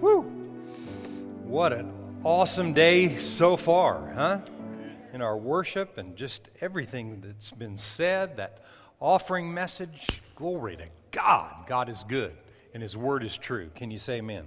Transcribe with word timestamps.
Woo! 0.00 0.22
What 1.44 1.74
an 1.74 1.92
awesome 2.24 2.72
day 2.72 3.18
so 3.18 3.58
far, 3.58 4.12
huh? 4.14 4.38
In 5.12 5.20
our 5.20 5.36
worship 5.36 5.98
and 5.98 6.16
just 6.16 6.48
everything 6.62 7.20
that's 7.20 7.50
been 7.50 7.76
said, 7.76 8.38
that 8.38 8.64
offering 8.98 9.52
message. 9.52 10.22
Glory 10.36 10.76
to 10.76 10.86
God. 11.10 11.66
God 11.66 11.90
is 11.90 12.04
good 12.04 12.34
and 12.72 12.82
His 12.82 12.96
word 12.96 13.22
is 13.22 13.36
true. 13.36 13.68
Can 13.74 13.90
you 13.90 13.98
say 13.98 14.18
amen? 14.18 14.44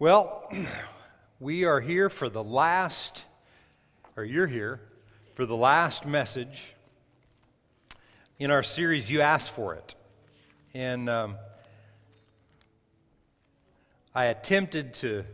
Well, 0.00 0.50
we 1.40 1.64
are 1.64 1.80
here 1.80 2.10
for 2.10 2.28
the 2.28 2.42
last, 2.42 3.22
or 4.16 4.24
you're 4.24 4.48
here 4.48 4.80
for 5.34 5.46
the 5.46 5.56
last 5.56 6.04
message 6.04 6.74
in 8.40 8.50
our 8.50 8.64
series, 8.64 9.08
You 9.08 9.20
Asked 9.20 9.50
for 9.50 9.74
It. 9.76 9.94
And 10.74 11.08
um, 11.08 11.36
I 14.16 14.24
attempted 14.24 14.94
to 14.94 15.26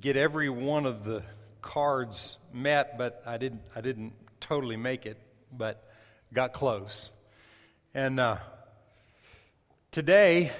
get 0.00 0.14
every 0.14 0.48
one 0.48 0.86
of 0.86 1.02
the 1.02 1.24
cards 1.62 2.38
met, 2.52 2.96
but 2.96 3.24
I 3.26 3.38
didn't, 3.38 3.62
I 3.74 3.80
didn't 3.80 4.12
totally 4.38 4.76
make 4.76 5.04
it, 5.04 5.20
but 5.50 5.82
got 6.32 6.52
close. 6.52 7.10
And 7.92 8.20
uh, 8.20 8.36
today, 9.90 10.52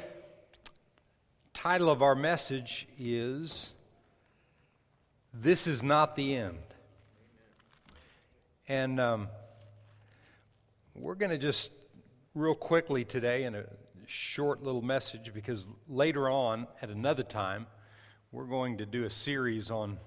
title 1.55 1.91
of 1.91 2.03
our 2.03 2.17
message 2.17 2.89
is 2.99 3.73
This 5.33 5.69
is 5.69 5.85
Not 5.85 6.17
the 6.17 6.35
End. 6.35 6.59
And 8.67 8.99
um, 8.99 9.29
we're 10.93 11.15
going 11.15 11.31
to 11.31 11.39
just 11.39 11.71
real 12.35 12.57
quickly 12.57 13.05
today, 13.05 13.45
in 13.45 13.55
a 13.55 13.63
short 14.07 14.63
little 14.63 14.83
message 14.83 15.33
because 15.35 15.69
later 15.89 16.31
on, 16.31 16.67
at 16.81 16.91
another 16.91 17.23
time, 17.23 17.67
we're 18.33 18.47
going 18.47 18.79
to 18.79 18.87
do 18.87 19.05
a 19.05 19.11
series 19.11 19.71
on 19.71 19.99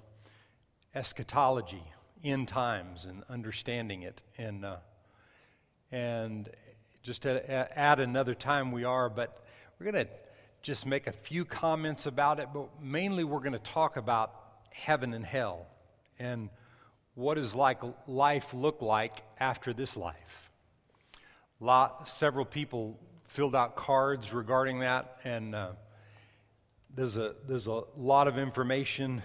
eschatology, 0.96 1.84
end 2.24 2.48
times, 2.48 3.06
and 3.06 3.24
understanding 3.30 4.04
it. 4.04 4.22
And, 4.38 4.66
uh, 4.66 4.78
and 5.92 6.50
just 7.04 7.26
at, 7.26 7.50
at 7.50 8.00
another 8.00 8.36
time, 8.36 8.72
we 8.72 8.84
are, 8.84 9.10
but 9.10 9.46
we're 9.80 9.92
going 9.92 10.06
to 10.06 10.12
just 10.62 10.86
make 10.86 11.08
a 11.08 11.12
few 11.12 11.46
comments 11.46 12.06
about 12.06 12.40
it, 12.40 12.50
but 12.54 12.82
mainly 12.82 13.24
we're 13.24 13.40
going 13.40 13.54
to 13.54 13.60
talk 13.60 13.98
about 13.98 14.34
heaven 14.72 15.14
and 15.14 15.26
hell 15.26 15.68
and 16.20 16.50
what 17.16 17.36
does 17.36 17.56
like 17.56 17.82
life 18.08 18.54
look 18.54 18.82
like 18.82 19.24
after 19.40 19.74
this 19.74 19.98
life. 19.98 20.50
Lot, 21.60 22.10
several 22.10 22.46
people 22.46 23.00
filled 23.30 23.56
out 23.56 23.76
cards 23.76 24.34
regarding 24.34 24.80
that, 24.80 25.18
and 25.24 25.54
uh, 25.54 25.70
there's 26.96 27.16
a 27.16 27.36
there's 27.48 27.68
a 27.68 27.84
lot 27.96 28.28
of 28.28 28.38
information 28.38 29.22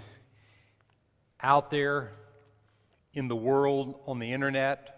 out 1.41 1.71
there 1.71 2.13
in 3.15 3.29
the 3.29 3.37
world 3.37 3.99
on 4.07 4.19
the 4.19 4.31
internet. 4.31 4.91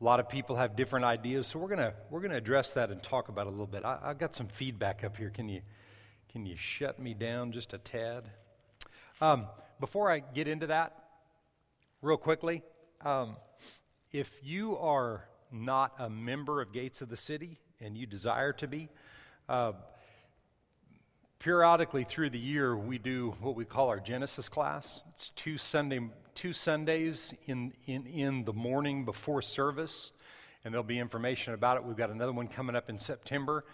A 0.00 0.04
lot 0.04 0.18
of 0.18 0.28
people 0.28 0.56
have 0.56 0.74
different 0.76 1.04
ideas, 1.04 1.46
so 1.46 1.58
we're 1.58 1.68
gonna 1.68 1.92
we're 2.10 2.20
gonna 2.20 2.36
address 2.36 2.72
that 2.72 2.90
and 2.90 3.02
talk 3.02 3.28
about 3.28 3.46
it 3.46 3.48
a 3.48 3.50
little 3.50 3.66
bit. 3.66 3.84
I, 3.84 3.98
I 4.02 4.14
got 4.14 4.34
some 4.34 4.48
feedback 4.48 5.04
up 5.04 5.16
here. 5.16 5.30
Can 5.30 5.48
you 5.48 5.60
can 6.32 6.46
you 6.46 6.56
shut 6.56 6.98
me 6.98 7.12
down 7.12 7.52
just 7.52 7.74
a 7.74 7.78
tad? 7.78 8.30
Um, 9.20 9.46
before 9.78 10.10
I 10.10 10.20
get 10.20 10.48
into 10.48 10.68
that, 10.68 10.96
real 12.00 12.16
quickly, 12.16 12.62
um, 13.04 13.36
if 14.10 14.40
you 14.42 14.78
are 14.78 15.28
not 15.52 15.92
a 15.98 16.08
member 16.08 16.62
of 16.62 16.72
Gates 16.72 17.02
of 17.02 17.10
the 17.10 17.16
City, 17.16 17.58
and 17.82 17.96
you 17.96 18.06
desire 18.06 18.52
to 18.52 18.66
be. 18.66 18.88
Uh, 19.48 19.72
periodically 21.38 22.04
through 22.04 22.30
the 22.30 22.38
year, 22.38 22.76
we 22.76 22.98
do 22.98 23.34
what 23.40 23.56
we 23.56 23.64
call 23.64 23.88
our 23.88 23.98
Genesis 23.98 24.48
class. 24.48 25.02
It's 25.12 25.30
two, 25.30 25.58
Sunday, 25.58 26.00
two 26.34 26.52
Sundays 26.52 27.34
in, 27.46 27.72
in, 27.86 28.06
in 28.06 28.44
the 28.44 28.52
morning 28.52 29.04
before 29.04 29.42
service, 29.42 30.12
and 30.64 30.72
there'll 30.72 30.84
be 30.84 30.98
information 30.98 31.54
about 31.54 31.76
it. 31.76 31.84
We've 31.84 31.96
got 31.96 32.10
another 32.10 32.32
one 32.32 32.46
coming 32.46 32.76
up 32.76 32.88
in 32.88 32.98
September. 32.98 33.64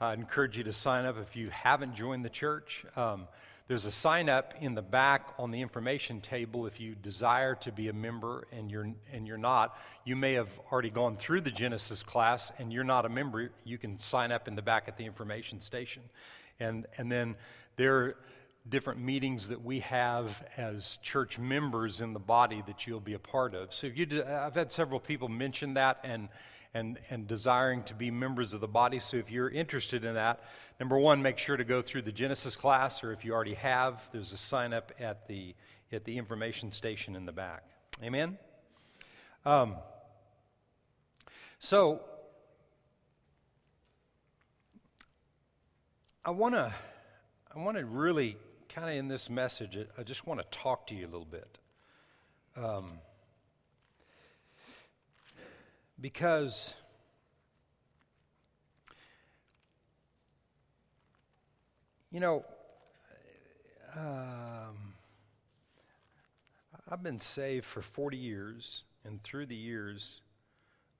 I 0.00 0.14
encourage 0.14 0.58
you 0.58 0.64
to 0.64 0.72
sign 0.72 1.04
up 1.04 1.16
if 1.16 1.36
you 1.36 1.48
haven't 1.50 1.94
joined 1.94 2.24
the 2.24 2.30
church. 2.30 2.84
Um, 2.96 3.28
there's 3.68 3.84
a 3.84 3.92
sign 3.92 4.28
up 4.28 4.54
in 4.60 4.74
the 4.74 4.82
back 4.82 5.34
on 5.38 5.50
the 5.50 5.60
information 5.60 6.20
table 6.20 6.66
if 6.66 6.80
you 6.80 6.94
desire 6.94 7.54
to 7.56 7.72
be 7.72 7.88
a 7.88 7.92
member 7.92 8.46
and 8.52 8.70
you're, 8.70 8.92
and 9.12 9.26
you're 9.26 9.38
not. 9.38 9.78
You 10.04 10.16
may 10.16 10.34
have 10.34 10.50
already 10.70 10.90
gone 10.90 11.16
through 11.16 11.42
the 11.42 11.50
Genesis 11.50 12.02
class 12.02 12.52
and 12.58 12.72
you're 12.72 12.84
not 12.84 13.06
a 13.06 13.08
member. 13.08 13.50
You 13.64 13.78
can 13.78 13.98
sign 13.98 14.32
up 14.32 14.48
in 14.48 14.54
the 14.54 14.62
back 14.62 14.88
at 14.88 14.96
the 14.96 15.04
information 15.04 15.60
station. 15.60 16.02
And, 16.60 16.86
and 16.98 17.10
then 17.10 17.36
there 17.76 17.96
are 17.96 18.16
different 18.68 19.00
meetings 19.00 19.48
that 19.48 19.64
we 19.64 19.80
have 19.80 20.44
as 20.56 20.98
church 21.02 21.38
members 21.38 22.00
in 22.00 22.12
the 22.12 22.20
body 22.20 22.62
that 22.66 22.86
you'll 22.86 23.00
be 23.00 23.14
a 23.14 23.18
part 23.18 23.54
of. 23.54 23.74
So 23.74 23.86
if 23.86 23.96
you, 23.96 24.24
I've 24.24 24.54
had 24.54 24.70
several 24.70 25.00
people 25.00 25.28
mention 25.28 25.74
that 25.74 26.00
and 26.04 26.28
and, 26.74 26.98
and 27.10 27.26
desiring 27.26 27.82
to 27.84 27.94
be 27.94 28.10
members 28.10 28.54
of 28.54 28.60
the 28.60 28.68
body. 28.68 28.98
So 28.98 29.16
if 29.16 29.30
you're 29.30 29.50
interested 29.50 30.04
in 30.04 30.14
that, 30.14 30.44
number 30.80 30.98
one, 30.98 31.22
make 31.22 31.38
sure 31.38 31.56
to 31.56 31.64
go 31.64 31.82
through 31.82 32.02
the 32.02 32.12
Genesis 32.12 32.56
class, 32.56 33.04
or 33.04 33.12
if 33.12 33.24
you 33.24 33.32
already 33.32 33.54
have, 33.54 34.08
there's 34.12 34.32
a 34.32 34.36
sign 34.38 34.72
up 34.72 34.92
at 34.98 35.26
the, 35.28 35.54
at 35.92 36.04
the 36.04 36.16
information 36.16 36.72
station 36.72 37.16
in 37.16 37.26
the 37.26 37.32
back. 37.32 37.64
Amen? 38.02 38.38
Um, 39.44 39.76
so, 41.58 42.00
I 46.24 46.30
want 46.30 46.54
to 46.54 46.72
I 47.54 47.58
want 47.58 47.76
to 47.76 47.84
really 47.84 48.36
kind 48.68 48.88
of 48.88 48.96
in 48.96 49.08
this 49.08 49.28
message, 49.28 49.76
I 49.98 50.02
just 50.02 50.26
want 50.26 50.40
to 50.40 50.58
talk 50.58 50.86
to 50.86 50.94
you 50.94 51.04
a 51.04 51.10
little 51.10 51.26
bit. 51.26 51.58
Um, 52.56 52.92
because 56.02 56.74
you 62.10 62.18
know 62.18 62.44
um, 63.96 64.94
I've 66.90 67.02
been 67.02 67.20
saved 67.20 67.64
for 67.64 67.82
40 67.82 68.16
years, 68.16 68.82
and 69.04 69.22
through 69.22 69.46
the 69.46 69.54
years, 69.54 70.20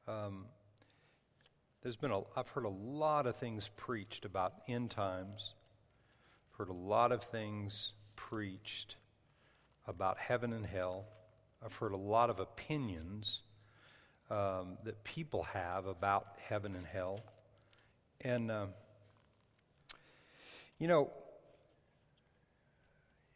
um, 0.07 0.45
there's 1.83 1.97
been 1.97 2.13
a, 2.13 2.21
I've 2.37 2.49
heard 2.49 2.65
a 2.65 2.71
lot 2.71 3.27
of 3.27 3.35
things 3.37 3.69
preached 3.77 4.25
about 4.25 4.53
end 4.69 4.91
times, 4.91 5.55
I've 6.53 6.59
heard 6.59 6.69
a 6.69 6.79
lot 6.79 7.11
of 7.11 7.25
things 7.25 7.93
preached 8.15 8.97
about 9.89 10.19
heaven 10.19 10.53
and 10.53 10.65
hell. 10.65 11.07
I've 11.65 11.75
heard 11.75 11.93
a 11.93 11.97
lot 11.97 12.31
of 12.31 12.41
opinions 12.41 13.43
um, 14.33 14.79
that 14.85 15.05
people 15.05 15.43
have 15.43 15.87
about 15.87 16.27
heaven 16.49 16.75
and 16.75 16.87
hell. 16.87 17.21
And, 18.23 18.51
um, 18.51 18.69
you 20.79 20.89
know, 20.89 21.11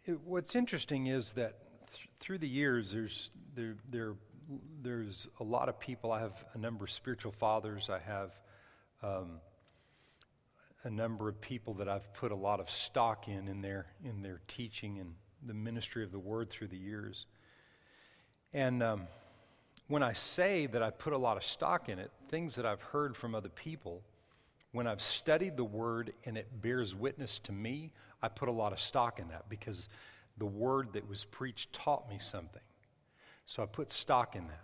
it, 0.07 0.19
what's 0.25 0.55
interesting 0.55 1.09
is 1.09 1.35
that 1.35 1.59
th- 1.93 2.09
through 2.19 2.39
the 2.39 2.49
years, 2.49 2.93
there's, 2.93 3.29
there, 3.55 3.77
there, 3.91 4.15
there's 4.83 5.29
a 5.39 5.45
lot 5.45 5.69
of 5.69 5.79
people. 5.79 6.13
I 6.13 6.21
have 6.21 6.43
a 6.55 6.59
number 6.59 6.85
of 6.85 6.91
spiritual 6.91 7.33
fathers. 7.33 7.91
I 7.91 7.99
have 7.99 8.31
um, 9.03 9.41
a 10.85 10.91
number 10.91 11.29
of 11.29 11.39
people 11.43 11.75
that 11.75 11.91
I've 11.91 12.11
put 12.15 12.33
a 12.33 12.37
lot 12.37 12.59
of 12.59 12.71
stock 12.71 13.29
in 13.29 13.49
in 13.49 13.61
their, 13.61 13.87
in 14.03 14.23
their 14.23 14.41
teaching 14.49 14.99
and 14.99 15.15
the 15.45 15.55
ministry 15.55 16.05
of 16.05 16.11
the 16.11 16.19
word 16.19 16.49
through 16.49 16.69
the 16.69 16.79
years. 16.79 17.27
And 18.55 18.83
um, 18.83 19.09
when 19.89 20.03
I 20.03 20.13
say 20.13 20.67
that 20.67 20.83
I 20.83 20.91
put 20.91 21.13
a 21.13 21.19
lot 21.19 21.37
of 21.37 21.45
stock 21.45 21.89
in 21.89 21.99
it, 21.99 22.11
things 22.29 22.55
that 22.57 22.67
I've 22.67 22.83
heard 22.83 23.17
from 23.17 23.35
other 23.35 23.49
people, 23.49 24.03
when 24.73 24.87
I've 24.87 25.03
studied 25.03 25.57
the 25.57 25.65
word 25.65 26.13
and 26.25 26.37
it 26.37 26.61
bears 26.61 26.95
witness 26.95 27.39
to 27.41 27.53
me, 27.53 27.93
I 28.23 28.29
put 28.29 28.49
a 28.49 28.53
lot 28.53 28.73
of 28.73 28.81
stock 28.81 29.21
in 29.21 29.29
that 29.29 29.49
because 29.49 29.89
the 30.39 30.47
word 30.47 30.93
that 30.93 31.09
was 31.09 31.25
preached 31.25 31.73
taught 31.73 32.09
me 32.09 32.19
something. 32.19 32.63
So 33.47 33.63
I 33.63 33.67
put 33.67 33.93
stock 33.93 34.35
in 34.35 34.43
that. 34.45 34.61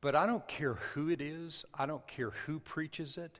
But 0.00 0.14
I 0.14 0.26
don't 0.26 0.46
care 0.46 0.74
who 0.74 1.10
it 1.10 1.20
is, 1.20 1.64
I 1.74 1.86
don't 1.86 2.06
care 2.06 2.30
who 2.46 2.60
preaches 2.60 3.18
it. 3.18 3.38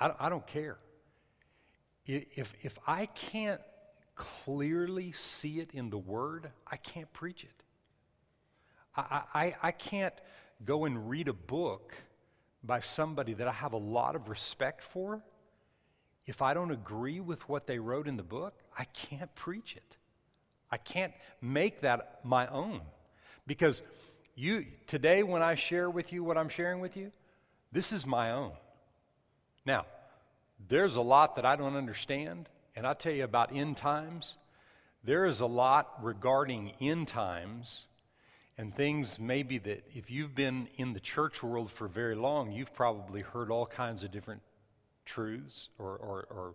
I, 0.00 0.28
don't 0.28 0.46
care. 0.46 0.76
If, 2.04 2.52
if 2.62 2.78
I 2.86 3.06
can't 3.06 3.60
clearly 4.14 5.12
see 5.12 5.60
it 5.60 5.74
in 5.74 5.90
the 5.90 5.98
Word, 5.98 6.50
I 6.66 6.76
can't 6.76 7.12
preach 7.12 7.44
it. 7.44 7.62
I, 8.96 9.22
I, 9.34 9.56
I 9.62 9.70
can't 9.72 10.14
go 10.64 10.84
and 10.84 11.08
read 11.08 11.28
a 11.28 11.32
book 11.32 11.94
by 12.62 12.80
somebody 12.80 13.34
that 13.34 13.48
I 13.48 13.52
have 13.52 13.72
a 13.72 13.78
lot 13.78 14.16
of 14.16 14.28
respect 14.28 14.82
for. 14.82 15.22
If 16.26 16.40
I 16.40 16.54
don't 16.54 16.70
agree 16.70 17.20
with 17.20 17.48
what 17.48 17.66
they 17.66 17.78
wrote 17.78 18.08
in 18.08 18.16
the 18.16 18.22
book, 18.22 18.54
I 18.78 18.84
can't 18.84 19.34
preach 19.34 19.76
it. 19.76 19.96
I 20.70 20.78
can't 20.78 21.12
make 21.40 21.82
that 21.82 22.20
my 22.24 22.46
own. 22.46 22.80
Because 23.46 23.82
you 24.34 24.64
today 24.86 25.22
when 25.22 25.42
I 25.42 25.54
share 25.54 25.90
with 25.90 26.12
you 26.12 26.24
what 26.24 26.38
I'm 26.38 26.48
sharing 26.48 26.80
with 26.80 26.96
you, 26.96 27.12
this 27.72 27.92
is 27.92 28.06
my 28.06 28.32
own. 28.32 28.52
Now, 29.66 29.84
there's 30.68 30.96
a 30.96 31.02
lot 31.02 31.36
that 31.36 31.44
I 31.44 31.56
don't 31.56 31.76
understand. 31.76 32.48
And 32.76 32.86
I 32.86 32.94
tell 32.94 33.12
you 33.12 33.24
about 33.24 33.54
end 33.54 33.76
times, 33.76 34.36
there 35.04 35.26
is 35.26 35.40
a 35.40 35.46
lot 35.46 36.02
regarding 36.02 36.72
end 36.80 37.08
times 37.08 37.86
and 38.56 38.74
things 38.74 39.18
maybe 39.18 39.58
that 39.58 39.84
if 39.94 40.10
you've 40.10 40.34
been 40.34 40.68
in 40.76 40.92
the 40.92 41.00
church 41.00 41.42
world 41.42 41.70
for 41.70 41.88
very 41.88 42.14
long, 42.14 42.52
you've 42.52 42.74
probably 42.74 43.20
heard 43.20 43.50
all 43.50 43.66
kinds 43.66 44.02
of 44.02 44.10
different 44.10 44.42
truths 45.04 45.68
or, 45.78 45.96
or, 45.96 46.26
or, 46.30 46.54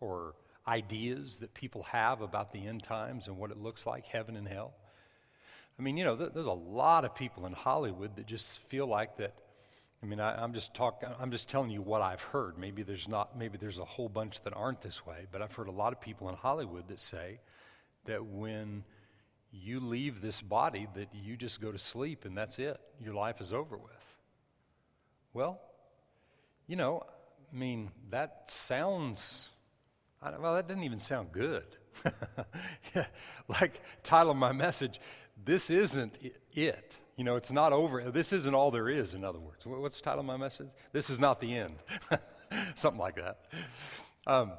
or 0.00 0.34
ideas 0.66 1.38
that 1.38 1.52
people 1.54 1.82
have 1.84 2.20
about 2.20 2.52
the 2.52 2.66
end 2.66 2.82
times 2.82 3.26
and 3.26 3.36
what 3.36 3.50
it 3.50 3.58
looks 3.58 3.86
like, 3.86 4.06
heaven 4.06 4.36
and 4.36 4.46
hell. 4.46 4.72
I 5.78 5.82
mean, 5.82 5.96
you 5.96 6.04
know, 6.04 6.16
th- 6.16 6.30
there's 6.34 6.46
a 6.46 6.52
lot 6.52 7.04
of 7.04 7.14
people 7.14 7.46
in 7.46 7.52
Hollywood 7.52 8.16
that 8.16 8.26
just 8.26 8.58
feel 8.58 8.86
like 8.86 9.16
that. 9.16 9.34
I 10.02 10.06
mean, 10.06 10.20
I, 10.20 10.42
am 10.42 10.54
just 10.54 10.72
talking. 10.72 11.08
I'm 11.20 11.30
just 11.30 11.48
telling 11.48 11.70
you 11.70 11.82
what 11.82 12.00
I've 12.00 12.22
heard. 12.22 12.58
Maybe 12.58 12.82
there's 12.82 13.06
not. 13.06 13.38
Maybe 13.38 13.58
there's 13.58 13.78
a 13.78 13.84
whole 13.84 14.08
bunch 14.08 14.42
that 14.44 14.54
aren't 14.54 14.80
this 14.80 15.04
way. 15.04 15.26
But 15.30 15.42
I've 15.42 15.54
heard 15.54 15.68
a 15.68 15.72
lot 15.72 15.92
of 15.92 16.00
people 16.00 16.28
in 16.30 16.36
Hollywood 16.36 16.88
that 16.88 17.00
say 17.00 17.40
that 18.06 18.24
when 18.24 18.84
you 19.52 19.80
leave 19.80 20.20
this 20.20 20.40
body 20.40 20.86
that 20.94 21.08
you 21.12 21.36
just 21.36 21.60
go 21.60 21.72
to 21.72 21.78
sleep 21.78 22.24
and 22.24 22.36
that's 22.36 22.58
it. 22.58 22.78
Your 23.00 23.14
life 23.14 23.40
is 23.40 23.52
over 23.52 23.76
with. 23.76 24.16
Well, 25.32 25.60
you 26.66 26.76
know, 26.76 27.02
I 27.52 27.56
mean, 27.56 27.90
that 28.10 28.44
sounds, 28.46 29.48
well, 30.22 30.54
that 30.54 30.68
doesn't 30.68 30.84
even 30.84 31.00
sound 31.00 31.32
good. 31.32 31.64
yeah, 32.94 33.06
like 33.48 33.80
title 34.02 34.30
of 34.30 34.36
my 34.36 34.52
message, 34.52 35.00
this 35.44 35.70
isn't 35.70 36.16
it. 36.52 36.96
You 37.20 37.24
know, 37.24 37.36
it's 37.36 37.52
not 37.52 37.74
over. 37.74 38.10
This 38.10 38.32
isn't 38.32 38.54
all 38.54 38.70
there 38.70 38.88
is, 38.88 39.12
in 39.12 39.24
other 39.26 39.38
words. 39.38 39.66
What's 39.66 39.98
the 39.98 40.02
title 40.02 40.20
of 40.20 40.24
my 40.24 40.38
message? 40.38 40.68
This 40.90 41.10
is 41.10 41.20
not 41.20 41.38
the 41.38 41.54
end. 41.54 41.74
Something 42.74 42.98
like 42.98 43.16
that. 43.16 43.40
Um, 44.26 44.52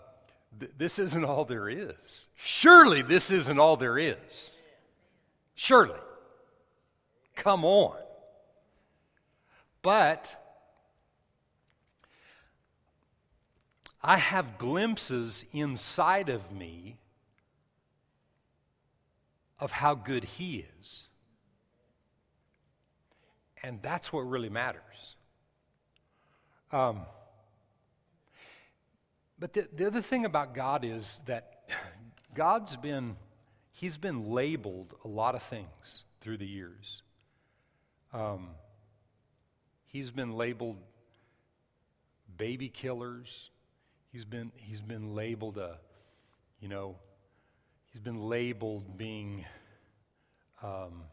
th- 0.59 0.71
this 0.77 0.99
isn't 0.99 1.25
all 1.25 1.43
there 1.43 1.67
is. 1.67 2.27
Surely 2.35 3.01
this 3.01 3.31
isn't 3.31 3.57
all 3.57 3.77
there 3.77 3.97
is. 3.97 4.59
Surely. 5.55 5.97
Come 7.35 7.65
on. 7.65 7.97
But 9.81 10.35
I 14.03 14.17
have 14.17 14.59
glimpses 14.59 15.45
inside 15.51 16.29
of 16.29 16.51
me 16.51 16.99
of 19.59 19.71
how 19.71 19.95
good 19.95 20.25
He 20.25 20.67
is. 20.79 21.07
And 23.63 23.81
that's 23.81 24.11
what 24.11 24.21
really 24.21 24.49
matters. 24.49 25.15
Um, 26.71 27.01
but 29.39 29.53
the, 29.53 29.67
the 29.75 29.87
other 29.87 30.01
thing 30.01 30.25
about 30.25 30.55
God 30.55 30.85
is 30.85 31.21
that 31.25 31.69
God's 32.33 32.75
been 32.75 33.17
he's 33.71 33.97
been 33.97 34.29
labeled 34.29 34.93
a 35.03 35.07
lot 35.07 35.35
of 35.35 35.41
things 35.41 36.03
through 36.21 36.37
the 36.37 36.45
years. 36.45 37.01
Um, 38.13 38.49
he's 39.87 40.11
been 40.11 40.33
labeled 40.33 40.77
baby 42.37 42.69
killers. 42.69 43.49
He's 44.11 44.25
been, 44.25 44.51
he's 44.55 44.81
been 44.81 45.15
labeled 45.15 45.57
a, 45.57 45.77
you 46.59 46.67
know, 46.67 46.95
he's 47.91 48.01
been 48.01 48.21
labeled 48.21 48.97
being 48.97 49.45
um, 50.61 51.03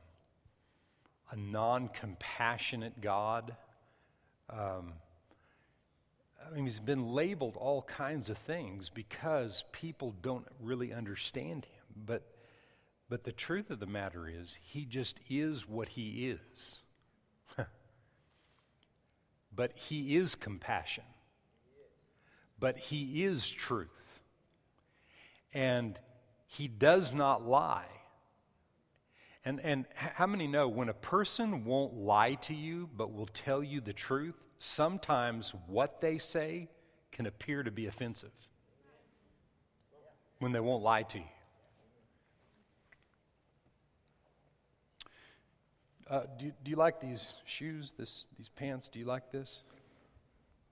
a 1.30 1.36
non 1.36 1.88
compassionate 1.88 3.00
God. 3.00 3.54
Um, 4.50 4.94
I 6.46 6.54
mean, 6.54 6.64
he's 6.64 6.80
been 6.80 7.12
labeled 7.12 7.56
all 7.56 7.82
kinds 7.82 8.30
of 8.30 8.38
things 8.38 8.88
because 8.88 9.64
people 9.72 10.14
don't 10.22 10.46
really 10.60 10.92
understand 10.92 11.66
him. 11.66 12.04
But 12.06 12.22
but 13.08 13.24
the 13.24 13.32
truth 13.32 13.70
of 13.70 13.80
the 13.80 13.86
matter 13.86 14.28
is, 14.28 14.58
he 14.60 14.84
just 14.84 15.18
is 15.30 15.66
what 15.66 15.88
he 15.88 16.28
is. 16.28 16.80
but 19.54 19.72
he 19.76 20.16
is 20.16 20.34
compassion. 20.34 21.04
But 22.60 22.78
he 22.78 23.24
is 23.24 23.48
truth. 23.48 24.20
And 25.54 25.98
he 26.46 26.68
does 26.68 27.14
not 27.14 27.46
lie. 27.46 27.86
And, 29.48 29.60
and 29.60 29.86
how 29.94 30.26
many 30.26 30.46
know 30.46 30.68
when 30.68 30.90
a 30.90 30.94
person 30.94 31.64
won't 31.64 31.94
lie 31.94 32.34
to 32.34 32.54
you 32.54 32.86
but 32.98 33.14
will 33.14 33.28
tell 33.28 33.62
you 33.62 33.80
the 33.80 33.94
truth, 33.94 34.34
sometimes 34.58 35.54
what 35.66 36.02
they 36.02 36.18
say 36.18 36.68
can 37.12 37.24
appear 37.24 37.62
to 37.62 37.70
be 37.70 37.86
offensive 37.86 38.34
when 40.38 40.52
they 40.52 40.60
won't 40.60 40.82
lie 40.82 41.02
to 41.04 41.18
you. 41.18 41.24
Uh, 46.10 46.24
do, 46.38 46.52
do 46.62 46.70
you 46.70 46.76
like 46.76 47.00
these 47.00 47.36
shoes, 47.46 47.94
this, 47.96 48.26
these 48.36 48.50
pants? 48.50 48.90
Do 48.92 48.98
you 48.98 49.06
like 49.06 49.32
this? 49.32 49.62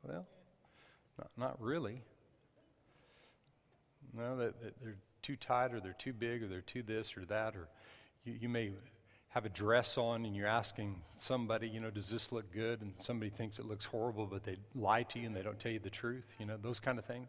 Well, 0.03 0.27
not, 1.19 1.31
not 1.39 1.63
really. 1.63 2.03
No, 4.13 4.37
they're 4.37 4.99
too 5.23 5.37
tight 5.37 5.73
or 5.73 5.81
they're 5.81 5.95
too 5.95 6.13
big 6.13 6.43
or 6.43 6.49
they're 6.49 6.61
too 6.61 6.83
this 6.83 7.17
or 7.17 7.25
that. 7.25 7.57
Or 7.57 7.69
you, 8.27 8.35
you 8.41 8.49
may 8.49 8.73
have 9.29 9.45
a 9.45 9.51
dress 9.51 9.99
on 9.99 10.25
and 10.25 10.35
you're 10.35 10.47
asking 10.47 11.01
somebody, 11.17 11.69
you 11.69 11.81
know, 11.81 11.91
does 11.91 12.09
this 12.09 12.33
look 12.33 12.51
good? 12.53 12.81
And 12.81 12.95
somebody 12.99 13.31
thinks 13.31 13.59
it 13.59 13.67
looks 13.67 13.85
horrible, 13.85 14.27
but 14.27 14.45
they 14.45 14.57
lie 14.75 15.03
to 15.05 15.19
you 15.19 15.27
and 15.27 15.37
they 15.37 15.43
don't 15.43 15.59
tell 15.59 15.73
you 15.73 15.79
the 15.79 15.91
truth, 15.91 16.27
you 16.39 16.47
know, 16.47 16.57
those 16.61 16.81
kind 16.81 16.99
of 16.99 17.05
things. 17.05 17.29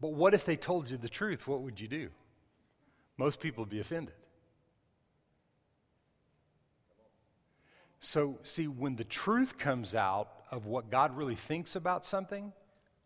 But 0.00 0.12
what 0.12 0.34
if 0.34 0.44
they 0.44 0.56
told 0.56 0.90
you 0.90 0.96
the 0.96 1.08
truth? 1.08 1.46
What 1.46 1.60
would 1.62 1.80
you 1.80 1.88
do? 1.88 2.08
Most 3.16 3.40
people 3.40 3.64
would 3.64 3.70
be 3.70 3.80
offended. 3.80 4.14
So, 8.00 8.38
see, 8.44 8.66
when 8.66 8.96
the 8.96 9.04
truth 9.04 9.58
comes 9.58 9.94
out 9.94 10.28
of 10.50 10.64
what 10.64 10.90
God 10.90 11.16
really 11.16 11.36
thinks 11.36 11.76
about 11.76 12.06
something, 12.06 12.50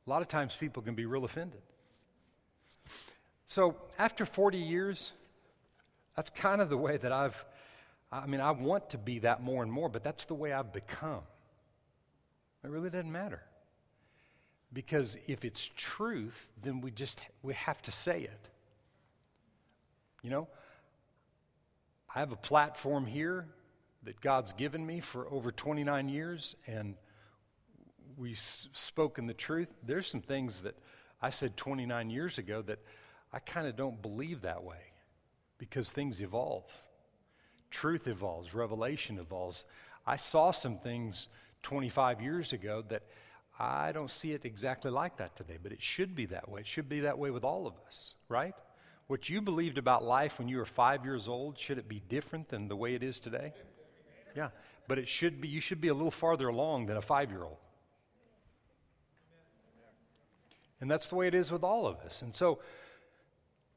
a 0.07 0.11
lot 0.11 0.23
of 0.23 0.29
times 0.29 0.57
people 0.59 0.83
can 0.83 0.95
be 0.95 1.05
real 1.05 1.25
offended. 1.25 1.63
So, 3.47 3.77
after 3.99 4.25
40 4.25 4.59
years, 4.59 5.13
that's 6.17 6.31
kind 6.31 6.61
of 6.61 6.69
the 6.69 6.77
way 6.77 6.97
that 6.97 7.13
I've, 7.13 7.45
I 8.13 8.27
mean, 8.27 8.41
I 8.41 8.53
want 8.53 8.91
to 8.91 8.99
be 8.99 9.21
that 9.21 9.43
more 9.43 9.63
and 9.63 9.73
more, 9.73 9.89
but 9.89 10.05
that's 10.05 10.25
the 10.27 10.35
way 10.35 10.53
I've 10.53 10.73
become. 10.73 11.23
It 12.63 12.71
really 12.71 12.91
doesn't 12.91 13.11
matter. 13.11 13.43
Because 14.73 15.19
if 15.27 15.45
it's 15.45 15.71
truth, 15.77 16.51
then 16.63 16.81
we 16.81 16.91
just, 16.91 17.21
we 17.43 17.55
have 17.55 17.83
to 17.83 17.93
say 17.93 18.23
it. 18.23 18.49
You 20.23 20.31
know, 20.31 20.49
I 22.15 22.21
have 22.21 22.33
a 22.33 22.37
platform 22.37 23.07
here 23.07 23.47
that 24.05 24.21
God's 24.21 24.53
given 24.53 24.85
me 24.85 25.01
for 25.01 25.29
over 25.31 25.53
29 25.53 26.09
years, 26.09 26.57
and 26.67 26.95
we've 28.17 28.39
spoken 28.39 29.27
the 29.27 29.35
truth. 29.35 29.69
There's 29.83 30.07
some 30.09 30.21
things 30.23 30.61
that 30.63 30.77
I 31.21 31.31
said 31.31 31.57
29 31.57 32.11
years 32.11 32.39
ago 32.39 32.63
that 32.63 32.79
I 33.33 33.39
kind 33.41 33.67
of 33.67 33.77
don't 33.77 34.01
believe 34.01 34.43
that 34.43 34.63
way 34.63 34.94
because 35.71 35.91
things 35.91 36.21
evolve. 36.21 36.65
Truth 37.71 38.07
evolves, 38.07 38.55
revelation 38.55 39.19
evolves. 39.19 39.65
I 40.07 40.17
saw 40.17 40.51
some 40.51 40.77
things 40.79 41.29
25 41.63 42.21
years 42.21 42.53
ago 42.53 42.85
that 42.89 43.03
I 43.59 43.93
don't 43.93 44.11
see 44.11 44.33
it 44.33 44.45
exactly 44.45 44.91
like 44.91 45.17
that 45.17 45.37
today, 45.37 45.59
but 45.63 45.73
it 45.73 45.83
should 45.83 46.15
be 46.15 46.27
that 46.27 46.49
way. 46.49 46.61
It 46.61 46.67
should 46.67 46.89
be 46.89 47.01
that 47.01 47.19
way 47.19 47.31
with 47.31 47.45
all 47.45 47.67
of 47.67 47.75
us, 47.87 48.15
right? 48.29 48.55
What 49.07 49.31
you 49.31 49.41
believed 49.41 49.79
about 49.79 50.05
life 50.05 50.39
when 50.39 50.49
you 50.49 50.59
were 50.59 50.67
five 50.67 51.05
years 51.05 51.29
old, 51.29 51.59
should 51.59 51.79
it 51.79 51.89
be 51.89 52.03
different 52.09 52.49
than 52.49 52.69
the 52.69 52.77
way 52.77 52.95
it 52.95 53.03
is 53.03 53.19
today? 53.19 53.53
Yeah, 54.37 54.51
but 54.87 54.99
it 54.99 55.09
should 55.09 55.41
be, 55.41 55.49
you 55.49 55.61
should 55.61 55.81
be 55.81 55.89
a 55.89 55.95
little 55.95 56.11
farther 56.11 56.49
along 56.49 56.87
than 56.87 56.97
a 56.97 57.03
five 57.03 57.31
year 57.31 57.45
old. 57.45 57.59
And 60.81 60.91
that's 60.91 61.09
the 61.09 61.15
way 61.15 61.27
it 61.27 61.35
is 61.35 61.51
with 61.51 61.63
all 61.63 61.87
of 61.87 61.97
us. 62.01 62.21
And 62.21 62.35
so 62.35 62.59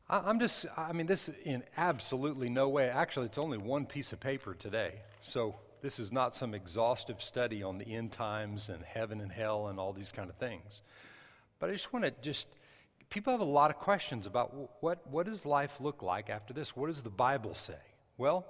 I, 0.10 0.30
am 0.30 0.40
just, 0.40 0.66
I 0.78 0.94
mean, 0.94 1.08
this 1.08 1.30
in 1.44 1.64
absolutely 1.76 2.50
no 2.50 2.70
way, 2.70 2.90
actually, 2.90 3.26
it's 3.26 3.38
only 3.38 3.58
one 3.58 3.86
piece 3.86 4.14
of 4.14 4.20
paper 4.20 4.54
today. 4.54 4.94
So 5.22 5.56
this 5.82 6.00
is 6.00 6.12
not 6.12 6.36
some 6.36 6.54
exhaustive 6.54 7.22
study 7.22 7.62
on 7.62 7.78
the 7.78 7.86
end 7.86 8.12
times 8.12 8.70
and 8.70 8.82
heaven 8.84 9.22
and 9.22 9.32
hell 9.32 9.68
and 9.68 9.80
all 9.80 9.94
these 9.94 10.12
kind 10.12 10.30
of 10.30 10.36
things. 10.38 10.82
But 11.60 11.70
I 11.70 11.74
just 11.74 11.92
want 11.92 12.06
to 12.06 12.14
just, 12.22 12.48
people 13.10 13.32
have 13.32 13.42
a 13.42 13.46
lot 13.46 13.70
of 13.70 13.78
questions 13.78 14.28
about 14.28 14.82
what, 14.82 15.06
what 15.08 15.26
does 15.26 15.46
life 15.46 15.82
look 15.82 16.02
like 16.02 16.30
after 16.30 16.54
this? 16.54 16.76
What 16.76 16.88
does 16.88 17.02
the 17.02 17.10
Bible 17.10 17.54
say? 17.54 17.78
Well, 18.18 18.46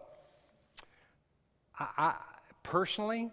I, 1.79 1.87
I, 1.97 2.15
personally, 2.63 3.31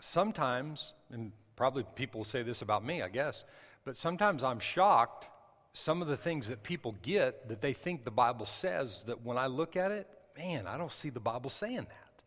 sometimes, 0.00 0.94
and 1.10 1.32
probably 1.56 1.84
people 1.94 2.24
say 2.24 2.42
this 2.42 2.62
about 2.62 2.84
me, 2.84 3.02
I 3.02 3.08
guess, 3.08 3.44
but 3.84 3.96
sometimes 3.98 4.42
I'm 4.42 4.60
shocked 4.60 5.26
some 5.72 6.02
of 6.02 6.08
the 6.08 6.16
things 6.16 6.48
that 6.48 6.62
people 6.62 6.94
get 7.02 7.48
that 7.48 7.60
they 7.60 7.72
think 7.72 8.04
the 8.04 8.10
Bible 8.10 8.46
says 8.46 9.02
that 9.06 9.24
when 9.24 9.38
I 9.38 9.46
look 9.46 9.76
at 9.76 9.90
it, 9.90 10.08
man, 10.36 10.66
I 10.66 10.76
don't 10.76 10.92
see 10.92 11.10
the 11.10 11.20
Bible 11.20 11.50
saying 11.50 11.86
that. 11.88 12.22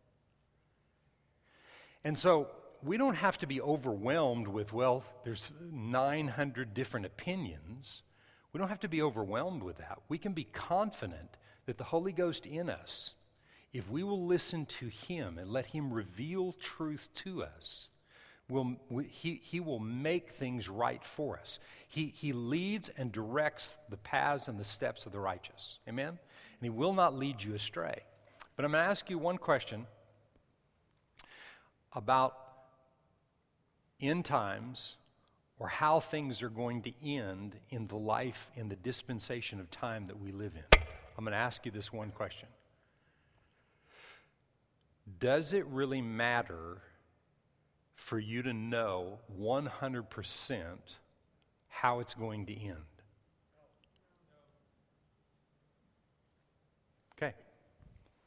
And 2.03 2.17
so 2.17 2.49
we 2.83 2.97
don't 2.97 3.15
have 3.15 3.37
to 3.39 3.47
be 3.47 3.61
overwhelmed 3.61 4.47
with, 4.47 4.73
well, 4.73 5.03
there's 5.23 5.51
900 5.71 6.73
different 6.73 7.05
opinions. 7.05 8.03
We 8.53 8.59
don't 8.59 8.69
have 8.69 8.79
to 8.81 8.87
be 8.87 9.01
overwhelmed 9.01 9.63
with 9.63 9.77
that. 9.77 9.99
We 10.07 10.17
can 10.17 10.33
be 10.33 10.45
confident 10.45 11.37
that 11.65 11.77
the 11.77 11.83
Holy 11.83 12.11
Ghost 12.11 12.45
in 12.45 12.69
us, 12.69 13.15
if 13.73 13.89
we 13.89 14.03
will 14.03 14.25
listen 14.25 14.65
to 14.67 14.87
Him 14.87 15.37
and 15.37 15.49
let 15.49 15.65
Him 15.65 15.91
reveal 15.91 16.53
truth 16.53 17.09
to 17.15 17.43
us, 17.43 17.89
will, 18.49 18.75
he, 19.09 19.39
he 19.43 19.59
will 19.59 19.79
make 19.79 20.29
things 20.29 20.69
right 20.69 21.03
for 21.03 21.37
us. 21.37 21.59
He, 21.87 22.07
he 22.07 22.33
leads 22.33 22.89
and 22.89 23.11
directs 23.11 23.77
the 23.89 23.97
paths 23.97 24.47
and 24.47 24.59
the 24.59 24.65
steps 24.65 25.05
of 25.05 25.11
the 25.11 25.19
righteous. 25.19 25.79
Amen? 25.87 26.09
And 26.09 26.17
He 26.61 26.69
will 26.69 26.93
not 26.93 27.17
lead 27.17 27.41
you 27.41 27.55
astray. 27.55 28.01
But 28.55 28.65
I'm 28.65 28.71
going 28.71 28.83
to 28.83 28.89
ask 28.89 29.09
you 29.09 29.17
one 29.17 29.37
question 29.37 29.85
about 31.93 32.37
end 33.99 34.25
times 34.25 34.95
or 35.57 35.67
how 35.67 35.99
things 35.99 36.43
are 36.43 36.49
going 36.49 36.81
to 36.83 36.91
end 37.05 37.55
in 37.69 37.87
the 37.87 37.95
life, 37.95 38.51
in 38.55 38.69
the 38.69 38.75
dispensation 38.75 39.59
of 39.59 39.71
time 39.71 40.07
that 40.07 40.19
we 40.19 40.31
live 40.31 40.53
in. 40.55 40.79
I'm 41.17 41.23
going 41.23 41.31
to 41.31 41.37
ask 41.37 41.65
you 41.65 41.71
this 41.71 41.91
one 41.91 42.11
question 42.11 42.49
Does 45.19 45.53
it 45.53 45.65
really 45.67 46.01
matter 46.01 46.81
for 48.05 48.19
you 48.19 48.43
to 48.43 48.53
know 48.53 49.17
100% 49.41 50.65
how 51.67 51.99
it's 52.01 52.13
going 52.13 52.45
to 52.45 52.53
end? 52.53 52.75
Okay, 57.17 57.33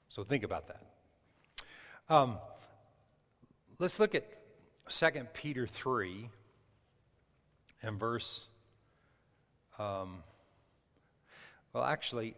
so 0.09 0.25
think 0.25 0.43
about 0.43 0.67
that. 0.67 0.83
Um, 2.13 2.39
let's 3.79 4.01
look 4.01 4.17
at 4.17 4.25
2 4.89 5.11
Peter 5.33 5.65
3 5.69 6.29
and 7.85 8.01
verse. 8.01 8.49
Um, 9.79 10.25
well, 11.73 11.85
actually, 11.85 12.35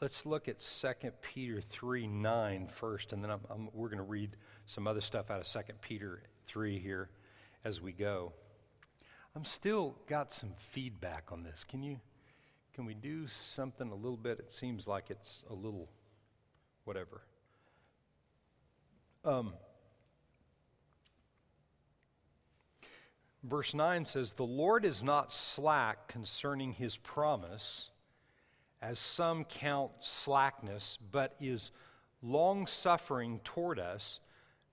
let's 0.00 0.24
look 0.24 0.48
at 0.48 0.60
2 0.60 1.10
Peter 1.20 1.60
3 1.60 2.06
9 2.06 2.66
first, 2.68 3.12
and 3.12 3.22
then 3.22 3.30
I'm, 3.30 3.40
I'm, 3.50 3.68
we're 3.74 3.88
going 3.88 3.98
to 3.98 4.02
read 4.02 4.30
some 4.64 4.86
other 4.86 5.02
stuff 5.02 5.30
out 5.30 5.40
of 5.40 5.46
2 5.46 5.74
Peter 5.82 6.22
3 6.46 6.78
here 6.78 7.08
as 7.64 7.80
we 7.80 7.92
go. 7.92 8.32
I'm 9.36 9.44
still 9.44 9.96
got 10.06 10.32
some 10.32 10.52
feedback 10.58 11.30
on 11.32 11.42
this. 11.42 11.64
Can 11.64 11.82
you 11.82 12.00
can 12.74 12.86
we 12.86 12.94
do 12.94 13.28
something 13.28 13.92
a 13.92 13.94
little 13.94 14.16
bit? 14.16 14.40
It 14.40 14.50
seems 14.50 14.88
like 14.88 15.08
it's 15.08 15.44
a 15.48 15.54
little 15.54 15.88
whatever. 16.84 17.22
Um, 19.24 19.54
verse 23.44 23.74
9 23.74 24.04
says, 24.04 24.32
The 24.32 24.42
Lord 24.42 24.84
is 24.84 25.04
not 25.04 25.32
slack 25.32 26.08
concerning 26.08 26.72
his 26.72 26.96
promise, 26.96 27.90
as 28.82 28.98
some 28.98 29.44
count 29.44 29.92
slackness, 30.00 30.98
but 31.12 31.36
is 31.40 31.70
long 32.22 32.66
suffering 32.66 33.40
toward 33.44 33.78
us, 33.78 34.18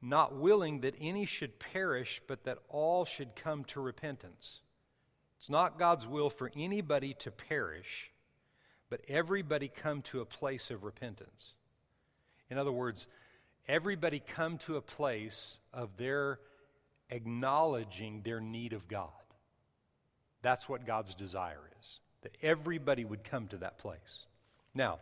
not 0.02 0.36
willing 0.36 0.82
that 0.82 0.96
any 1.00 1.26
should 1.26 1.60
perish, 1.60 2.22
but 2.28 2.44
that 2.46 2.58
all 2.70 3.06
should 3.06 3.36
come 3.36 3.64
to 3.66 3.80
repentance. 3.80 4.60
It's 5.40 5.50
not 5.50 5.80
God's 5.80 6.08
will 6.08 6.30
for 6.30 6.52
anybody 6.56 7.16
to 7.20 7.32
perish, 7.32 8.12
but 8.90 9.02
everybody 9.08 9.68
come 9.68 10.02
to 10.04 10.22
a 10.22 10.26
place 10.26 10.72
of 10.72 10.84
repentance. 10.84 11.54
In 12.50 12.58
other 12.58 12.72
words, 12.72 13.08
everybody 13.68 14.20
come 14.20 14.58
to 14.60 14.78
a 14.78 14.82
place 14.82 15.60
of 15.74 15.96
their 15.98 16.40
acknowledging 17.10 18.22
their 18.22 18.40
need 18.40 18.74
of 18.74 18.88
God. 18.88 19.10
That's 20.42 20.68
what 20.68 20.86
God's 20.86 21.14
desire 21.14 21.70
is, 21.80 22.00
that 22.24 22.36
everybody 22.42 23.06
would 23.06 23.24
come 23.24 23.48
to 23.50 23.58
that 23.58 23.78
place. 23.78 24.26
Now, 24.74 25.00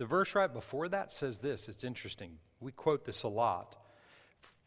the 0.00 0.06
verse 0.06 0.34
right 0.34 0.50
before 0.50 0.88
that 0.88 1.12
says 1.12 1.40
this. 1.40 1.68
It's 1.68 1.84
interesting. 1.84 2.38
We 2.58 2.72
quote 2.72 3.04
this 3.04 3.24
a 3.24 3.28
lot 3.28 3.76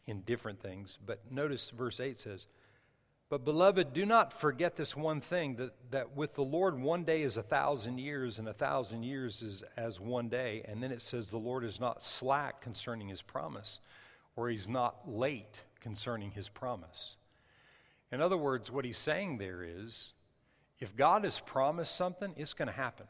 in 0.06 0.20
different 0.20 0.60
things, 0.60 0.96
but 1.04 1.18
notice 1.28 1.70
verse 1.70 1.98
8 1.98 2.20
says, 2.20 2.46
But 3.30 3.44
beloved, 3.44 3.92
do 3.92 4.06
not 4.06 4.32
forget 4.32 4.76
this 4.76 4.94
one 4.94 5.20
thing 5.20 5.56
that, 5.56 5.72
that 5.90 6.14
with 6.14 6.34
the 6.34 6.44
Lord 6.44 6.78
one 6.78 7.02
day 7.02 7.22
is 7.22 7.36
a 7.36 7.42
thousand 7.42 7.98
years, 7.98 8.38
and 8.38 8.46
a 8.46 8.52
thousand 8.52 9.02
years 9.02 9.42
is 9.42 9.64
as 9.76 9.98
one 9.98 10.28
day. 10.28 10.62
And 10.68 10.80
then 10.80 10.92
it 10.92 11.02
says, 11.02 11.30
The 11.30 11.36
Lord 11.36 11.64
is 11.64 11.80
not 11.80 12.04
slack 12.04 12.60
concerning 12.60 13.08
his 13.08 13.20
promise, 13.20 13.80
or 14.36 14.48
he's 14.48 14.68
not 14.68 14.98
late 15.04 15.64
concerning 15.80 16.30
his 16.30 16.48
promise. 16.48 17.16
In 18.12 18.20
other 18.20 18.38
words, 18.38 18.70
what 18.70 18.84
he's 18.84 18.98
saying 18.98 19.38
there 19.38 19.64
is 19.64 20.12
if 20.78 20.94
God 20.94 21.24
has 21.24 21.40
promised 21.40 21.96
something, 21.96 22.32
it's 22.36 22.54
going 22.54 22.68
to 22.68 22.72
happen. 22.72 23.06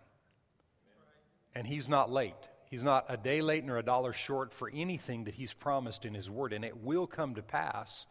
And 1.54 1.66
he's 1.66 1.88
not 1.88 2.10
late. 2.10 2.34
He's 2.70 2.82
not 2.82 3.06
a 3.08 3.16
day 3.16 3.40
late 3.40 3.64
nor 3.64 3.78
a 3.78 3.82
dollar 3.84 4.12
short 4.12 4.52
for 4.52 4.70
anything 4.74 5.24
that 5.24 5.34
he's 5.34 5.52
promised 5.52 6.04
in 6.04 6.14
his 6.14 6.28
word, 6.28 6.52
and 6.52 6.64
it 6.64 6.82
will 6.82 7.06
come 7.06 7.36
to 7.36 7.42
pass, 7.42 8.06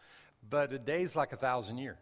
but 0.49 0.71
a 0.71 0.79
day's 0.79 1.15
like 1.15 1.33
a 1.33 1.37
thousand 1.37 1.79
years. 1.79 1.97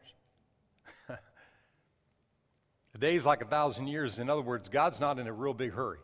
a 1.09 2.97
day's 2.99 3.25
like 3.25 3.41
a 3.41 3.45
thousand 3.45 3.87
years. 3.87 4.19
In 4.19 4.29
other 4.29 4.41
words, 4.41 4.69
God's 4.69 4.99
not 4.99 5.17
in 5.17 5.27
a 5.27 5.33
real 5.33 5.53
big 5.53 5.73
hurry. 5.73 5.97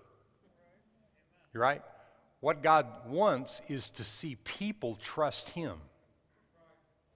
You're 1.54 1.64
right? 1.64 1.82
What 2.40 2.64
God 2.64 2.88
wants 3.08 3.62
is 3.68 3.90
to 3.92 4.04
see 4.04 4.36
people 4.44 4.96
trust 4.96 5.50
him. 5.50 5.78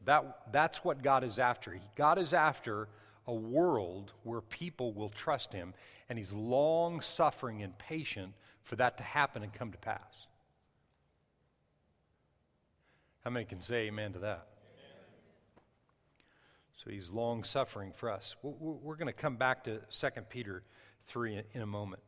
That, 0.05 0.51
that's 0.51 0.83
what 0.83 1.03
God 1.03 1.23
is 1.23 1.37
after. 1.37 1.77
God 1.95 2.17
is 2.17 2.33
after 2.33 2.87
a 3.31 3.33
world 3.33 4.11
where 4.23 4.41
people 4.41 4.93
will 4.93 5.09
trust 5.09 5.53
Him, 5.53 5.73
and 6.09 6.19
He's 6.19 6.33
long 6.33 7.01
suffering 7.01 7.63
and 7.63 7.77
patient 7.77 8.33
for 8.63 8.75
that 8.75 8.97
to 8.97 9.03
happen 9.03 9.41
and 9.41 9.53
come 9.53 9.71
to 9.71 9.77
pass. 9.77 10.27
How 13.23 13.31
many 13.31 13.45
can 13.45 13.61
say 13.61 13.88
amen 13.88 14.13
to 14.13 14.19
that? 14.19 14.47
So 16.83 16.89
he's 16.89 17.11
long 17.11 17.43
suffering 17.43 17.91
for 17.95 18.09
us. 18.09 18.35
We're 18.41 18.95
going 18.95 19.05
to 19.05 19.13
come 19.13 19.35
back 19.35 19.65
to 19.65 19.81
2 19.91 20.07
Peter 20.29 20.63
3 21.07 21.43
in 21.53 21.61
a 21.61 21.67
moment. 21.67 22.01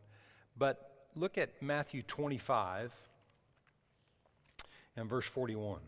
But 0.58 1.08
look 1.16 1.38
at 1.38 1.62
Matthew 1.62 2.02
25 2.02 2.92
and 4.96 5.08
verse 5.08 5.28
41. 5.28 5.80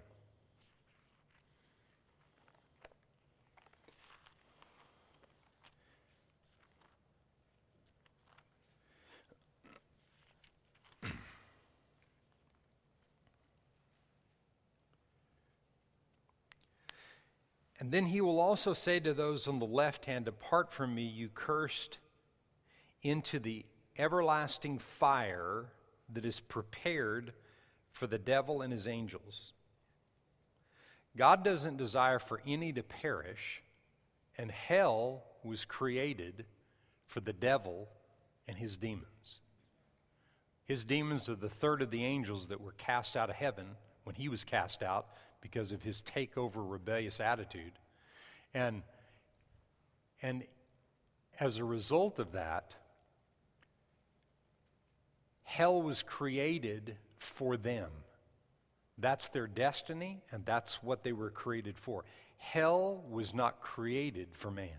And 17.86 17.94
then 17.94 18.08
he 18.08 18.20
will 18.20 18.40
also 18.40 18.74
say 18.74 19.00
to 19.00 19.14
those 19.14 19.48
on 19.48 19.60
the 19.60 19.68
left 19.68 20.06
hand, 20.06 20.26
Depart 20.26 20.74
from 20.74 20.96
me, 20.96 21.04
you 21.04 21.30
cursed, 21.30 22.00
into 23.04 23.38
the 23.38 23.64
everlasting 24.00 24.80
fire 24.80 25.66
that 26.12 26.26
is 26.26 26.40
prepared 26.40 27.32
for 27.92 28.08
the 28.08 28.18
devil 28.18 28.64
and 28.64 28.74
his 28.74 28.88
angels. 28.88 29.54
God 31.16 31.44
doesn't 31.44 31.78
desire 31.78 32.18
for 32.18 32.42
any 32.48 32.74
to 32.74 32.82
perish, 32.82 33.62
and 34.36 34.50
hell 34.50 35.24
was 35.44 35.64
created 35.64 36.44
for 37.06 37.20
the 37.20 37.34
devil 37.34 37.88
and 38.48 38.58
his 38.58 38.80
demons. 38.80 39.42
His 40.64 40.86
demons 40.86 41.30
are 41.30 41.36
the 41.36 41.50
third 41.50 41.84
of 41.84 41.92
the 41.92 42.04
angels 42.04 42.48
that 42.48 42.62
were 42.62 42.74
cast 42.80 43.16
out 43.16 43.30
of 43.30 43.36
heaven 43.36 43.68
when 44.06 44.16
he 44.16 44.30
was 44.30 44.44
cast 44.44 44.82
out 44.82 45.08
because 45.42 45.72
of 45.72 45.84
his 45.84 46.02
takeover 46.02 46.54
rebellious 46.56 47.20
attitude. 47.20 47.74
And, 48.54 48.82
and 50.22 50.44
as 51.40 51.58
a 51.58 51.66
result 51.66 52.20
of 52.20 52.32
that, 52.32 52.74
hell 55.44 55.82
was 55.82 56.02
created 56.02 56.96
for 57.18 57.58
them. 57.58 57.90
That's 58.98 59.28
their 59.28 59.48
destiny, 59.48 60.22
and 60.32 60.46
that's 60.46 60.82
what 60.82 61.04
they 61.04 61.12
were 61.12 61.30
created 61.30 61.78
for. 61.78 62.06
Hell 62.38 63.04
was 63.10 63.34
not 63.34 63.60
created 63.60 64.30
for 64.32 64.50
man. 64.50 64.70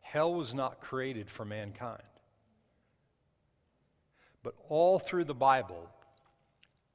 Hell 0.00 0.34
was 0.34 0.52
not 0.52 0.80
created 0.80 1.30
for 1.30 1.44
mankind. 1.44 2.02
But 4.42 4.54
all 4.68 4.98
through 4.98 5.24
the 5.24 5.34
Bible, 5.34 5.88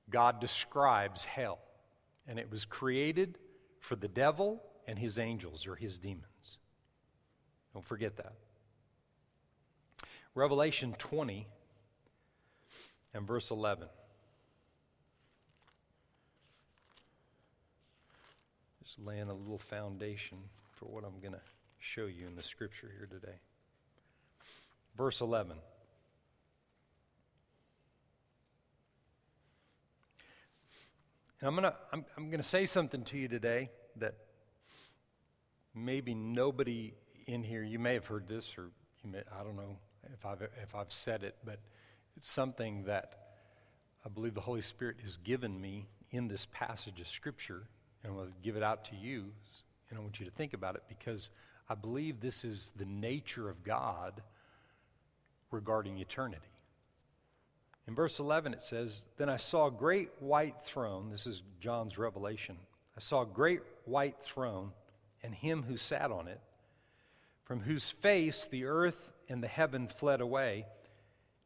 God 0.09 0.39
describes 0.39 1.25
hell. 1.25 1.59
And 2.27 2.39
it 2.39 2.49
was 2.51 2.65
created 2.65 3.37
for 3.79 3.95
the 3.95 4.07
devil 4.07 4.61
and 4.87 4.97
his 4.97 5.17
angels 5.19 5.67
or 5.67 5.75
his 5.75 5.97
demons. 5.97 6.57
Don't 7.73 7.85
forget 7.85 8.17
that. 8.17 8.33
Revelation 10.33 10.95
20 10.97 11.47
and 13.13 13.27
verse 13.27 13.51
11. 13.51 13.87
Just 18.83 18.99
laying 18.99 19.29
a 19.29 19.33
little 19.33 19.57
foundation 19.57 20.37
for 20.73 20.85
what 20.85 21.03
I'm 21.03 21.19
going 21.21 21.33
to 21.33 21.41
show 21.79 22.05
you 22.05 22.27
in 22.27 22.35
the 22.35 22.43
scripture 22.43 22.91
here 22.97 23.07
today. 23.07 23.37
Verse 24.97 25.21
11. 25.21 25.57
I'm 31.45 31.55
going 31.55 31.63
to 31.63 31.75
I'm, 31.93 32.05
I'm 32.17 32.29
going 32.29 32.41
to 32.41 32.47
say 32.47 32.65
something 32.65 33.03
to 33.03 33.17
you 33.17 33.27
today 33.27 33.69
that 33.97 34.15
maybe 35.75 36.15
nobody 36.15 36.93
in 37.27 37.43
here 37.43 37.61
you 37.61 37.77
may 37.77 37.93
have 37.93 38.07
heard 38.07 38.27
this 38.27 38.55
or 38.57 38.69
you 39.03 39.11
may 39.11 39.19
I 39.39 39.43
don't 39.43 39.55
know 39.55 39.77
if 40.13 40.25
I've 40.25 40.41
if 40.41 40.73
I've 40.73 40.91
said 40.91 41.23
it 41.23 41.35
but 41.45 41.59
it's 42.17 42.29
something 42.29 42.85
that 42.85 43.13
I 44.05 44.09
believe 44.09 44.33
the 44.33 44.41
Holy 44.41 44.61
Spirit 44.61 44.97
has 45.03 45.17
given 45.17 45.59
me 45.59 45.87
in 46.11 46.27
this 46.27 46.47
passage 46.51 46.99
of 46.99 47.07
scripture 47.07 47.67
and 48.03 48.13
I 48.13 48.15
will 48.15 48.27
give 48.43 48.55
it 48.57 48.63
out 48.63 48.85
to 48.85 48.95
you 48.95 49.25
and 49.89 49.99
I 49.99 50.01
want 50.01 50.19
you 50.19 50.25
to 50.25 50.31
think 50.31 50.53
about 50.53 50.75
it 50.75 50.83
because 50.89 51.29
I 51.69 51.75
believe 51.75 52.19
this 52.19 52.43
is 52.43 52.71
the 52.75 52.85
nature 52.85 53.49
of 53.49 53.63
God 53.63 54.21
regarding 55.51 55.99
eternity. 55.99 56.54
In 57.87 57.93
verse 57.93 58.19
11, 58.19 58.53
it 58.53 58.63
says, 58.63 59.05
Then 59.17 59.29
I 59.29 59.37
saw 59.37 59.67
a 59.67 59.71
great 59.71 60.09
white 60.19 60.59
throne. 60.61 61.09
This 61.11 61.27
is 61.27 61.43
John's 61.59 61.97
revelation. 61.97 62.57
I 62.97 62.99
saw 62.99 63.21
a 63.21 63.27
great 63.27 63.61
white 63.85 64.19
throne 64.21 64.71
and 65.23 65.33
him 65.33 65.63
who 65.63 65.77
sat 65.77 66.11
on 66.11 66.27
it, 66.27 66.39
from 67.43 67.59
whose 67.59 67.89
face 67.89 68.45
the 68.45 68.65
earth 68.65 69.11
and 69.29 69.41
the 69.41 69.47
heaven 69.47 69.87
fled 69.87 70.21
away, 70.21 70.65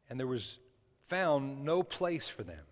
and 0.08 0.18
there 0.18 0.26
was 0.26 0.58
found 1.08 1.64
no 1.64 1.82
place 1.82 2.28
for 2.28 2.42
them. 2.42 2.64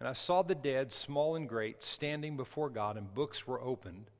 And 0.00 0.08
I 0.08 0.12
saw 0.12 0.42
the 0.42 0.54
dead, 0.54 0.92
small 0.92 1.36
and 1.36 1.48
great, 1.48 1.82
standing 1.82 2.36
before 2.36 2.70
God, 2.70 2.96
and 2.96 3.12
books 3.12 3.46
were 3.46 3.60
opened. 3.60 4.10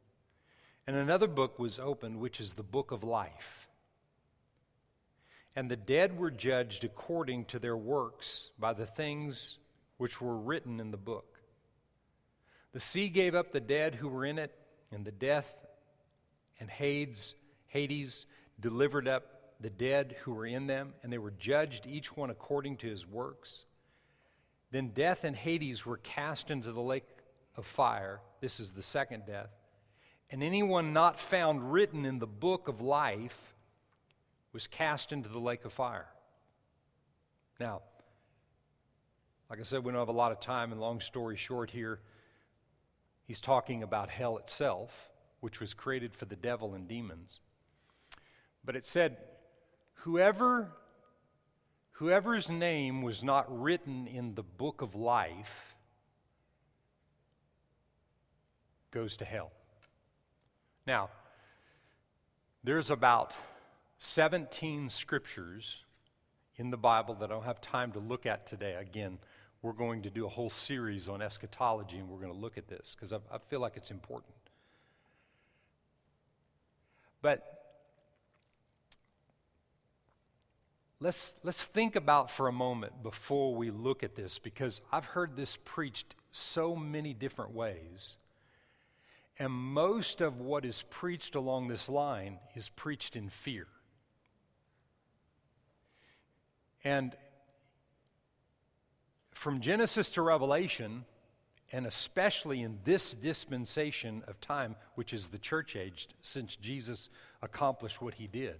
And 0.87 0.97
another 0.97 1.29
book 1.29 1.59
was 1.59 1.79
opened, 1.79 2.19
which 2.19 2.41
is 2.41 2.55
the 2.55 2.62
book 2.62 2.91
of 2.91 3.05
life. 3.05 3.68
And 5.57 5.71
the 5.71 5.76
dead 5.76 6.17
were 6.17 6.31
judged 6.31 6.85
according 6.85 7.47
to 7.47 7.59
their 7.59 7.76
works 7.76 8.50
by 8.59 8.73
the 8.73 8.87
things 8.87 9.59
which 9.97 10.21
were 10.21 10.37
written 10.37 10.81
in 10.81 10.90
the 10.90 10.97
book. 10.97 11.40
The 12.73 12.81
sea 12.81 13.09
gave 13.09 13.35
up 13.35 13.50
the 13.50 13.61
dead 13.61 13.95
who 13.95 14.09
were 14.09 14.25
in 14.25 14.38
it, 14.38 14.55
and 14.93 15.05
the 15.05 15.12
death 15.12 15.67
and 16.61 16.71
Hades, 16.71 17.35
Hades 17.67 18.26
delivered 18.61 19.09
up 19.09 19.25
the 19.61 19.71
dead 19.71 20.17
who 20.23 20.33
were 20.33 20.47
in 20.47 20.67
them, 20.67 20.95
and 21.02 21.12
they 21.12 21.19
were 21.19 21.33
judged 21.33 21.87
each 21.87 22.17
one 22.17 22.31
according 22.31 22.76
to 22.78 22.88
his 22.88 23.07
works. 23.07 23.64
Then 24.71 24.88
death 24.90 25.25
and 25.25 25.35
Hades 25.35 25.85
were 25.87 25.97
cast 25.99 26.50
into 26.50 26.73
the 26.73 26.83
lake 26.83 27.07
of 27.57 27.67
fire. 27.67 28.21
This 28.40 28.61
is 28.61 28.71
the 28.71 28.83
second 28.83 29.26
death. 29.26 29.50
And 30.31 30.43
anyone 30.43 30.93
not 30.93 31.19
found 31.19 31.73
written 31.73 32.05
in 32.05 32.19
the 32.19 32.26
book 32.26 32.69
of 32.69 32.81
life 32.81 33.55
was 34.52 34.67
cast 34.67 35.12
into 35.12 35.28
the 35.28 35.38
lake 35.38 35.64
of 35.64 35.73
fire. 35.73 36.09
Now, 37.61 37.83
like 39.50 39.61
I 39.61 39.62
said, 39.62 39.85
we 39.85 39.93
don't 39.93 40.00
have 40.00 40.09
a 40.09 40.12
lot 40.12 40.33
of 40.33 40.40
time, 40.40 40.73
and 40.73 40.81
long 40.81 41.00
story 41.00 41.37
short 41.37 41.71
here, 41.71 42.00
he's 43.25 43.40
talking 43.40 43.83
about 43.83 44.11
hell 44.11 44.37
itself, 44.38 45.11
which 45.40 45.61
was 45.61 45.75
created 45.75 46.14
for 46.14 46.26
the 46.26 46.37
devil 46.37 46.75
and 46.75 46.87
demons. 46.87 47.40
But 48.64 48.76
it 48.76 48.87
said, 48.87 49.17
whoever 49.95 50.73
whoever's 51.93 52.49
name 52.49 53.02
was 53.02 53.25
not 53.25 53.61
written 53.61 54.07
in 54.07 54.35
the 54.37 54.43
book 54.43 54.83
of 54.83 54.95
life 54.95 55.75
goes 58.93 59.17
to 59.17 59.25
hell. 59.25 59.50
Now, 60.87 61.11
there's 62.62 62.90
about 62.90 63.35
17 63.99 64.89
scriptures 64.89 65.78
in 66.56 66.71
the 66.71 66.76
Bible 66.76 67.15
that 67.17 67.30
I 67.30 67.34
don't 67.34 67.45
have 67.45 67.61
time 67.61 67.93
to 67.93 67.99
look 67.99 68.26
at 68.26 68.47
today. 68.47 68.75
Again, 68.75 69.19
we're 69.63 69.73
going 69.73 70.02
to 70.02 70.11
do 70.11 70.26
a 70.26 70.28
whole 70.28 70.50
series 70.50 71.08
on 71.08 71.21
eschatology 71.21 71.99
and 71.99 72.08
we're 72.08 72.21
going 72.21 72.32
to 72.32 72.39
look 72.39 72.58
at 72.58 72.69
this 72.69 72.95
because 72.95 73.13
I, 73.13 73.19
I, 73.32 73.39
feel 73.39 73.61
like 73.61 73.76
it's 73.76 73.91
important. 73.91 74.34
But 77.23 77.43
let's, 81.00 81.34
let's 81.43 81.65
think 81.65 81.97
about 81.97 82.30
for 82.30 82.47
a 82.47 82.52
moment 82.52 83.02
before 83.02 83.54
we 83.54 83.71
look 83.71 84.04
at 84.04 84.15
this 84.15 84.39
because 84.39 84.80
I've 84.93 85.06
heard 85.06 85.37
this 85.37 85.56
preached 85.65 86.15
so 86.30 86.76
many 86.76 87.15
different 87.15 87.52
ways. 87.52 88.19
And 89.41 89.52
most 89.52 90.21
of 90.21 90.41
what 90.41 90.65
is 90.65 90.82
preached 90.82 91.34
along 91.34 91.69
this 91.69 91.89
line 91.89 92.39
is 92.54 92.69
preached 92.69 93.17
in 93.17 93.28
fear. 93.28 93.67
And 96.84 97.17
from 99.32 99.60
Genesis 99.60 100.10
to 100.12 100.23
Revelation, 100.23 101.04
and 101.73 101.86
especially 101.86 102.62
in 102.62 102.78
this 102.84 103.14
dispensation 103.14 104.23
of 104.26 104.41
time, 104.41 104.75
which 104.95 105.12
is 105.12 105.28
the 105.28 105.38
church 105.38 105.76
age, 105.76 106.08
since 106.23 106.56
Jesus 106.56 107.10
accomplished 107.43 108.00
what 108.00 108.14
he 108.14 108.26
did, 108.26 108.56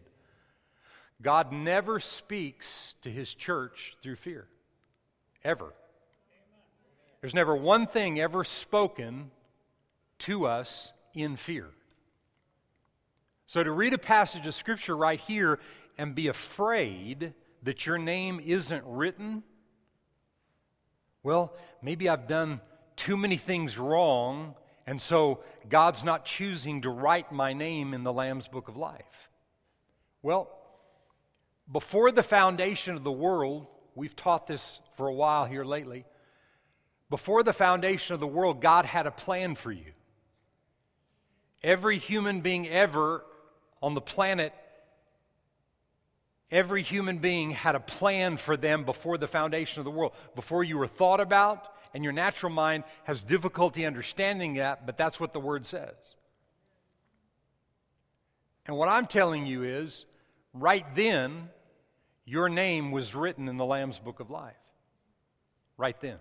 God 1.21 1.53
never 1.53 1.99
speaks 2.01 2.95
to 3.03 3.11
his 3.11 3.35
church 3.35 3.97
through 4.03 4.17
fear. 4.17 4.47
Ever. 5.43 5.73
There's 7.21 7.35
never 7.35 7.57
one 7.57 7.87
thing 7.87 8.21
ever 8.21 8.45
spoken 8.45 9.31
to 10.21 10.47
us 10.47 10.93
in 11.15 11.37
fear. 11.37 11.69
So 13.47 13.65
to 13.65 13.73
read 13.73 13.95
a 13.95 13.99
passage 13.99 14.47
of 14.47 14.55
Scripture 14.55 14.97
right 14.97 15.19
here 15.19 15.59
and 15.97 16.15
be 16.15 16.29
afraid 16.29 17.33
that 17.63 17.87
your 17.87 17.99
name 17.99 18.41
isn't 18.45 18.85
written? 18.87 19.43
Well, 21.23 21.55
maybe 21.83 22.09
I've 22.09 22.27
done 22.27 22.61
too 22.97 23.17
many 23.17 23.37
things 23.37 23.79
wrong, 23.79 24.55
and 24.87 25.01
so 25.01 25.41
God's 25.69 26.05
not 26.05 26.25
choosing 26.25 26.83
to 26.83 26.91
write 26.91 27.33
my 27.33 27.53
name 27.53 27.95
in 27.95 28.05
the 28.05 28.13
Lamb's 28.13 28.49
Book 28.49 28.69
of 28.69 28.77
Life. 28.77 29.31
Well, 30.23 30.51
before 31.71 32.11
the 32.13 32.23
foundation 32.23 32.97
of 32.97 33.05
the 33.05 33.13
world, 33.13 33.67
we've 33.95 34.17
taught 34.17 34.47
this 34.47 34.81
for 34.97 35.07
a 35.07 35.13
while 35.13 35.45
here 35.45 35.65
lately. 35.65 36.07
Before 37.11 37.43
the 37.43 37.53
foundation 37.53 38.15
of 38.15 38.21
the 38.21 38.27
world, 38.27 38.61
God 38.61 38.85
had 38.85 39.07
a 39.07 39.11
plan 39.11 39.55
for 39.55 39.73
you. 39.73 39.93
Every 41.63 41.99
human 41.99 42.41
being 42.41 42.69
ever 42.69 43.25
on 43.83 43.95
the 43.95 44.01
planet 44.01 44.53
Every 46.51 46.83
human 46.83 47.19
being 47.19 47.51
had 47.51 47.75
a 47.75 47.81
plan 47.81 48.39
for 48.39 48.57
them 48.57 48.85
before 48.85 49.19
the 49.19 49.27
foundation 49.27 49.81
of 49.81 49.85
the 49.85 49.91
world, 49.91 50.13
before 50.35 50.65
you 50.65 50.79
were 50.79 50.87
thought 50.87 51.21
about, 51.21 51.75
and 51.93 52.03
your 52.03 52.13
natural 52.13 52.53
mind 52.53 52.85
has 53.05 53.23
difficulty 53.23 53.85
understanding 53.85 54.55
that, 54.55 54.87
but 54.87 54.97
that's 54.97 55.21
what 55.21 55.33
the 55.35 55.41
word 55.41 55.67
says. 55.67 55.95
And 58.67 58.77
what 58.77 58.89
I'm 58.89 59.07
telling 59.07 59.47
you 59.47 59.63
is, 59.63 60.07
right 60.55 60.87
then, 60.95 61.51
your 62.25 62.49
name 62.49 62.93
was 62.93 63.15
written 63.15 63.49
in 63.49 63.57
the 63.57 63.65
Lamb's 63.65 63.99
Book 63.99 64.21
of 64.21 64.31
Life. 64.31 64.55
Right 65.77 65.99
then. 66.01 66.19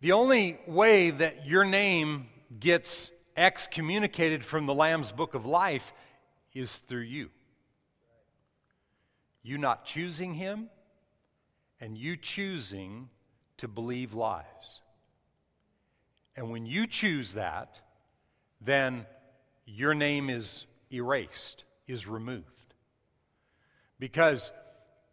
The 0.00 0.12
only 0.12 0.58
way 0.66 1.10
that 1.10 1.46
your 1.46 1.64
name 1.64 2.26
gets 2.60 3.10
excommunicated 3.36 4.44
from 4.44 4.66
the 4.66 4.74
Lamb's 4.74 5.10
Book 5.10 5.34
of 5.34 5.46
Life 5.46 5.92
is 6.52 6.76
through 6.76 7.02
you 7.02 7.30
you 9.44 9.58
not 9.58 9.84
choosing 9.84 10.34
Him, 10.34 10.68
and 11.80 11.96
you 11.96 12.16
choosing 12.16 13.08
to 13.58 13.68
believe 13.68 14.14
lies. 14.14 14.80
And 16.34 16.50
when 16.50 16.66
you 16.66 16.88
choose 16.88 17.34
that, 17.34 17.78
then 18.60 19.06
your 19.66 19.94
name 19.94 20.30
is 20.30 20.66
erased, 20.90 21.62
is 21.86 22.08
removed. 22.08 22.44
Because 24.00 24.50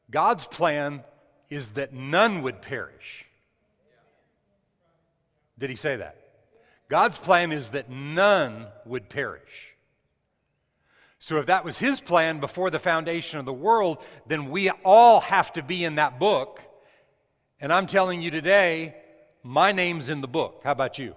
God's 0.09 0.45
plan 0.45 1.03
is 1.49 1.69
that 1.69 1.93
none 1.93 2.41
would 2.41 2.61
perish. 2.61 3.25
Did 5.59 5.69
he 5.69 5.75
say 5.75 5.97
that? 5.97 6.17
God's 6.89 7.17
plan 7.17 7.51
is 7.51 7.71
that 7.71 7.89
none 7.89 8.67
would 8.85 9.09
perish. 9.09 9.70
So, 11.23 11.37
if 11.37 11.45
that 11.45 11.63
was 11.63 11.77
his 11.77 12.01
plan 12.01 12.39
before 12.39 12.71
the 12.71 12.79
foundation 12.79 13.37
of 13.37 13.45
the 13.45 13.53
world, 13.53 13.99
then 14.25 14.49
we 14.49 14.71
all 14.71 15.19
have 15.19 15.53
to 15.53 15.61
be 15.61 15.83
in 15.83 15.95
that 15.95 16.17
book. 16.17 16.59
And 17.59 17.71
I'm 17.71 17.85
telling 17.85 18.23
you 18.23 18.31
today, 18.31 18.95
my 19.43 19.71
name's 19.71 20.09
in 20.09 20.21
the 20.21 20.27
book. 20.27 20.61
How 20.63 20.71
about 20.71 20.97
you? 20.97 21.13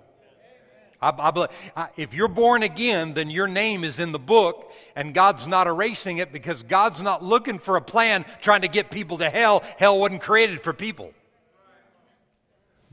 I, 1.00 1.48
I, 1.74 1.88
if 1.96 2.12
you're 2.12 2.28
born 2.28 2.62
again, 2.62 3.14
then 3.14 3.30
your 3.30 3.48
name 3.48 3.82
is 3.82 3.98
in 3.98 4.12
the 4.12 4.18
book, 4.18 4.70
and 4.94 5.14
God's 5.14 5.48
not 5.48 5.66
erasing 5.66 6.18
it 6.18 6.34
because 6.34 6.62
God's 6.62 7.00
not 7.00 7.24
looking 7.24 7.58
for 7.58 7.76
a 7.76 7.82
plan 7.82 8.26
trying 8.42 8.60
to 8.60 8.68
get 8.68 8.90
people 8.90 9.16
to 9.18 9.30
hell. 9.30 9.64
Hell 9.78 9.98
wasn't 9.98 10.20
created 10.20 10.60
for 10.60 10.74
people. 10.74 11.14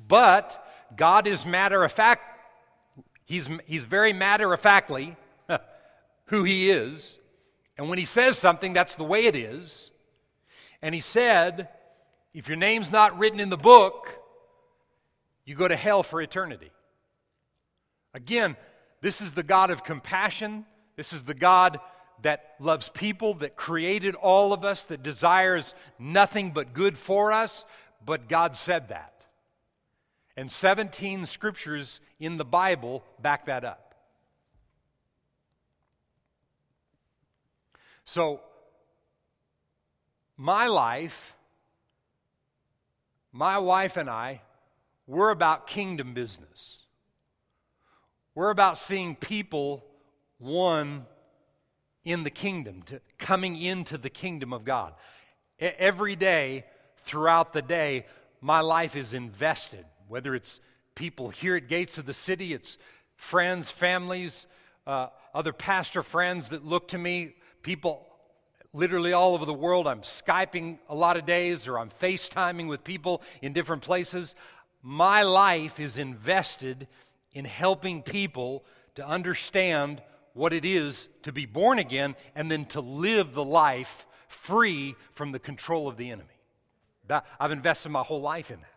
But 0.08 0.65
God 0.95 1.28
is 1.28 1.45
matter 1.45 1.84
of 1.84 1.91
fact 1.91 2.32
He's, 3.26 3.47
he's 3.65 3.86
very 3.86 4.12
matter 4.12 4.52
of 4.52 4.60
factly 4.60 5.15
who 6.32 6.44
he 6.44 6.72
is. 6.72 7.20
And 7.78 7.89
when 7.89 8.00
he 8.00 8.06
says 8.06 8.38
something, 8.38 8.72
that's 8.72 8.96
the 8.96 9.04
way 9.04 9.26
it 9.26 9.36
is. 9.36 9.91
And 10.82 10.96
he 10.96 11.02
said, 11.02 11.67
if 12.34 12.48
your 12.48 12.58
name's 12.58 12.91
not 12.91 13.20
written 13.20 13.41
in 13.41 13.50
the 13.50 13.58
book, 13.58 14.17
you 15.46 15.56
go 15.56 15.67
to 15.67 15.76
hell 15.76 16.04
for 16.04 16.22
eternity. 16.22 16.72
Again, 18.13 18.56
this 19.02 19.20
is 19.20 19.34
the 19.34 19.44
God 19.44 19.72
of 19.72 19.84
compassion. 19.84 20.65
This 20.96 21.12
is 21.12 21.26
the 21.26 21.34
God 21.34 21.82
that 22.22 22.56
loves 22.60 22.88
people, 22.88 23.34
that 23.36 23.58
created 23.58 24.15
all 24.15 24.54
of 24.54 24.63
us, 24.63 24.84
that 24.84 25.04
desires 25.04 25.76
nothing 26.00 26.52
but 26.52 26.74
good 26.74 26.98
for 26.98 27.34
us. 27.34 27.65
But 28.06 28.30
God 28.30 28.56
said 28.56 28.88
that. 28.88 29.26
And 30.38 30.50
17 30.50 31.26
scriptures 31.26 32.00
in 32.22 32.38
the 32.38 32.46
Bible 32.46 33.04
back 33.22 33.46
that 33.46 33.65
up. 33.65 33.90
So, 38.13 38.41
my 40.36 40.67
life, 40.67 41.34
my 43.32 43.58
wife 43.58 43.95
and 43.95 44.10
I, 44.10 44.41
we're 45.08 45.30
about 45.30 45.65
kingdom 45.65 46.13
business. 46.13 46.82
We're 48.36 48.50
about 48.50 48.78
seeing 48.78 49.15
people 49.15 49.86
one 50.39 51.06
in 52.04 52.26
the 52.26 52.30
kingdom, 52.30 52.84
coming 53.17 53.56
into 53.56 53.97
the 53.97 54.10
kingdom 54.10 54.52
of 54.52 54.65
God. 54.65 54.93
Every 55.58 56.17
day, 56.17 56.65
throughout 57.06 57.54
the 57.54 57.62
day, 57.62 58.08
my 58.41 58.60
life 58.60 58.97
is 58.97 59.13
invested, 59.13 59.86
whether 60.10 60.36
it's 60.36 60.60
people 60.95 61.30
here 61.30 61.56
at 61.56 61.69
Gates 61.69 61.97
of 61.97 62.06
the 62.06 62.13
City, 62.13 62.52
it's 62.52 62.78
friends, 63.15 63.71
families, 63.71 64.47
uh, 64.86 65.08
other 65.34 65.54
pastor 65.54 66.04
friends 66.04 66.50
that 66.50 66.65
look 66.65 66.89
to 66.89 66.97
me, 66.97 67.36
people 67.62 68.08
literally 68.74 69.13
all 69.13 69.34
over 69.34 69.45
the 69.45 69.54
world. 69.54 69.88
I'm 69.88 70.02
Skyping 70.02 70.80
a 70.89 70.95
lot 70.95 71.17
of 71.17 71.26
days 71.26 71.67
or 71.67 71.78
I'm 71.78 71.89
FaceTiming 71.89 72.67
with 72.67 72.84
people 72.84 73.21
in 73.41 73.54
different 73.54 73.82
places. 73.82 74.36
My 74.82 75.21
life 75.24 75.80
is 75.80 75.97
invested 75.97 76.88
in 77.34 77.45
helping 77.45 78.02
people 78.02 78.65
to 78.95 79.08
understand 79.08 80.02
what 80.34 80.54
it 80.54 80.65
is 80.65 81.10
to 81.24 81.32
be 81.32 81.45
born 81.45 81.80
again 81.80 82.15
and 82.36 82.50
then 82.50 82.65
to 82.65 82.82
live 82.82 83.34
the 83.34 83.43
life 83.43 84.06
free 84.28 84.95
from 85.13 85.32
the 85.32 85.39
control 85.39 85.88
of 85.88 85.97
the 85.97 86.10
enemy. 86.10 86.28
That, 87.08 87.26
I've 87.39 87.52
invested 87.52 87.89
my 87.89 88.04
whole 88.04 88.21
life 88.21 88.52
in 88.52 88.60
that. 88.62 88.67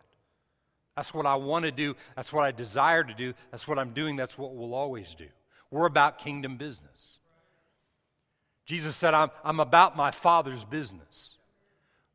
That's 0.95 1.13
what 1.13 1.25
I 1.25 1.35
want 1.35 1.65
to 1.65 1.71
do. 1.71 1.95
That's 2.15 2.31
what 2.31 2.43
I 2.43 2.51
desire 2.51 3.03
to 3.03 3.13
do. 3.13 3.33
That's 3.51 3.67
what 3.67 3.79
I'm 3.79 3.91
doing. 3.91 4.15
That's 4.15 4.37
what 4.37 4.55
we'll 4.55 4.73
always 4.73 5.13
do. 5.13 5.27
We're 5.69 5.85
about 5.85 6.19
kingdom 6.19 6.57
business. 6.57 7.19
Jesus 8.65 8.95
said, 8.95 9.13
I'm, 9.13 9.29
I'm 9.43 9.59
about 9.59 9.95
my 9.95 10.11
Father's 10.11 10.63
business. 10.63 11.37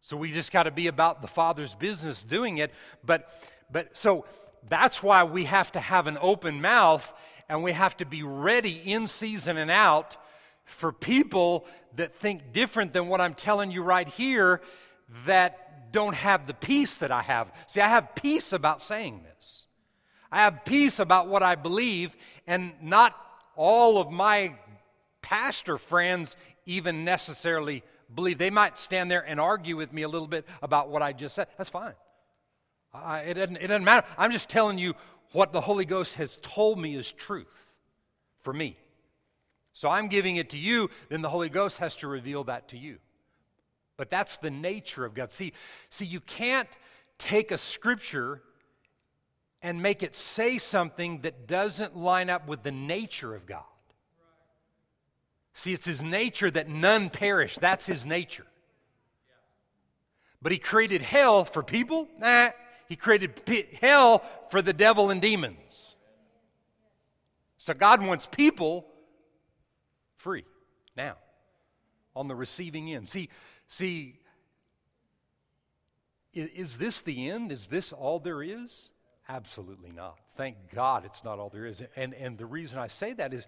So 0.00 0.16
we 0.16 0.32
just 0.32 0.50
got 0.50 0.64
to 0.64 0.70
be 0.70 0.88
about 0.88 1.22
the 1.22 1.28
Father's 1.28 1.74
business 1.74 2.24
doing 2.24 2.58
it. 2.58 2.72
But, 3.04 3.28
but 3.70 3.96
so 3.96 4.24
that's 4.68 5.02
why 5.02 5.24
we 5.24 5.44
have 5.44 5.72
to 5.72 5.80
have 5.80 6.06
an 6.06 6.18
open 6.20 6.60
mouth 6.60 7.12
and 7.48 7.62
we 7.62 7.72
have 7.72 7.96
to 7.98 8.04
be 8.04 8.22
ready 8.22 8.80
in 8.84 9.06
season 9.06 9.56
and 9.56 9.70
out 9.70 10.16
for 10.64 10.92
people 10.92 11.66
that 11.96 12.14
think 12.14 12.52
different 12.52 12.92
than 12.92 13.08
what 13.08 13.20
I'm 13.20 13.34
telling 13.34 13.70
you 13.70 13.82
right 13.82 14.08
here 14.08 14.60
that 15.26 15.92
don't 15.92 16.14
have 16.14 16.46
the 16.46 16.54
peace 16.54 16.96
that 16.96 17.10
I 17.10 17.22
have. 17.22 17.52
See, 17.66 17.80
I 17.80 17.88
have 17.88 18.14
peace 18.14 18.52
about 18.52 18.80
saying 18.80 19.22
this. 19.24 19.66
I 20.30 20.42
have 20.42 20.64
peace 20.64 21.00
about 21.00 21.26
what 21.26 21.42
I 21.42 21.56
believe, 21.56 22.16
and 22.46 22.72
not 22.80 23.16
all 23.56 23.98
of 23.98 24.12
my 24.12 24.54
pastor 25.22 25.78
friends 25.78 26.36
even 26.66 27.04
necessarily 27.04 27.82
believe. 28.14 28.38
They 28.38 28.50
might 28.50 28.78
stand 28.78 29.10
there 29.10 29.26
and 29.26 29.40
argue 29.40 29.76
with 29.76 29.92
me 29.92 30.02
a 30.02 30.08
little 30.08 30.28
bit 30.28 30.46
about 30.62 30.88
what 30.88 31.02
I 31.02 31.12
just 31.12 31.34
said. 31.34 31.48
That's 31.56 31.70
fine. 31.70 31.94
I, 32.92 33.20
it, 33.20 33.34
doesn't, 33.34 33.56
it 33.56 33.66
doesn't 33.68 33.84
matter. 33.84 34.06
I'm 34.18 34.32
just 34.32 34.48
telling 34.48 34.78
you 34.78 34.94
what 35.32 35.52
the 35.52 35.60
Holy 35.60 35.84
Ghost 35.84 36.14
has 36.16 36.38
told 36.42 36.78
me 36.78 36.96
is 36.96 37.12
truth 37.12 37.74
for 38.42 38.52
me. 38.52 38.76
So 39.72 39.88
I'm 39.88 40.08
giving 40.08 40.36
it 40.36 40.50
to 40.50 40.58
you, 40.58 40.90
then 41.08 41.22
the 41.22 41.28
Holy 41.28 41.48
Ghost 41.48 41.78
has 41.78 41.94
to 41.96 42.08
reveal 42.08 42.44
that 42.44 42.68
to 42.68 42.78
you. 42.78 42.98
But 43.96 44.10
that's 44.10 44.38
the 44.38 44.50
nature 44.50 45.04
of 45.04 45.14
God. 45.14 45.30
See, 45.30 45.52
see, 45.88 46.06
you 46.06 46.20
can't 46.20 46.68
take 47.18 47.52
a 47.52 47.58
scripture 47.58 48.42
and 49.62 49.82
make 49.82 50.02
it 50.02 50.16
say 50.16 50.58
something 50.58 51.20
that 51.20 51.46
doesn't 51.46 51.96
line 51.96 52.30
up 52.30 52.48
with 52.48 52.62
the 52.62 52.72
nature 52.72 53.34
of 53.34 53.46
God. 53.46 53.62
See, 55.60 55.74
it's 55.74 55.84
his 55.84 56.02
nature 56.02 56.50
that 56.50 56.70
none 56.70 57.10
perish. 57.10 57.58
That's 57.60 57.84
his 57.84 58.06
nature. 58.06 58.46
But 60.40 60.52
he 60.52 60.58
created 60.58 61.02
hell 61.02 61.44
for 61.44 61.62
people? 61.62 62.08
Nah. 62.18 62.48
He 62.88 62.96
created 62.96 63.38
hell 63.78 64.24
for 64.48 64.62
the 64.62 64.72
devil 64.72 65.10
and 65.10 65.20
demons. 65.20 65.96
So 67.58 67.74
God 67.74 68.00
wants 68.02 68.24
people 68.24 68.86
free 70.16 70.46
now 70.96 71.16
on 72.16 72.26
the 72.26 72.34
receiving 72.34 72.94
end. 72.94 73.06
See, 73.06 73.28
see, 73.68 74.18
is 76.32 76.78
this 76.78 77.02
the 77.02 77.28
end? 77.28 77.52
Is 77.52 77.66
this 77.66 77.92
all 77.92 78.18
there 78.18 78.42
is? 78.42 78.92
Absolutely 79.28 79.90
not. 79.94 80.18
Thank 80.40 80.56
God 80.74 81.04
it's 81.04 81.22
not 81.22 81.38
all 81.38 81.50
there 81.50 81.66
is. 81.66 81.82
And, 81.96 82.14
and 82.14 82.38
the 82.38 82.46
reason 82.46 82.78
I 82.78 82.86
say 82.86 83.12
that 83.12 83.34
is, 83.34 83.46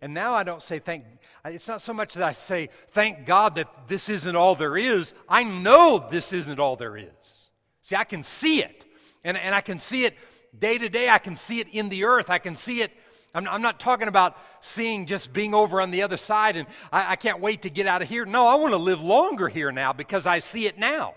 and 0.00 0.14
now 0.14 0.32
I 0.32 0.42
don't 0.42 0.62
say 0.62 0.78
thank, 0.78 1.04
it's 1.44 1.68
not 1.68 1.82
so 1.82 1.92
much 1.92 2.14
that 2.14 2.22
I 2.22 2.32
say 2.32 2.70
thank 2.92 3.26
God 3.26 3.56
that 3.56 3.68
this 3.88 4.08
isn't 4.08 4.34
all 4.34 4.54
there 4.54 4.78
is. 4.78 5.12
I 5.28 5.44
know 5.44 6.08
this 6.10 6.32
isn't 6.32 6.58
all 6.58 6.76
there 6.76 6.96
is. 6.96 7.50
See, 7.82 7.94
I 7.94 8.04
can 8.04 8.22
see 8.22 8.62
it. 8.62 8.86
And, 9.22 9.36
and 9.36 9.54
I 9.54 9.60
can 9.60 9.78
see 9.78 10.06
it 10.06 10.14
day 10.58 10.78
to 10.78 10.88
day. 10.88 11.10
I 11.10 11.18
can 11.18 11.36
see 11.36 11.60
it 11.60 11.68
in 11.72 11.90
the 11.90 12.04
earth. 12.04 12.30
I 12.30 12.38
can 12.38 12.56
see 12.56 12.80
it. 12.80 12.90
I'm, 13.34 13.46
I'm 13.46 13.60
not 13.60 13.78
talking 13.78 14.08
about 14.08 14.38
seeing 14.60 15.04
just 15.04 15.30
being 15.30 15.52
over 15.52 15.78
on 15.82 15.90
the 15.90 16.04
other 16.04 16.16
side 16.16 16.56
and 16.56 16.66
I, 16.90 17.12
I 17.12 17.16
can't 17.16 17.40
wait 17.40 17.60
to 17.62 17.68
get 17.68 17.86
out 17.86 18.00
of 18.00 18.08
here. 18.08 18.24
No, 18.24 18.46
I 18.46 18.54
want 18.54 18.72
to 18.72 18.78
live 18.78 19.02
longer 19.02 19.48
here 19.48 19.70
now 19.72 19.92
because 19.92 20.24
I 20.24 20.38
see 20.38 20.64
it 20.64 20.78
now. 20.78 21.16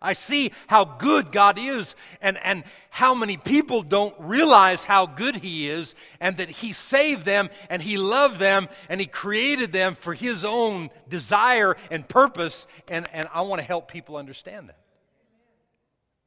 I 0.00 0.12
see 0.12 0.52
how 0.68 0.84
good 0.84 1.32
God 1.32 1.58
is 1.58 1.96
and, 2.20 2.38
and 2.44 2.62
how 2.90 3.14
many 3.14 3.36
people 3.36 3.82
don't 3.82 4.14
realize 4.18 4.84
how 4.84 5.06
good 5.06 5.36
He 5.36 5.68
is 5.68 5.96
and 6.20 6.36
that 6.36 6.48
He 6.48 6.72
saved 6.72 7.24
them 7.24 7.50
and 7.68 7.82
He 7.82 7.98
loved 7.98 8.38
them 8.38 8.68
and 8.88 9.00
He 9.00 9.06
created 9.06 9.72
them 9.72 9.96
for 9.96 10.14
His 10.14 10.44
own 10.44 10.90
desire 11.08 11.76
and 11.90 12.08
purpose. 12.08 12.68
And, 12.88 13.08
and 13.12 13.26
I 13.34 13.40
want 13.42 13.60
to 13.60 13.66
help 13.66 13.90
people 13.90 14.16
understand 14.16 14.68
that. 14.68 14.78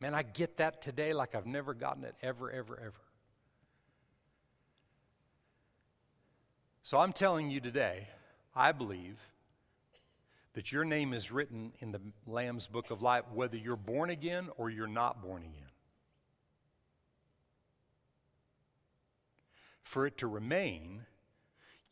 Man, 0.01 0.13
I 0.13 0.23
get 0.23 0.57
that 0.57 0.81
today 0.81 1.13
like 1.13 1.33
I've 1.33 1.45
never 1.45 1.73
gotten 1.73 2.03
it 2.03 2.15
ever, 2.21 2.51
ever, 2.51 2.77
ever. 2.77 2.93
So 6.83 6.97
I'm 6.97 7.13
telling 7.13 7.49
you 7.49 7.61
today, 7.61 8.07
I 8.53 8.73
believe 8.73 9.17
that 10.53 10.71
your 10.71 10.83
name 10.83 11.13
is 11.13 11.31
written 11.31 11.71
in 11.79 11.91
the 11.91 12.01
Lamb's 12.27 12.67
book 12.67 12.91
of 12.91 13.01
life, 13.01 13.23
whether 13.33 13.55
you're 13.55 13.75
born 13.75 14.09
again 14.09 14.49
or 14.57 14.69
you're 14.69 14.87
not 14.87 15.21
born 15.21 15.43
again. 15.43 15.69
For 19.83 20.05
it 20.05 20.17
to 20.19 20.27
remain, 20.27 21.05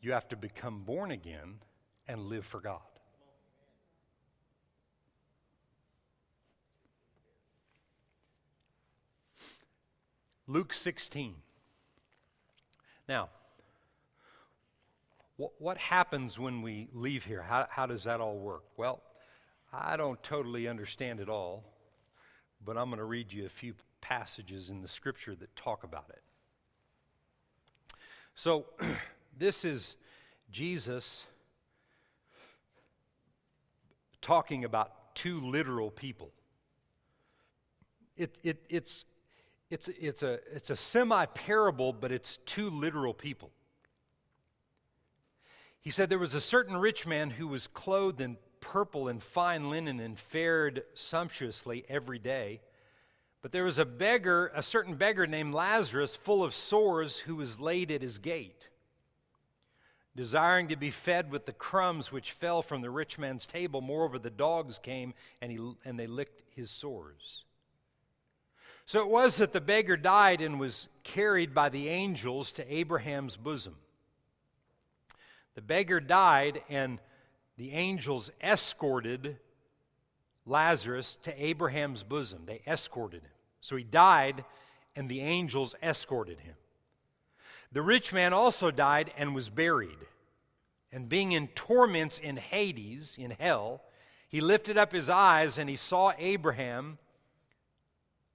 you 0.00 0.12
have 0.12 0.28
to 0.28 0.36
become 0.36 0.82
born 0.84 1.10
again 1.10 1.56
and 2.08 2.26
live 2.26 2.44
for 2.44 2.60
God. 2.60 2.80
Luke 10.46 10.72
16. 10.72 11.34
Now, 13.08 13.28
what 15.58 15.78
happens 15.78 16.38
when 16.38 16.62
we 16.62 16.88
leave 16.92 17.24
here? 17.24 17.42
How, 17.42 17.66
how 17.70 17.86
does 17.86 18.04
that 18.04 18.20
all 18.20 18.38
work? 18.38 18.64
Well, 18.76 19.02
I 19.72 19.96
don't 19.96 20.22
totally 20.22 20.68
understand 20.68 21.20
it 21.20 21.28
all, 21.28 21.64
but 22.64 22.76
I'm 22.76 22.86
going 22.86 22.98
to 22.98 23.04
read 23.04 23.32
you 23.32 23.46
a 23.46 23.50
few 23.50 23.74
passages 24.00 24.70
in 24.70 24.82
the 24.82 24.88
scripture 24.88 25.34
that 25.36 25.54
talk 25.56 25.84
about 25.84 26.10
it. 26.10 26.22
So, 28.34 28.66
this 29.38 29.64
is 29.64 29.96
Jesus 30.50 31.24
talking 34.20 34.64
about 34.64 35.14
two 35.14 35.40
literal 35.40 35.90
people. 35.90 36.32
It, 38.16 38.36
it, 38.42 38.64
it's, 38.68 39.06
it's, 39.70 39.88
it's 39.88 40.22
a, 40.22 40.40
it's 40.52 40.70
a 40.70 40.76
semi 40.76 41.24
parable, 41.26 41.92
but 41.92 42.12
it's 42.12 42.38
two 42.38 42.68
literal 42.70 43.14
people. 43.14 43.50
He 45.80 45.90
said, 45.90 46.08
There 46.08 46.18
was 46.18 46.34
a 46.34 46.40
certain 46.40 46.76
rich 46.76 47.06
man 47.06 47.30
who 47.30 47.48
was 47.48 47.66
clothed 47.66 48.20
in 48.20 48.36
purple 48.60 49.08
and 49.08 49.22
fine 49.22 49.70
linen 49.70 50.00
and 50.00 50.18
fared 50.18 50.84
sumptuously 50.94 51.84
every 51.88 52.18
day. 52.18 52.60
But 53.42 53.52
there 53.52 53.64
was 53.64 53.78
a 53.78 53.86
beggar, 53.86 54.52
a 54.54 54.62
certain 54.62 54.96
beggar 54.96 55.26
named 55.26 55.54
Lazarus, 55.54 56.14
full 56.14 56.44
of 56.44 56.54
sores, 56.54 57.18
who 57.18 57.36
was 57.36 57.58
laid 57.58 57.90
at 57.90 58.02
his 58.02 58.18
gate, 58.18 58.68
desiring 60.14 60.68
to 60.68 60.76
be 60.76 60.90
fed 60.90 61.30
with 61.30 61.46
the 61.46 61.54
crumbs 61.54 62.12
which 62.12 62.32
fell 62.32 62.60
from 62.60 62.82
the 62.82 62.90
rich 62.90 63.18
man's 63.18 63.46
table. 63.46 63.80
Moreover, 63.80 64.18
the 64.18 64.28
dogs 64.28 64.78
came 64.78 65.14
and, 65.40 65.50
he, 65.50 65.58
and 65.86 65.98
they 65.98 66.06
licked 66.06 66.42
his 66.54 66.70
sores. 66.70 67.44
So 68.84 69.00
it 69.00 69.08
was 69.08 69.38
that 69.38 69.52
the 69.52 69.60
beggar 69.60 69.96
died 69.96 70.42
and 70.42 70.60
was 70.60 70.88
carried 71.04 71.54
by 71.54 71.70
the 71.70 71.88
angels 71.88 72.52
to 72.52 72.74
Abraham's 72.74 73.36
bosom. 73.36 73.76
The 75.54 75.62
beggar 75.62 76.00
died, 76.00 76.62
and 76.68 76.98
the 77.56 77.72
angels 77.72 78.30
escorted 78.42 79.36
Lazarus 80.46 81.16
to 81.22 81.44
Abraham's 81.44 82.02
bosom. 82.02 82.42
They 82.46 82.62
escorted 82.66 83.22
him. 83.22 83.30
So 83.60 83.76
he 83.76 83.84
died, 83.84 84.44
and 84.96 85.08
the 85.08 85.20
angels 85.20 85.74
escorted 85.82 86.40
him. 86.40 86.54
The 87.72 87.82
rich 87.82 88.12
man 88.12 88.32
also 88.32 88.70
died 88.70 89.12
and 89.16 89.34
was 89.34 89.48
buried. 89.48 89.98
And 90.92 91.08
being 91.08 91.32
in 91.32 91.48
torments 91.48 92.18
in 92.18 92.36
Hades, 92.36 93.16
in 93.18 93.30
hell, 93.30 93.82
he 94.28 94.40
lifted 94.40 94.76
up 94.76 94.92
his 94.92 95.08
eyes 95.08 95.58
and 95.58 95.68
he 95.68 95.76
saw 95.76 96.12
Abraham 96.18 96.98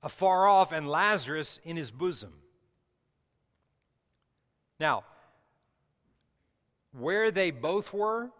afar 0.03 0.47
off 0.47 0.71
and 0.71 0.87
Lazarus 0.89 1.59
in 1.63 1.75
his 1.75 1.91
bosom. 1.91 2.33
Now, 4.79 5.03
where 6.97 7.31
they 7.31 7.51
both 7.51 7.93
were, 7.93 8.31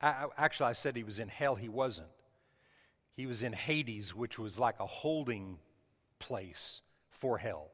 actually, 0.00 0.70
I 0.70 0.72
said 0.72 0.96
he 0.96 1.04
was 1.04 1.18
in 1.18 1.28
hell. 1.28 1.54
He 1.54 1.68
wasn't. 1.68 2.08
He 3.14 3.26
was 3.26 3.42
in 3.42 3.52
Hades, 3.52 4.14
which 4.14 4.38
was 4.38 4.58
like 4.58 4.80
a 4.80 4.86
holding 4.86 5.58
place 6.18 6.82
for 7.10 7.38
hell. 7.38 7.70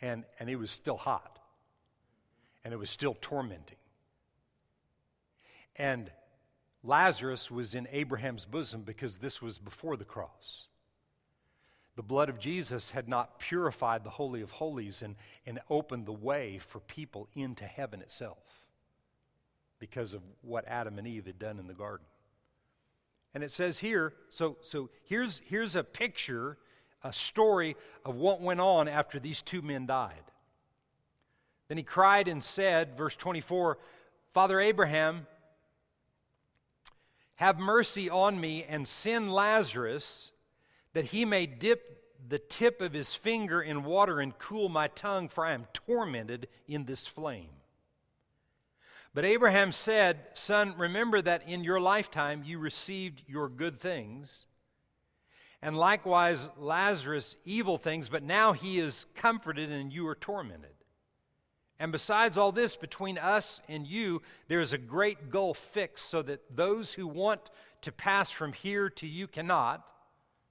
And, 0.00 0.24
and 0.38 0.48
it 0.48 0.56
was 0.56 0.70
still 0.70 0.96
hot. 0.96 1.38
And 2.64 2.72
it 2.72 2.76
was 2.76 2.90
still 2.90 3.16
tormenting. 3.20 3.78
And 5.76 6.10
Lazarus 6.82 7.50
was 7.50 7.74
in 7.74 7.88
Abraham's 7.90 8.44
bosom 8.44 8.82
because 8.82 9.16
this 9.16 9.42
was 9.42 9.58
before 9.58 9.96
the 9.96 10.04
cross. 10.04 10.68
The 11.96 12.02
blood 12.02 12.28
of 12.28 12.38
Jesus 12.38 12.90
had 12.90 13.08
not 13.08 13.38
purified 13.38 14.04
the 14.04 14.10
Holy 14.10 14.42
of 14.42 14.50
Holies 14.50 15.02
and, 15.02 15.16
and 15.46 15.60
opened 15.70 16.06
the 16.06 16.12
way 16.12 16.58
for 16.58 16.80
people 16.80 17.28
into 17.34 17.64
heaven 17.64 18.00
itself 18.00 18.63
because 19.90 20.14
of 20.14 20.22
what 20.40 20.64
Adam 20.66 20.98
and 20.98 21.06
Eve 21.06 21.26
had 21.26 21.38
done 21.38 21.58
in 21.58 21.66
the 21.66 21.74
garden. 21.74 22.06
And 23.34 23.44
it 23.44 23.52
says 23.52 23.78
here, 23.78 24.14
so, 24.30 24.56
so 24.62 24.88
here's, 25.02 25.42
here's 25.44 25.76
a 25.76 25.84
picture, 25.84 26.56
a 27.02 27.12
story 27.12 27.76
of 28.02 28.16
what 28.16 28.40
went 28.40 28.60
on 28.60 28.88
after 28.88 29.20
these 29.20 29.42
two 29.42 29.60
men 29.60 29.84
died. 29.84 30.22
Then 31.68 31.76
he 31.76 31.84
cried 31.84 32.28
and 32.28 32.42
said, 32.42 32.96
verse 32.96 33.14
24, 33.14 33.76
Father 34.32 34.58
Abraham, 34.58 35.26
have 37.34 37.58
mercy 37.58 38.08
on 38.08 38.40
me 38.40 38.64
and 38.66 38.88
send 38.88 39.30
Lazarus 39.30 40.32
that 40.94 41.04
he 41.04 41.26
may 41.26 41.44
dip 41.44 42.00
the 42.26 42.38
tip 42.38 42.80
of 42.80 42.94
his 42.94 43.14
finger 43.14 43.60
in 43.60 43.84
water 43.84 44.18
and 44.20 44.38
cool 44.38 44.70
my 44.70 44.88
tongue, 44.88 45.28
for 45.28 45.44
I 45.44 45.52
am 45.52 45.66
tormented 45.74 46.48
in 46.66 46.86
this 46.86 47.06
flame. 47.06 47.50
But 49.14 49.24
Abraham 49.24 49.70
said, 49.70 50.18
Son, 50.34 50.74
remember 50.76 51.22
that 51.22 51.48
in 51.48 51.62
your 51.62 51.80
lifetime 51.80 52.42
you 52.44 52.58
received 52.58 53.22
your 53.28 53.48
good 53.48 53.78
things, 53.78 54.46
and 55.62 55.76
likewise 55.76 56.50
Lazarus 56.58 57.36
evil 57.44 57.78
things, 57.78 58.08
but 58.08 58.24
now 58.24 58.52
he 58.52 58.80
is 58.80 59.06
comforted 59.14 59.70
and 59.70 59.92
you 59.92 60.06
are 60.08 60.16
tormented. 60.16 60.74
And 61.78 61.92
besides 61.92 62.36
all 62.36 62.52
this, 62.52 62.76
between 62.76 63.16
us 63.18 63.60
and 63.68 63.86
you, 63.86 64.20
there 64.48 64.60
is 64.60 64.72
a 64.72 64.78
great 64.78 65.30
gulf 65.30 65.58
fixed, 65.58 66.06
so 66.10 66.20
that 66.22 66.40
those 66.54 66.92
who 66.92 67.06
want 67.06 67.50
to 67.82 67.92
pass 67.92 68.30
from 68.30 68.52
here 68.52 68.90
to 68.90 69.06
you 69.06 69.26
cannot. 69.26 69.84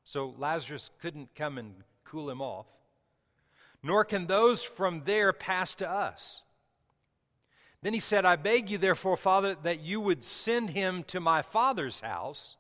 So 0.06 0.36
Lazarus 0.38 0.90
couldn't 1.02 1.36
come 1.36 1.58
and 1.58 1.76
cool 2.04 2.30
him 2.30 2.42
off. 2.42 2.68
Nor 3.84 4.06
can 4.06 4.28
those 4.28 4.64
from 4.64 5.04
there 5.06 5.34
pass 5.34 5.76
to 5.76 5.90
us. 5.90 6.44
Then 7.84 7.94
he 7.94 8.00
said, 8.00 8.24
I 8.26 8.38
beg 8.38 8.70
you, 8.70 8.78
therefore, 8.78 9.18
Father, 9.18 9.58
that 9.64 9.82
you 9.82 10.00
would 10.00 10.24
send 10.24 10.70
him 10.70 11.04
to 11.04 11.20
my 11.20 11.42
father's 11.42 12.00
house. 12.00 12.56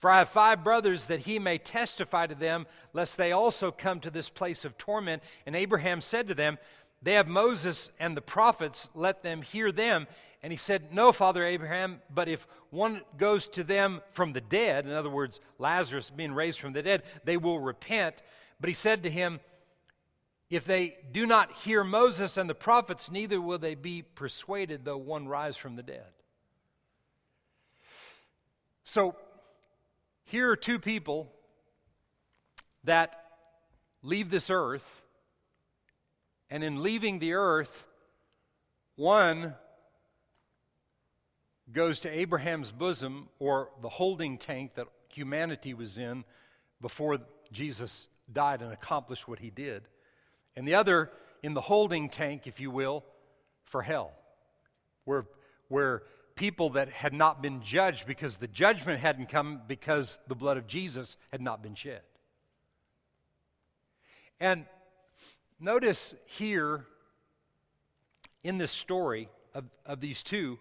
For 0.00 0.10
I 0.10 0.18
have 0.18 0.28
five 0.28 0.64
brothers, 0.64 1.06
that 1.06 1.20
he 1.20 1.38
may 1.38 1.56
testify 1.56 2.26
to 2.26 2.34
them, 2.34 2.66
lest 2.92 3.16
they 3.16 3.30
also 3.30 3.70
come 3.70 4.00
to 4.00 4.10
this 4.10 4.28
place 4.28 4.64
of 4.64 4.76
torment. 4.76 5.22
And 5.46 5.54
Abraham 5.54 6.00
said 6.00 6.26
to 6.28 6.34
them, 6.34 6.58
They 7.00 7.14
have 7.14 7.28
Moses 7.28 7.92
and 8.00 8.16
the 8.16 8.20
prophets, 8.20 8.90
let 8.94 9.22
them 9.22 9.40
hear 9.40 9.70
them. 9.70 10.08
And 10.42 10.52
he 10.52 10.56
said, 10.58 10.92
No, 10.92 11.12
Father 11.12 11.44
Abraham, 11.44 12.02
but 12.12 12.26
if 12.26 12.46
one 12.70 13.02
goes 13.16 13.46
to 13.46 13.62
them 13.62 14.02
from 14.10 14.32
the 14.32 14.40
dead, 14.40 14.84
in 14.84 14.92
other 14.92 15.08
words, 15.08 15.38
Lazarus 15.58 16.10
being 16.10 16.34
raised 16.34 16.58
from 16.58 16.72
the 16.72 16.82
dead, 16.82 17.04
they 17.22 17.36
will 17.36 17.60
repent. 17.60 18.20
But 18.60 18.68
he 18.68 18.74
said 18.74 19.04
to 19.04 19.10
him, 19.10 19.38
if 20.50 20.64
they 20.64 20.96
do 21.10 21.26
not 21.26 21.52
hear 21.52 21.82
Moses 21.82 22.36
and 22.36 22.48
the 22.48 22.54
prophets, 22.54 23.10
neither 23.10 23.40
will 23.40 23.58
they 23.58 23.74
be 23.74 24.02
persuaded, 24.02 24.84
though 24.84 24.98
one 24.98 25.26
rise 25.26 25.56
from 25.56 25.76
the 25.76 25.82
dead. 25.82 26.06
So, 28.84 29.16
here 30.24 30.50
are 30.50 30.56
two 30.56 30.78
people 30.78 31.32
that 32.84 33.24
leave 34.02 34.30
this 34.30 34.50
earth, 34.50 35.02
and 36.50 36.62
in 36.62 36.82
leaving 36.82 37.18
the 37.18 37.34
earth, 37.34 37.86
one 38.96 39.54
goes 41.72 42.00
to 42.00 42.10
Abraham's 42.10 42.70
bosom 42.70 43.28
or 43.38 43.70
the 43.80 43.88
holding 43.88 44.36
tank 44.36 44.74
that 44.74 44.86
humanity 45.08 45.72
was 45.72 45.96
in 45.96 46.24
before 46.82 47.18
Jesus 47.50 48.08
died 48.30 48.60
and 48.60 48.72
accomplished 48.72 49.26
what 49.26 49.38
he 49.38 49.48
did 49.48 49.88
and 50.56 50.66
the 50.66 50.74
other 50.74 51.10
in 51.42 51.54
the 51.54 51.60
holding 51.60 52.08
tank, 52.08 52.46
if 52.46 52.60
you 52.60 52.70
will, 52.70 53.04
for 53.64 53.82
hell, 53.82 54.12
where, 55.04 55.26
where 55.68 56.02
people 56.36 56.70
that 56.70 56.88
had 56.88 57.12
not 57.12 57.42
been 57.42 57.62
judged 57.62 58.06
because 58.06 58.36
the 58.36 58.48
judgment 58.48 59.00
hadn't 59.00 59.28
come 59.28 59.60
because 59.66 60.18
the 60.28 60.34
blood 60.34 60.56
of 60.56 60.66
Jesus 60.66 61.16
had 61.30 61.40
not 61.40 61.62
been 61.62 61.74
shed. 61.74 62.02
And 64.40 64.66
notice 65.60 66.14
here 66.26 66.86
in 68.42 68.58
this 68.58 68.70
story 68.70 69.28
of, 69.54 69.64
of 69.86 70.00
these 70.00 70.22
two, 70.22 70.58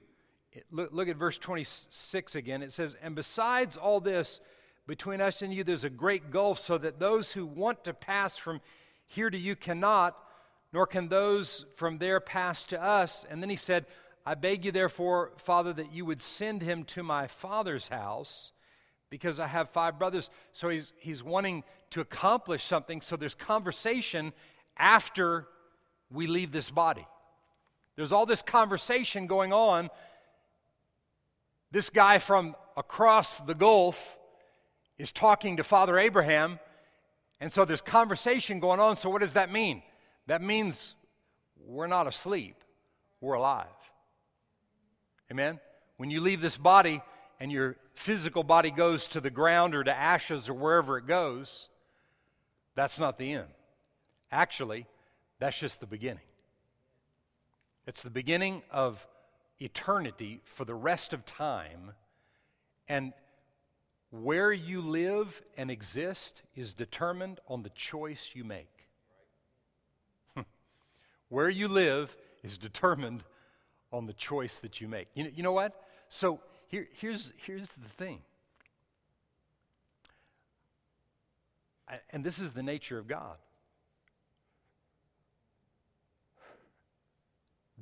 look, 0.72 0.90
look 0.92 1.08
at 1.08 1.18
verse 1.18 1.38
26 1.38 2.36
again. 2.36 2.62
It 2.62 2.72
says, 2.72 2.96
And 3.02 3.16
besides 3.16 3.78
all 3.78 4.00
this, 4.00 4.40
between 4.86 5.22
us 5.22 5.42
and 5.42 5.54
you, 5.54 5.64
there's 5.64 5.86
a 5.86 5.90
great 5.90 6.30
gulf, 6.30 6.60
so 6.60 6.78
that 6.78 7.00
those 7.00 7.32
who 7.32 7.46
want 7.46 7.84
to 7.86 7.94
pass 7.94 8.38
from 8.38 8.62
here 9.08 9.30
to 9.30 9.38
you 9.38 9.56
cannot, 9.56 10.18
nor 10.72 10.88
can 10.88 11.08
those 11.08 11.66
from 11.76 11.98
there 11.98 12.20
pass 12.20 12.66
to 12.66 12.82
us. 12.82 13.26
And 13.30 13.42
then 13.42 13.50
he 13.50 13.56
said, 13.56 13.86
I 14.26 14.36
beg 14.36 14.66
you, 14.66 14.72
therefore, 14.72 15.34
Father, 15.38 15.74
that 15.74 15.92
you 15.92 16.06
would 16.06 16.22
send 16.22 16.62
him 16.62 16.84
to 16.86 17.04
my 17.04 17.28
father's 17.28 17.88
house 17.88 18.52
because 19.10 19.40
I 19.40 19.48
have 19.48 19.70
five 19.70 20.00
brothers. 20.00 20.30
So 20.54 20.70
he's, 20.70 20.94
he's 20.98 21.22
wanting 21.22 21.64
to 21.92 22.02
accomplish 22.02 22.64
something. 22.64 23.02
So 23.02 23.16
there's 23.16 23.36
conversation 23.36 24.34
after 24.78 25.48
we 26.10 26.26
leave 26.26 26.52
this 26.52 26.72
body. 26.72 27.06
There's 27.96 28.12
all 28.12 28.26
this 28.26 28.42
conversation 28.42 29.28
going 29.28 29.54
on. 29.54 29.90
This 31.72 31.90
guy 31.90 32.18
from 32.18 32.56
across 32.76 33.40
the 33.40 33.54
Gulf 33.54 34.18
is 34.98 35.12
talking 35.12 35.58
to 35.58 35.64
Father 35.64 36.00
Abraham 36.00 36.60
and 37.44 37.52
so 37.52 37.66
there's 37.66 37.82
conversation 37.82 38.62
going 38.62 38.80
on. 38.80 38.96
So, 38.96 39.10
what 39.10 39.20
does 39.20 39.34
that 39.34 39.52
mean? 39.52 39.84
That 40.28 40.42
means 40.42 40.96
we're 41.58 41.88
not 41.88 42.08
asleep, 42.08 42.56
we're 43.20 43.34
alive. 43.34 43.68
Amen? 45.30 45.60
When 45.98 46.10
you 46.10 46.22
leave 46.22 46.40
this 46.40 46.56
body 46.56 47.02
and 47.42 47.52
your 47.52 47.76
physical 47.96 48.46
body 48.46 48.72
goes 48.72 49.10
to 49.10 49.20
the 49.20 49.30
ground 49.30 49.76
or 49.76 49.84
to 49.84 49.94
ashes 49.94 50.48
or 50.48 50.54
wherever 50.54 50.98
it 50.98 51.06
goes, 51.06 51.68
that's 52.76 52.98
not 52.98 53.18
the 53.18 53.34
end. 53.34 53.50
Actually, 54.32 54.86
that's 55.40 55.60
just 55.60 55.82
the 55.82 55.86
beginning. 55.86 56.24
It's 57.86 58.04
the 58.04 58.10
beginning 58.10 58.62
of 58.72 59.06
eternity 59.60 60.40
for 60.46 60.64
the 60.64 60.76
rest 60.76 61.12
of 61.12 61.26
time. 61.26 61.92
And 62.88 63.12
where 64.22 64.52
you 64.52 64.80
live 64.80 65.42
and 65.58 65.72
exist 65.72 66.44
is 66.56 66.76
determined 66.76 67.40
on 67.48 67.64
the 67.64 67.72
choice 67.72 68.30
you 68.36 68.44
make. 68.44 68.88
Where 71.30 71.50
you 71.50 71.68
live 71.68 72.16
is 72.44 72.60
determined 72.60 73.24
on 73.92 74.06
the 74.06 74.14
choice 74.14 74.60
that 74.60 74.80
you 74.80 74.88
make. 74.88 75.08
You 75.16 75.24
know, 75.24 75.30
you 75.36 75.42
know 75.42 75.52
what? 75.52 75.82
So 76.10 76.42
here, 76.68 76.88
here's, 76.94 77.34
here's 77.38 77.74
the 77.74 77.90
thing. 77.90 78.20
and 82.12 82.24
this 82.24 82.40
is 82.40 82.54
the 82.54 82.64
nature 82.64 83.00
of 83.00 83.08
God. 83.08 83.38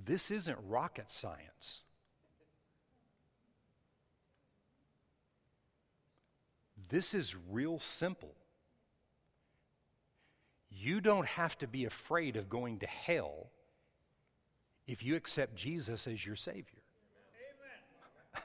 This 0.05 0.31
isn't 0.31 0.57
rocket 0.67 1.11
science. 1.11 1.83
This 6.91 7.13
is 7.13 7.35
real 7.49 7.79
simple. 7.79 8.33
You 10.69 10.99
don't 10.99 11.25
have 11.25 11.57
to 11.59 11.67
be 11.67 11.85
afraid 11.85 12.35
of 12.35 12.49
going 12.49 12.79
to 12.79 12.85
hell 12.85 13.47
if 14.87 15.01
you 15.01 15.15
accept 15.15 15.55
Jesus 15.55 16.05
as 16.05 16.25
your 16.25 16.35
Savior. 16.35 16.81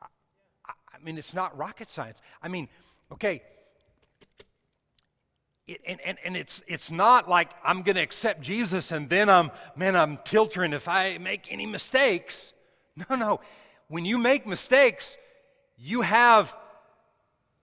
I, 0.00 0.06
I 0.66 1.04
mean, 1.04 1.18
it's 1.18 1.34
not 1.34 1.56
rocket 1.56 1.90
science. 1.90 2.22
I 2.42 2.48
mean, 2.48 2.66
okay, 3.12 3.42
it, 5.66 5.82
and, 5.86 6.00
and, 6.00 6.16
and 6.24 6.34
it's, 6.34 6.62
it's 6.66 6.90
not 6.90 7.28
like 7.28 7.50
I'm 7.62 7.82
going 7.82 7.96
to 7.96 8.02
accept 8.02 8.40
Jesus 8.40 8.90
and 8.90 9.10
then 9.10 9.28
I'm, 9.28 9.50
man, 9.76 9.96
I'm 9.96 10.18
tilting 10.24 10.72
if 10.72 10.88
I 10.88 11.18
make 11.18 11.52
any 11.52 11.66
mistakes. 11.66 12.54
No, 13.10 13.16
no. 13.16 13.40
When 13.88 14.06
you 14.06 14.16
make 14.16 14.46
mistakes, 14.46 15.18
you 15.76 16.00
have 16.00 16.56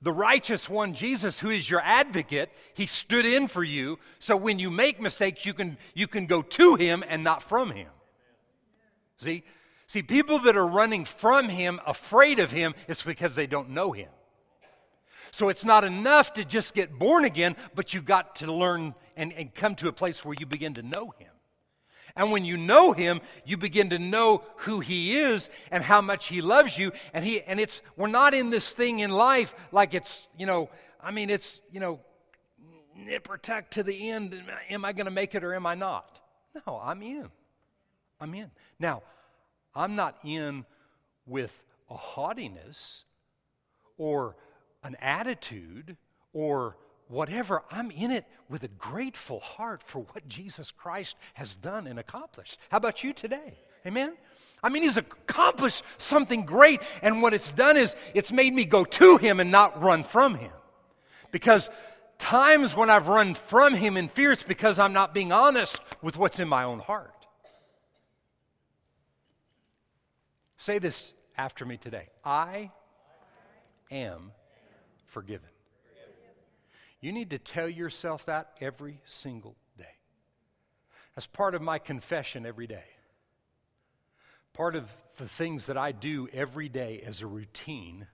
the 0.04 0.12
righteous 0.12 0.70
one, 0.70 0.94
Jesus, 0.94 1.40
who 1.40 1.50
is 1.50 1.70
your 1.70 1.82
advocate. 1.82 2.52
He 2.74 2.86
stood 2.86 3.26
in 3.26 3.48
for 3.48 3.64
you. 3.64 3.98
So 4.20 4.38
when 4.38 4.60
you 4.60 4.70
make 4.70 5.02
mistakes, 5.02 5.46
you 5.46 5.54
can, 5.54 5.78
you 5.96 6.08
can 6.08 6.28
go 6.28 6.42
to 6.42 6.76
him 6.76 7.04
and 7.08 7.24
not 7.24 7.42
from 7.42 7.72
him. 7.72 7.90
See? 9.18 9.44
See, 9.88 10.04
people 10.04 10.40
that 10.40 10.58
are 10.58 10.68
running 10.68 11.06
from 11.06 11.50
him, 11.50 11.80
afraid 11.88 12.40
of 12.40 12.52
him, 12.52 12.76
it's 12.88 13.02
because 13.02 13.36
they 13.36 13.48
don't 13.48 13.70
know 13.70 13.92
him. 13.92 14.10
So 15.34 15.50
it's 15.50 15.66
not 15.66 15.84
enough 15.84 16.34
to 16.34 16.46
just 16.46 16.76
get 16.76 17.00
born 17.00 17.26
again, 17.26 17.56
but 17.74 17.94
you've 17.94 18.06
got 18.06 18.36
to 18.38 18.54
learn 18.54 18.94
and, 19.18 19.34
and 19.34 19.54
come 19.54 19.74
to 19.76 19.88
a 19.88 19.92
place 19.92 20.24
where 20.24 20.36
you 20.40 20.46
begin 20.46 20.76
to 20.76 20.84
know 20.84 21.14
Him. 21.18 21.33
And 22.16 22.32
when 22.32 22.46
you 22.46 22.58
know 22.58 22.92
him, 22.92 23.22
you 23.44 23.58
begin 23.58 23.90
to 23.90 24.00
know 24.00 24.44
who 24.58 24.80
he 24.80 25.18
is 25.18 25.50
and 25.72 25.84
how 25.84 26.02
much 26.02 26.28
he 26.28 26.42
loves 26.42 26.78
you. 26.78 26.92
And 27.14 27.26
he 27.26 27.42
and 27.42 27.60
it's 27.60 27.82
we're 27.98 28.08
not 28.08 28.34
in 28.34 28.50
this 28.52 28.72
thing 28.74 29.00
in 29.00 29.12
life 29.12 29.56
like 29.72 29.94
it's, 29.94 30.30
you 30.38 30.46
know, 30.46 30.70
I 31.02 31.12
mean 31.12 31.30
it's, 31.30 31.62
you 31.72 31.80
know, 31.80 32.00
nip 32.96 33.28
or 33.30 33.38
tuck 33.38 33.72
to 33.72 33.84
the 33.84 34.10
end. 34.10 34.40
Am 34.70 34.86
I 34.86 34.94
going 34.94 35.06
to 35.06 35.12
make 35.12 35.34
it 35.34 35.44
or 35.44 35.56
am 35.56 35.66
I 35.66 35.76
not? 35.76 36.20
No, 36.68 36.80
I'm 36.84 37.02
in. 37.02 37.30
I'm 38.20 38.34
in. 38.36 38.52
Now, 38.80 39.02
I'm 39.76 39.96
not 39.96 40.18
in 40.24 40.66
with 41.26 41.64
a 41.90 41.96
haughtiness 41.96 43.06
or 43.98 44.36
an 44.84 44.96
attitude 45.02 45.98
or 46.32 46.78
whatever, 47.14 47.62
I'm 47.72 47.92
in 47.92 48.12
it 48.12 48.26
with 48.50 48.64
a 48.64 48.68
grateful 48.68 49.40
heart 49.40 49.84
for 49.84 50.00
what 50.00 50.28
Jesus 50.28 50.72
Christ 50.72 51.16
has 51.36 51.56
done 51.56 51.88
and 51.88 52.00
accomplished. 52.00 52.60
How 52.70 52.78
about 52.78 53.04
you 53.04 53.14
today? 53.14 53.58
Amen? 53.86 54.14
I 54.62 54.70
mean, 54.70 54.84
He's 54.84 54.98
accomplished 54.98 55.84
something 55.98 56.46
great, 56.46 56.82
and 57.02 57.22
what 57.22 57.34
it's 57.34 57.52
done 57.52 57.78
is 57.78 57.96
it's 58.14 58.32
made 58.32 58.54
me 58.54 58.66
go 58.66 58.84
to 58.84 59.18
Him 59.18 59.40
and 59.40 59.52
not 59.52 59.82
run 59.82 60.04
from 60.04 60.36
Him. 60.36 60.52
Because 61.32 61.70
times 62.18 62.76
when 62.76 62.90
I've 62.90 63.08
run 63.08 63.36
from 63.36 63.74
Him 63.76 63.96
in 63.96 64.08
fear, 64.08 64.32
it's 64.32 64.44
because 64.44 64.80
I'm 64.80 64.94
not 64.94 65.14
being 65.14 65.32
honest 65.32 65.80
with 66.02 66.18
what's 66.18 66.40
in 66.40 66.48
my 66.48 66.64
own 66.64 66.80
heart. 66.80 67.12
Say 70.58 70.80
this 70.80 71.14
after 71.38 71.66
me 71.66 71.78
today 71.78 72.08
I 72.24 72.72
am 73.92 74.32
forgiven. 75.06 75.53
You 77.04 77.12
need 77.12 77.32
to 77.32 77.38
tell 77.38 77.68
yourself 77.68 78.28
that 78.28 78.54
every 78.62 79.02
single 79.04 79.58
day. 79.78 79.84
As 81.18 81.26
part 81.26 81.54
of 81.54 81.62
my 81.62 81.78
confession 81.78 82.46
every 82.46 82.66
day. 82.66 82.86
Part 84.54 84.78
of 84.78 84.90
the 85.18 85.28
things 85.28 85.66
that 85.66 85.78
I 85.78 85.92
do 85.92 86.30
every 86.32 86.70
day 86.70 87.04
as 87.06 87.22
a 87.22 87.28
routine 87.28 88.08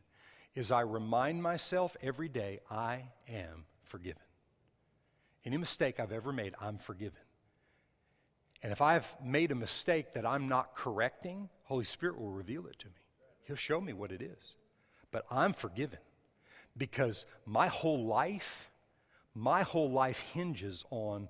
is 0.56 0.72
I 0.72 0.82
remind 0.82 1.44
myself 1.44 1.96
every 2.02 2.30
day 2.30 2.62
I 2.72 3.04
am 3.28 3.66
forgiven. 3.84 4.24
Any 5.46 5.58
mistake 5.58 6.00
I've 6.00 6.12
ever 6.12 6.34
made, 6.34 6.56
I'm 6.60 6.80
forgiven. 6.80 7.22
And 8.64 8.72
if 8.72 8.82
I've 8.82 9.14
made 9.24 9.52
a 9.52 9.56
mistake 9.56 10.14
that 10.14 10.26
I'm 10.26 10.50
not 10.50 10.74
correcting, 10.74 11.50
Holy 11.66 11.86
Spirit 11.86 12.20
will 12.20 12.32
reveal 12.32 12.66
it 12.66 12.80
to 12.80 12.88
me. 12.88 13.04
He'll 13.44 13.56
show 13.56 13.80
me 13.80 13.94
what 13.94 14.12
it 14.12 14.24
is. 14.24 14.56
But 15.12 15.28
I'm 15.30 15.54
forgiven 15.54 16.00
because 16.76 17.28
my 17.46 17.68
whole 17.68 18.06
life, 18.06 18.69
my 19.36 19.64
whole 19.64 19.90
life 19.90 20.20
hinges 20.34 20.86
on 20.90 21.30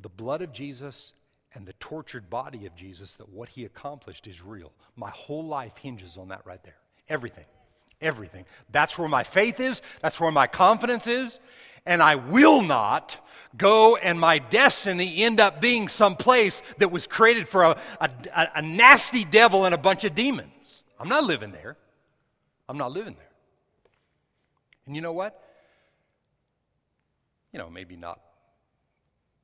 the 0.00 0.08
blood 0.08 0.42
of 0.42 0.52
Jesus 0.52 1.12
and 1.54 1.66
the 1.66 1.72
tortured 1.74 2.28
body 2.28 2.66
of 2.66 2.74
Jesus, 2.76 3.14
that 3.16 3.28
what 3.28 3.48
he 3.48 3.64
accomplished 3.64 4.26
is 4.26 4.42
real. 4.42 4.72
My 4.96 5.10
whole 5.10 5.46
life 5.46 5.76
hinges 5.78 6.16
on 6.16 6.28
that 6.28 6.42
right 6.44 6.62
there. 6.62 6.76
Everything. 7.08 7.44
Everything. 8.00 8.44
That's 8.70 8.96
where 8.96 9.08
my 9.08 9.24
faith 9.24 9.58
is. 9.58 9.82
That's 10.00 10.20
where 10.20 10.30
my 10.30 10.46
confidence 10.46 11.06
is. 11.06 11.40
And 11.84 12.02
I 12.02 12.14
will 12.14 12.62
not 12.62 13.18
go 13.56 13.96
and 13.96 14.20
my 14.20 14.38
destiny 14.38 15.24
end 15.24 15.40
up 15.40 15.60
being 15.60 15.88
some 15.88 16.14
place 16.14 16.62
that 16.78 16.92
was 16.92 17.06
created 17.06 17.48
for 17.48 17.64
a, 17.64 17.76
a, 18.00 18.10
a 18.56 18.62
nasty 18.62 19.24
devil 19.24 19.64
and 19.64 19.74
a 19.74 19.78
bunch 19.78 20.04
of 20.04 20.14
demons. 20.14 20.84
I'm 21.00 21.08
not 21.08 21.24
living 21.24 21.50
there. 21.50 21.76
I'm 22.68 22.78
not 22.78 22.92
living 22.92 23.14
there. 23.18 23.30
And 24.86 24.94
you 24.94 25.02
know 25.02 25.12
what? 25.12 25.42
You 27.58 27.64
know, 27.64 27.70
maybe 27.70 27.96
not 27.96 28.20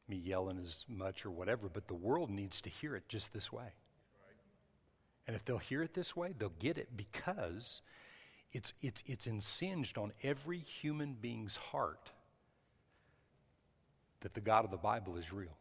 me 0.06 0.14
yelling 0.14 0.60
as 0.62 0.84
much 0.88 1.26
or 1.26 1.32
whatever, 1.32 1.68
but 1.68 1.88
the 1.88 1.96
world 1.96 2.30
needs 2.30 2.60
to 2.60 2.70
hear 2.70 2.94
it 2.94 3.08
just 3.08 3.32
this 3.32 3.50
way. 3.50 3.74
And 5.26 5.34
if 5.34 5.44
they'll 5.44 5.58
hear 5.58 5.82
it 5.82 5.94
this 5.94 6.14
way, 6.14 6.32
they'll 6.38 6.52
get 6.60 6.78
it 6.78 6.96
because 6.96 7.82
it's, 8.52 8.72
it's, 8.80 9.02
it's 9.06 9.26
insinged 9.26 9.98
on 9.98 10.12
every 10.22 10.58
human 10.58 11.14
being's 11.14 11.56
heart 11.56 12.12
that 14.20 14.32
the 14.32 14.40
God 14.40 14.64
of 14.64 14.70
the 14.70 14.76
Bible 14.76 15.16
is 15.16 15.32
real. 15.32 15.58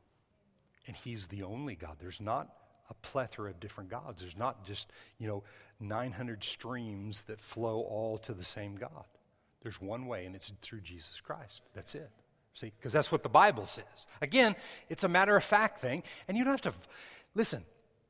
And 0.85 0.95
He's 0.95 1.25
the 1.25 1.41
only 1.41 1.73
God. 1.73 1.95
There's 1.99 2.21
not 2.21 2.49
a 2.91 2.93
plethora 2.93 3.49
of 3.49 3.59
different 3.59 3.89
gods. 3.89 4.21
There's 4.21 4.37
not 4.37 4.63
just, 4.63 4.91
you 5.17 5.27
know, 5.27 5.41
900 5.79 6.43
streams 6.43 7.23
that 7.23 7.41
flow 7.41 7.81
all 7.81 8.19
to 8.19 8.33
the 8.35 8.45
same 8.45 8.75
God. 8.75 9.05
There's 9.63 9.81
one 9.81 10.05
way, 10.05 10.27
and 10.27 10.35
it's 10.35 10.53
through 10.61 10.81
Jesus 10.81 11.19
Christ. 11.19 11.63
That's 11.73 11.95
it. 11.95 12.11
See, 12.53 12.71
because 12.77 12.93
that's 12.93 13.11
what 13.11 13.23
the 13.23 13.29
Bible 13.29 13.65
says. 13.65 14.07
Again, 14.21 14.55
it's 14.89 15.03
a 15.03 15.07
matter 15.07 15.35
of 15.35 15.43
fact 15.43 15.79
thing, 15.79 16.03
and 16.27 16.37
you 16.37 16.43
don't 16.43 16.51
have 16.51 16.73
to, 16.73 16.79
listen, 17.33 17.63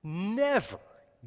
never 0.03 0.79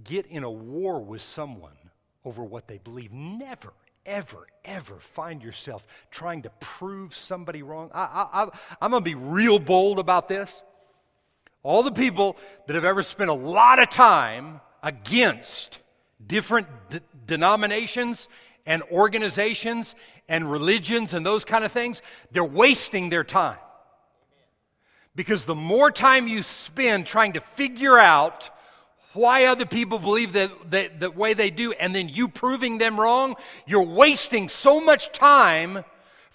get 0.05 0.27
in 0.27 0.45
a 0.45 0.51
war 0.51 1.01
with 1.01 1.23
someone 1.23 1.77
over 2.25 2.45
what 2.45 2.69
they 2.69 2.79
believe. 2.79 3.13
Never, 3.13 3.73
ever, 4.05 4.47
ever 4.65 4.97
find 4.97 5.43
yourself 5.43 5.87
trying 6.11 6.43
to 6.43 6.51
prove 6.61 7.15
somebody 7.15 7.63
wrong. 7.63 7.91
I, 7.95 8.49
am 8.83 8.91
going 8.91 9.03
to 9.03 9.11
be 9.11 9.15
real 9.15 9.59
bold 9.59 9.99
about 9.99 10.29
this. 10.29 10.63
All 11.63 11.83
the 11.83 11.93
people 11.93 12.37
that 12.67 12.75
have 12.75 12.85
ever 12.85 13.03
spent 13.03 13.31
a 13.31 13.35
lot 13.35 13.81
of 13.81 13.89
time 13.89 14.61
against 14.83 15.81
different 16.25 16.69
d- 16.91 17.01
denominations 17.27 18.29
and 18.67 18.83
organizations 18.91 19.95
and 20.29 20.51
religions 20.51 21.15
and 21.15 21.25
those 21.25 21.45
kind 21.45 21.65
of 21.65 21.73
things, 21.73 22.03
they're 22.33 22.45
wasting 22.45 23.09
their 23.09 23.25
time. 23.25 23.59
Because 25.15 25.47
the 25.47 25.55
more 25.55 25.91
time 25.91 26.29
you 26.29 26.43
spend 26.43 27.07
trying 27.07 27.35
to 27.35 27.41
figure 27.41 27.99
out 27.99 28.51
why 29.15 29.47
other 29.47 29.65
people 29.65 29.99
believe 29.99 30.35
that, 30.35 30.71
that 30.71 31.01
the 31.01 31.11
way 31.11 31.33
they 31.33 31.51
do 31.51 31.73
and 31.73 31.95
then 31.95 32.09
you 32.09 32.29
proving 32.29 32.77
them 32.79 33.01
wrong, 33.01 33.35
you're 33.67 33.83
wasting 33.83 34.49
so 34.49 34.81
much 34.81 35.11
time 35.13 35.85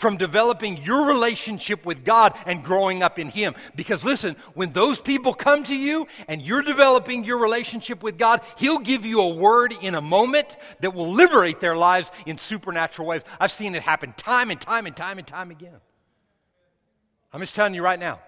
from 0.02 0.18
developing 0.18 0.78
your 0.78 1.06
relationship 1.06 1.86
with 1.86 2.04
God 2.04 2.36
and 2.48 2.64
growing 2.64 3.04
up 3.04 3.20
in 3.20 3.30
Him. 3.30 3.54
Because 3.76 4.04
listen, 4.04 4.36
when 4.56 4.74
those 4.74 5.00
people 5.00 5.32
come 5.32 5.64
to 5.66 5.76
you 5.76 6.08
and 6.28 6.42
you're 6.42 6.64
developing 6.64 7.24
your 7.24 7.38
relationship 7.38 8.02
with 8.02 8.18
God, 8.18 8.42
He'll 8.58 8.80
give 8.80 9.06
you 9.06 9.22
a 9.22 9.30
word 9.30 9.76
in 9.80 9.94
a 9.94 10.02
moment 10.02 10.58
that 10.80 10.96
will 10.96 11.12
liberate 11.12 11.60
their 11.60 11.78
lives 11.78 12.12
in 12.26 12.40
supernatural 12.40 13.08
ways. 13.08 13.22
I've 13.40 13.52
seen 13.52 13.76
it 13.76 13.84
happen 13.84 14.14
time 14.18 14.50
and 14.50 14.60
time 14.60 14.88
and 14.88 14.98
time 14.98 15.20
and 15.20 15.28
time 15.28 15.52
again. 15.52 15.80
I'm 17.32 17.40
just 17.40 17.54
telling 17.54 17.76
you 17.76 17.84
right 17.84 18.00
now 18.00 18.20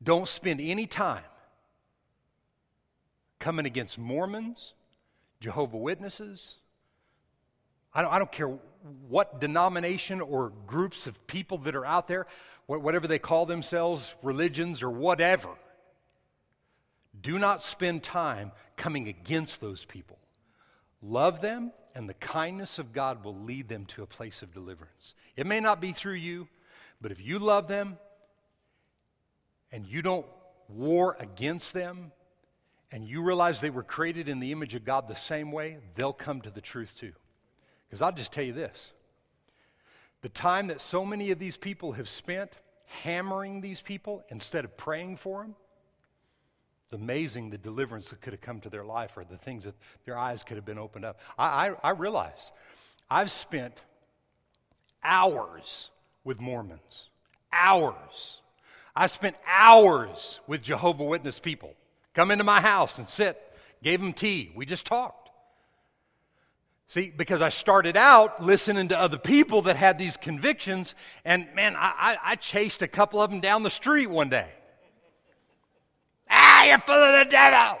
don't 0.00 0.28
spend 0.28 0.60
any 0.60 0.86
time 0.86 1.24
coming 3.40 3.66
against 3.66 3.98
Mormons, 3.98 4.74
Jehovah 5.40 5.78
Witnesses. 5.78 6.58
I 7.92 8.02
don't, 8.02 8.12
I 8.12 8.18
don't 8.18 8.30
care 8.30 8.56
what 9.08 9.40
denomination 9.40 10.20
or 10.20 10.52
groups 10.66 11.06
of 11.06 11.26
people 11.26 11.58
that 11.58 11.74
are 11.74 11.86
out 11.86 12.08
there, 12.08 12.26
whatever 12.66 13.06
they 13.06 13.18
call 13.18 13.46
themselves, 13.46 14.14
religions 14.22 14.82
or 14.82 14.90
whatever, 14.90 15.50
do 17.20 17.38
not 17.38 17.62
spend 17.62 18.02
time 18.02 18.52
coming 18.76 19.08
against 19.08 19.60
those 19.60 19.84
people. 19.84 20.18
Love 21.00 21.40
them, 21.40 21.72
and 21.94 22.08
the 22.08 22.14
kindness 22.14 22.78
of 22.78 22.92
God 22.92 23.24
will 23.24 23.36
lead 23.36 23.68
them 23.68 23.84
to 23.86 24.02
a 24.02 24.06
place 24.06 24.42
of 24.42 24.52
deliverance. 24.52 25.14
It 25.36 25.46
may 25.46 25.60
not 25.60 25.80
be 25.80 25.92
through 25.92 26.14
you, 26.14 26.48
but 27.00 27.12
if 27.12 27.20
you 27.20 27.38
love 27.38 27.68
them 27.68 27.98
and 29.70 29.86
you 29.86 30.02
don't 30.02 30.26
war 30.68 31.16
against 31.20 31.74
them 31.74 32.12
and 32.90 33.04
you 33.04 33.22
realize 33.22 33.60
they 33.60 33.70
were 33.70 33.82
created 33.82 34.28
in 34.28 34.40
the 34.40 34.52
image 34.52 34.74
of 34.74 34.84
God 34.84 35.08
the 35.08 35.14
same 35.14 35.52
way, 35.52 35.78
they'll 35.94 36.12
come 36.12 36.40
to 36.42 36.50
the 36.50 36.60
truth 36.60 36.94
too. 36.98 37.12
Because 37.92 38.00
I'll 38.00 38.10
just 38.10 38.32
tell 38.32 38.42
you 38.42 38.54
this 38.54 38.90
the 40.22 40.30
time 40.30 40.68
that 40.68 40.80
so 40.80 41.04
many 41.04 41.30
of 41.30 41.38
these 41.38 41.58
people 41.58 41.92
have 41.92 42.08
spent 42.08 42.50
hammering 42.86 43.60
these 43.60 43.82
people 43.82 44.24
instead 44.30 44.64
of 44.64 44.78
praying 44.78 45.16
for 45.16 45.42
them, 45.42 45.54
it's 46.86 46.94
amazing 46.94 47.50
the 47.50 47.58
deliverance 47.58 48.08
that 48.08 48.22
could 48.22 48.32
have 48.32 48.40
come 48.40 48.60
to 48.60 48.70
their 48.70 48.82
life 48.82 49.18
or 49.18 49.24
the 49.24 49.36
things 49.36 49.64
that 49.64 49.74
their 50.06 50.16
eyes 50.16 50.42
could 50.42 50.56
have 50.56 50.64
been 50.64 50.78
opened 50.78 51.04
up. 51.04 51.20
I, 51.36 51.68
I, 51.68 51.74
I 51.82 51.90
realize 51.90 52.50
I've 53.10 53.30
spent 53.30 53.82
hours 55.04 55.90
with 56.24 56.40
Mormons, 56.40 57.10
hours. 57.52 58.40
I 58.96 59.06
spent 59.06 59.36
hours 59.46 60.40
with 60.46 60.62
Jehovah 60.62 61.04
Witness 61.04 61.38
people. 61.38 61.74
Come 62.14 62.30
into 62.30 62.44
my 62.44 62.62
house 62.62 62.98
and 62.98 63.06
sit, 63.06 63.38
gave 63.82 64.00
them 64.00 64.14
tea. 64.14 64.50
We 64.56 64.64
just 64.64 64.86
talked. 64.86 65.21
See, 66.92 67.08
because 67.08 67.40
I 67.40 67.48
started 67.48 67.96
out 67.96 68.44
listening 68.44 68.88
to 68.88 69.00
other 69.00 69.16
people 69.16 69.62
that 69.62 69.76
had 69.76 69.96
these 69.96 70.18
convictions, 70.18 70.94
and 71.24 71.48
man, 71.54 71.74
I, 71.74 72.18
I, 72.22 72.36
chased 72.36 72.82
a 72.82 72.86
couple 72.86 73.18
of 73.18 73.30
them 73.30 73.40
down 73.40 73.62
the 73.62 73.70
street 73.70 74.08
one 74.08 74.28
day. 74.28 74.46
Ah, 76.28 76.66
you're 76.66 76.76
full 76.76 76.94
of 76.94 77.24
the 77.24 77.30
devil. 77.30 77.80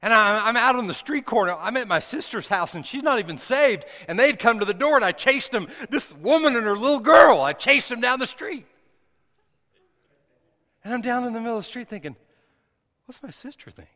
And 0.00 0.14
I, 0.14 0.46
I'm 0.46 0.56
out 0.56 0.76
on 0.76 0.86
the 0.86 0.94
street 0.94 1.26
corner. 1.26 1.56
I'm 1.58 1.76
at 1.76 1.88
my 1.88 1.98
sister's 1.98 2.46
house, 2.46 2.76
and 2.76 2.86
she's 2.86 3.02
not 3.02 3.18
even 3.18 3.36
saved. 3.36 3.84
And 4.06 4.16
they'd 4.16 4.38
come 4.38 4.60
to 4.60 4.64
the 4.64 4.72
door, 4.72 4.94
and 4.94 5.04
I 5.04 5.10
chased 5.10 5.50
them. 5.50 5.66
This 5.90 6.14
woman 6.14 6.54
and 6.54 6.64
her 6.64 6.78
little 6.78 7.00
girl, 7.00 7.40
I 7.40 7.52
chased 7.52 7.88
them 7.88 8.00
down 8.00 8.20
the 8.20 8.28
street. 8.28 8.64
And 10.84 10.94
I'm 10.94 11.02
down 11.02 11.24
in 11.24 11.32
the 11.32 11.40
middle 11.40 11.58
of 11.58 11.64
the 11.64 11.68
street 11.68 11.88
thinking, 11.88 12.14
what's 13.06 13.24
my 13.24 13.32
sister 13.32 13.72
think? 13.72 13.88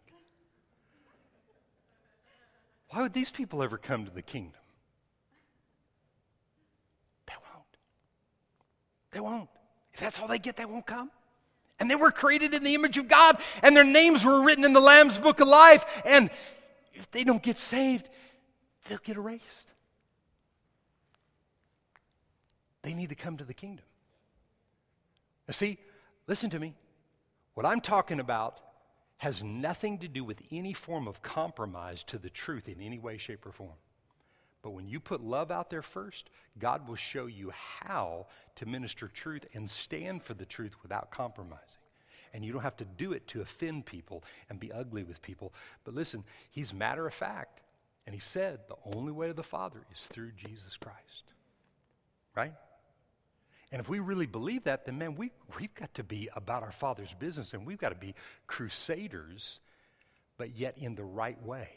Why 2.91 3.03
would 3.03 3.13
these 3.13 3.31
people 3.31 3.63
ever 3.63 3.77
come 3.77 4.05
to 4.05 4.11
the 4.11 4.23
kingdom? 4.23 4.61
They 7.27 7.35
won't. 7.35 7.77
They 9.13 9.21
won't. 9.21 9.51
If 9.93 10.01
that's 10.01 10.19
all 10.19 10.29
they 10.29 10.39
get, 10.39 10.57
they 10.57 10.65
won't 10.65 10.87
come. 10.87 11.11
And 11.79 11.91
they 11.91 11.95
were 11.95 12.11
created 12.11 12.55
in 12.55 12.65
the 12.65 12.75
image 12.75 12.99
of 12.99 13.09
God, 13.09 13.41
and 13.63 13.77
their 13.77 13.85
names 13.85 14.25
were 14.25 14.43
written 14.43 14.65
in 14.65 14.73
the 14.73 14.81
Lamb's 14.81 15.19
book 15.19 15.41
of 15.41 15.49
life. 15.49 15.85
And 16.05 16.31
if 16.95 17.11
they 17.11 17.25
don't 17.25 17.43
get 17.43 17.59
saved, 17.59 18.09
they'll 18.89 18.99
get 18.99 19.17
erased. 19.17 19.69
They 22.83 22.95
need 22.95 23.11
to 23.11 23.15
come 23.15 23.37
to 23.37 23.45
the 23.45 23.55
kingdom. 23.55 23.85
Now, 25.47 25.53
see, 25.53 25.79
listen 26.27 26.51
to 26.51 26.59
me. 26.59 26.75
What 27.55 27.67
I'm 27.67 27.81
talking 27.81 28.21
about 28.21 28.59
has 29.19 29.43
nothing 29.45 29.99
to 29.99 30.09
do 30.09 30.25
with 30.25 30.41
any 30.51 30.73
form 30.73 31.07
of 31.07 31.23
compromise 31.23 32.03
to 32.05 32.19
the 32.19 32.31
truth 32.31 32.69
in 32.69 32.81
any 32.81 32.99
way, 32.99 33.19
shape, 33.19 33.45
or 33.47 33.53
form. 33.53 33.77
But 34.63 34.71
when 34.71 34.89
you 34.89 35.01
put 35.01 35.21
love 35.21 35.51
out 35.51 35.71
there 35.71 35.83
first, 35.83 36.31
God 36.59 36.89
will 36.89 36.97
show 36.97 37.27
you 37.27 37.53
how 37.55 38.27
to 38.57 38.67
minister 38.67 39.09
truth 39.09 39.45
and 39.55 39.69
stand 39.69 40.23
for 40.23 40.35
the 40.35 40.45
truth 40.45 40.75
without 40.83 41.11
compromising. 41.11 41.81
And 42.35 42.45
you 42.45 42.53
don't 42.53 42.63
have 42.63 42.77
to 42.79 42.85
do 42.85 43.13
it 43.13 43.27
to 43.29 43.41
offend 43.41 43.87
people 43.87 44.25
and 44.51 44.61
be 44.61 44.73
ugly 44.73 45.03
with 45.03 45.23
people. 45.23 45.53
But 45.85 45.95
listen, 45.95 46.25
he's 46.51 46.75
matter 46.75 47.07
of 47.07 47.15
fact. 47.15 47.63
And 48.07 48.15
he 48.15 48.21
said 48.21 48.61
the 48.69 48.97
only 48.97 49.13
way 49.13 49.29
to 49.29 49.35
the 49.35 49.43
Father 49.43 49.81
is 49.93 50.07
through 50.07 50.33
Jesus 50.33 50.77
Christ. 50.77 51.25
Right? 52.35 52.55
And 53.71 53.81
if 53.81 53.89
we 53.89 53.99
really 53.99 54.27
believe 54.27 54.65
that, 54.65 54.87
then 54.87 54.99
man, 54.99 55.15
we, 55.15 55.31
we've 55.59 55.75
got 55.75 55.93
to 55.95 56.05
be 56.05 56.29
about 56.35 56.63
our 56.63 56.71
Father's 56.71 57.13
business 57.15 57.53
and 57.53 57.67
we've 57.67 57.79
got 57.79 57.91
to 57.91 57.95
be 57.95 58.15
crusaders, 58.47 59.61
but 60.39 60.57
yet 60.57 60.79
in 60.79 60.95
the 60.95 61.05
right 61.05 61.41
way. 61.45 61.69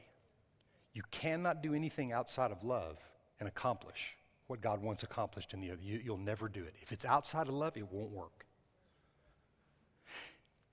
You 0.93 1.03
cannot 1.11 1.61
do 1.61 1.73
anything 1.73 2.11
outside 2.11 2.51
of 2.51 2.63
love 2.63 2.97
and 3.39 3.47
accomplish 3.47 4.15
what 4.47 4.61
God 4.61 4.81
wants 4.81 5.03
accomplished 5.03 5.53
in 5.53 5.61
the 5.61 5.71
other. 5.71 5.81
You, 5.81 6.11
will 6.11 6.17
never 6.17 6.49
do 6.49 6.63
it. 6.63 6.75
If 6.81 6.91
it's 6.91 7.05
outside 7.05 7.47
of 7.47 7.53
love, 7.53 7.77
it 7.77 7.91
won't 7.91 8.11
work. 8.11 8.45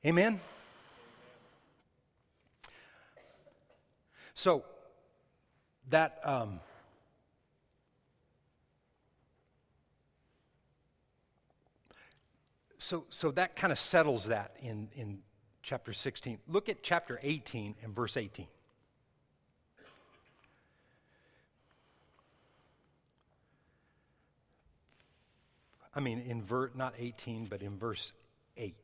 Amen? 0.05 0.41
So, 4.35 4.64
that. 5.91 6.21
Um, 6.25 6.61
so, 12.89 13.05
so 13.11 13.30
that 13.32 13.55
kind 13.55 13.70
of 13.70 13.78
settles 13.78 14.28
that 14.28 14.57
in, 14.62 14.89
in 14.97 15.18
chapter 15.62 15.93
16. 15.93 16.39
Look 16.49 16.70
at 16.70 16.82
chapter 16.82 17.20
18 17.22 17.74
and 17.82 17.95
verse 17.95 18.16
18. 18.16 18.47
I 25.95 26.01
mean, 26.01 26.20
in 26.20 26.43
ver- 26.43 26.70
not 26.74 26.95
18, 26.99 27.45
but 27.45 27.61
in 27.61 27.76
verse 27.76 28.14
8. 28.57 28.74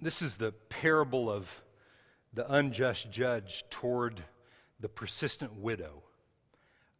This 0.00 0.22
is 0.22 0.36
the 0.36 0.52
parable 0.70 1.30
of 1.30 1.60
the 2.32 2.50
unjust 2.50 3.10
judge 3.10 3.64
toward 3.68 4.22
the 4.80 4.88
persistent 4.88 5.54
widow. 5.54 6.02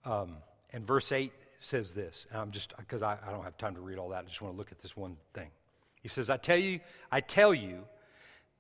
Um, 0.05 0.37
and 0.75 0.87
verse 0.87 1.11
8 1.11 1.33
says 1.63 1.93
this. 1.93 2.27
And 2.31 2.41
I'm 2.41 2.51
just, 2.51 2.77
because 2.77 3.03
I, 3.03 3.19
I 3.27 3.31
don't 3.31 3.45
have 3.45 3.57
time 3.57 3.75
to 3.75 3.81
read 3.81 3.99
all 3.99 4.09
that, 4.11 4.25
I 4.25 4.29
just 4.29 4.43
want 4.43 4.55
to 4.55 4.59
look 4.59 4.73
at 4.73 4.81
this 4.81 4.97
one 4.97 5.17
thing. 5.35 5.51
He 6.03 6.09
says, 6.09 6.31
I 6.31 6.37
tell 6.37 6.59
you, 6.59 6.81
I 7.11 7.21
tell 7.21 7.55
you 7.55 7.85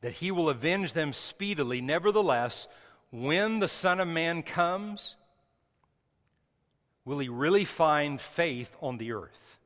that 0.00 0.12
he 0.12 0.30
will 0.30 0.48
avenge 0.48 0.92
them 0.92 1.12
speedily. 1.12 1.80
Nevertheless, 1.80 2.68
when 3.10 3.58
the 3.58 3.68
Son 3.68 4.00
of 4.00 4.08
Man 4.08 4.42
comes, 4.42 5.16
will 7.04 7.18
he 7.18 7.28
really 7.28 7.64
find 7.64 8.20
faith 8.20 8.74
on 8.80 8.98
the 8.98 9.12
earth? 9.12 9.58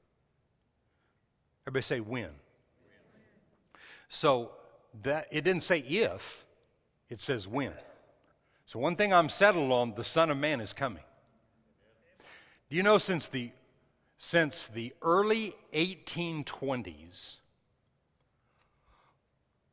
Everybody 1.66 1.82
say 1.82 2.01
when. 2.01 2.30
So 4.09 4.53
that 5.03 5.26
it 5.30 5.43
didn't 5.43 5.62
say 5.62 5.80
if, 5.80 6.47
it 7.11 7.20
says 7.20 7.47
when. 7.47 7.72
So 8.64 8.78
one 8.78 8.97
thing 8.97 9.12
I'm 9.12 9.28
settled 9.28 9.70
on, 9.72 9.95
the 9.95 10.05
Son 10.05 10.30
of 10.30 10.39
Man 10.39 10.61
is 10.61 10.72
coming. 10.72 11.03
Do 12.69 12.77
you 12.77 12.83
know 12.83 12.99
since 12.99 13.29
the, 13.29 13.51
since 14.19 14.67
the 14.67 14.93
early 15.01 15.55
1820s, 15.73 17.37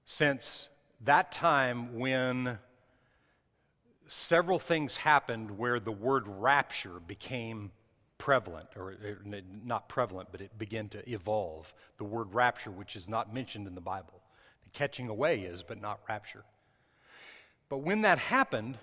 since 0.05 0.69
that 1.01 1.31
time 1.31 1.97
when 1.97 2.59
several 4.07 4.59
things 4.59 4.95
happened 4.95 5.57
where 5.57 5.79
the 5.79 5.91
word 5.91 6.27
rapture 6.27 6.99
became 7.07 7.71
prevalent, 8.19 8.67
or 8.75 8.95
not 9.65 9.89
prevalent, 9.89 10.29
but 10.31 10.39
it 10.39 10.55
began 10.59 10.87
to 10.89 11.09
evolve. 11.09 11.73
The 11.97 12.03
word 12.03 12.33
rapture, 12.35 12.69
which 12.69 12.95
is 12.95 13.09
not 13.09 13.33
mentioned 13.33 13.65
in 13.65 13.73
the 13.73 13.81
Bible. 13.81 14.21
The 14.65 14.69
catching 14.69 15.09
away 15.09 15.41
is, 15.41 15.63
but 15.63 15.81
not 15.81 15.99
rapture. 16.07 16.43
But 17.69 17.79
when 17.79 18.03
that 18.03 18.19
happened, 18.19 18.77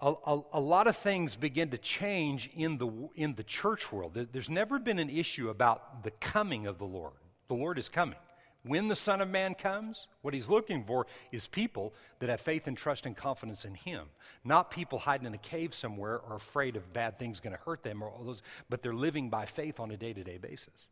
a, 0.00 0.14
a, 0.26 0.40
a, 0.54 0.60
lot 0.60 0.86
of 0.86 0.96
things 0.96 1.34
begin 1.34 1.70
to 1.70 1.78
change 1.78 2.50
in 2.54 2.78
the, 2.78 2.90
in 3.14 3.34
the 3.34 3.42
church 3.42 3.92
world. 3.92 4.18
There's 4.32 4.48
never 4.48 4.78
been 4.78 4.98
an 4.98 5.10
issue 5.10 5.50
about 5.50 6.02
the 6.04 6.10
coming 6.12 6.66
of 6.66 6.78
the 6.78 6.86
Lord. 6.86 7.12
The 7.48 7.54
Lord 7.54 7.78
is 7.78 7.88
coming. 7.88 8.16
When 8.62 8.88
the 8.88 8.96
Son 8.96 9.22
of 9.22 9.28
Man 9.28 9.54
comes, 9.54 10.06
what 10.20 10.34
he's 10.34 10.48
looking 10.48 10.84
for 10.84 11.06
is 11.32 11.46
people 11.46 11.94
that 12.18 12.28
have 12.28 12.40
faith 12.40 12.66
and 12.66 12.76
trust 12.76 13.06
and 13.06 13.16
confidence 13.16 13.64
in 13.64 13.74
him. 13.74 14.06
Not 14.44 14.70
people 14.70 14.98
hiding 14.98 15.26
in 15.26 15.34
a 15.34 15.38
cave 15.38 15.74
somewhere 15.74 16.18
or 16.18 16.36
afraid 16.36 16.76
of 16.76 16.92
bad 16.92 17.18
things 17.18 17.40
going 17.40 17.56
to 17.56 17.62
hurt 17.62 17.82
them 17.82 18.02
or 18.02 18.10
all 18.10 18.22
those, 18.22 18.42
but 18.68 18.82
they're 18.82 18.94
living 18.94 19.30
by 19.30 19.46
faith 19.46 19.80
on 19.80 19.90
a 19.90 19.96
day 19.96 20.12
to 20.12 20.22
day 20.22 20.36
basis. 20.36 20.88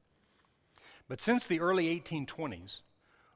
But 1.09 1.20
since 1.20 1.46
the 1.46 1.61
early 1.61 2.00
1820s, 2.00 2.80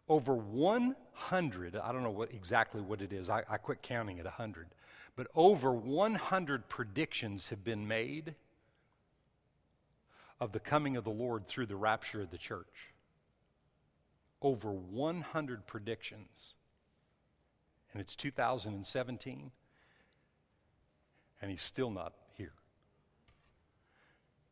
over 0.08 0.34
100, 0.34 1.76
I 1.76 1.92
don't 1.92 2.02
know 2.02 2.10
what, 2.10 2.32
exactly 2.32 2.80
what 2.80 3.02
it 3.02 3.12
is, 3.12 3.28
I, 3.28 3.42
I 3.48 3.58
quit 3.58 3.82
counting 3.82 4.18
at 4.18 4.24
100 4.24 4.68
but 5.16 5.26
over 5.34 5.72
100 5.72 6.68
predictions 6.68 7.48
have 7.50 7.62
been 7.62 7.86
made 7.86 8.34
of 10.40 10.52
the 10.52 10.60
coming 10.60 10.96
of 10.96 11.04
the 11.04 11.10
Lord 11.10 11.46
through 11.46 11.66
the 11.66 11.76
rapture 11.76 12.22
of 12.22 12.30
the 12.30 12.38
church. 12.38 12.92
Over 14.40 14.72
100 14.72 15.66
predictions. 15.66 16.54
And 17.92 18.00
it's 18.00 18.16
2017, 18.16 19.50
and 21.40 21.50
he's 21.50 21.62
still 21.62 21.90
not 21.90 22.14
here. 22.36 22.54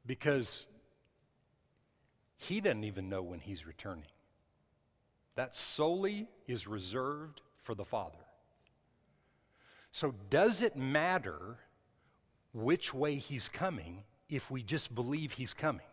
Because 0.06 0.66
he 2.36 2.60
doesn't 2.60 2.84
even 2.84 3.08
know 3.08 3.22
when 3.22 3.40
he's 3.40 3.66
returning. 3.66 4.04
That 5.36 5.54
solely 5.54 6.28
is 6.46 6.66
reserved 6.66 7.40
for 7.62 7.74
the 7.74 7.84
Father. 7.84 8.18
So, 9.92 10.14
does 10.28 10.62
it 10.62 10.76
matter 10.76 11.58
which 12.52 12.94
way 12.94 13.16
he's 13.16 13.48
coming 13.48 14.04
if 14.28 14.50
we 14.50 14.62
just 14.62 14.94
believe 14.94 15.32
he's 15.32 15.54
coming? 15.54 15.86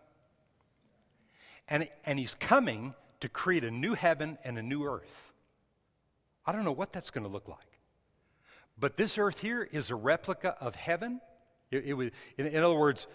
And, 1.68 1.89
and 2.06 2.18
he's 2.18 2.36
coming 2.36 2.93
to 3.20 3.30
create 3.30 3.64
a 3.64 3.72
new 3.72 3.93
heaven 3.93 4.38
and 4.43 4.58
a 4.58 4.62
new 4.62 4.86
earth. 4.86 5.34
I 6.45 6.52
don't 6.52 6.64
know 6.64 6.72
what 6.72 6.93
that's 6.93 7.10
going 7.10 7.26
to 7.26 7.30
look 7.30 7.48
like. 7.48 7.60
But 8.80 8.95
this 8.95 9.18
earth 9.18 9.39
here 9.39 9.68
is 9.72 9.89
a 9.89 9.95
replica 9.95 10.56
of 10.62 10.76
heaven. 10.76 11.20
It, 11.72 11.86
it 11.86 11.93
was, 11.93 12.12
in, 12.38 12.45
in 12.45 12.64
other 12.64 12.76
words, 12.76 13.08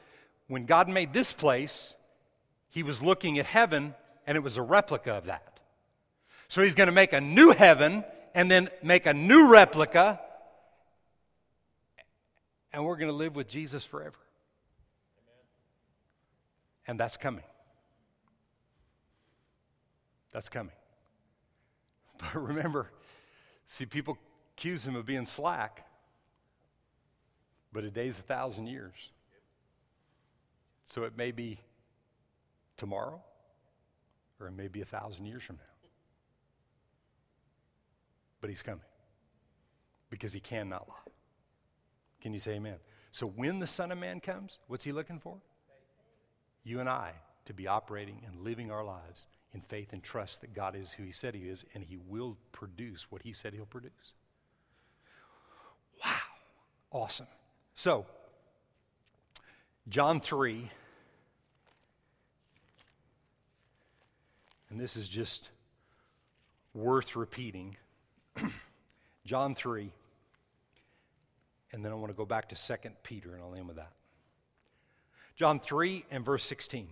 when 0.48 0.66
God 0.66 0.88
made 0.88 1.12
this 1.12 1.32
place, 1.32 1.94
he 2.68 2.82
was 2.82 3.02
looking 3.02 3.38
at 3.38 3.46
heaven 3.46 3.94
and 4.26 4.36
it 4.36 4.40
was 4.40 4.56
a 4.56 4.62
replica 4.62 5.12
of 5.12 5.26
that. 5.26 5.60
So 6.48 6.62
he's 6.62 6.74
going 6.74 6.88
to 6.88 6.92
make 6.92 7.12
a 7.12 7.20
new 7.20 7.50
heaven 7.50 8.04
and 8.34 8.50
then 8.50 8.68
make 8.82 9.06
a 9.06 9.14
new 9.14 9.48
replica, 9.48 10.20
and 12.72 12.84
we're 12.84 12.96
going 12.96 13.10
to 13.10 13.16
live 13.16 13.36
with 13.36 13.48
Jesus 13.48 13.84
forever. 13.84 14.18
And 16.86 16.98
that's 16.98 17.16
coming. 17.16 17.44
That's 20.32 20.48
coming. 20.48 20.72
But 22.18 22.36
remember, 22.36 22.88
see, 23.66 23.84
people 23.84 24.16
accuse 24.56 24.86
him 24.86 24.94
of 24.94 25.04
being 25.04 25.24
slack, 25.24 25.84
but 27.72 27.82
a 27.82 27.90
day's 27.90 28.16
a 28.20 28.22
thousand 28.22 28.68
years. 28.68 28.94
So 30.84 31.02
it 31.02 31.16
may 31.16 31.32
be 31.32 31.58
tomorrow, 32.76 33.20
or 34.38 34.46
it 34.46 34.52
may 34.52 34.68
be 34.68 34.82
a 34.82 34.84
thousand 34.84 35.26
years 35.26 35.42
from 35.42 35.56
now. 35.56 35.88
But 38.40 38.50
he's 38.50 38.62
coming 38.62 38.84
because 40.10 40.32
he 40.32 40.40
cannot 40.40 40.88
lie. 40.88 41.01
Can 42.22 42.32
you 42.32 42.38
say 42.38 42.52
amen? 42.52 42.76
So 43.10 43.26
when 43.26 43.58
the 43.58 43.66
Son 43.66 43.92
of 43.92 43.98
Man 43.98 44.20
comes, 44.20 44.58
what's 44.68 44.84
he 44.84 44.92
looking 44.92 45.18
for? 45.18 45.36
You 46.64 46.80
and 46.80 46.88
I 46.88 47.12
to 47.44 47.52
be 47.52 47.66
operating 47.66 48.22
and 48.24 48.44
living 48.44 48.70
our 48.70 48.84
lives 48.84 49.26
in 49.52 49.60
faith 49.60 49.92
and 49.92 50.02
trust 50.02 50.40
that 50.40 50.54
God 50.54 50.76
is 50.76 50.92
who 50.92 51.02
he 51.02 51.12
said 51.12 51.34
he 51.34 51.42
is 51.42 51.64
and 51.74 51.82
he 51.82 51.98
will 52.08 52.38
produce 52.52 53.10
what 53.10 53.20
he 53.20 53.32
said 53.32 53.52
he'll 53.52 53.66
produce. 53.66 54.14
Wow. 56.02 56.10
Awesome. 56.92 57.26
So, 57.74 58.06
John 59.88 60.20
3 60.20 60.70
and 64.70 64.80
this 64.80 64.96
is 64.96 65.06
just 65.06 65.50
worth 66.72 67.14
repeating. 67.14 67.76
John 69.26 69.54
3, 69.54 69.92
and 71.72 71.84
then 71.84 71.92
I 71.92 71.94
want 71.94 72.10
to 72.10 72.16
go 72.16 72.24
back 72.24 72.48
to 72.50 72.56
2 72.56 72.90
Peter, 73.02 73.34
and 73.34 73.42
I'll 73.42 73.54
end 73.54 73.66
with 73.66 73.76
that. 73.76 73.92
John 75.36 75.60
3 75.60 76.04
and 76.10 76.24
verse 76.24 76.44
16. 76.44 76.88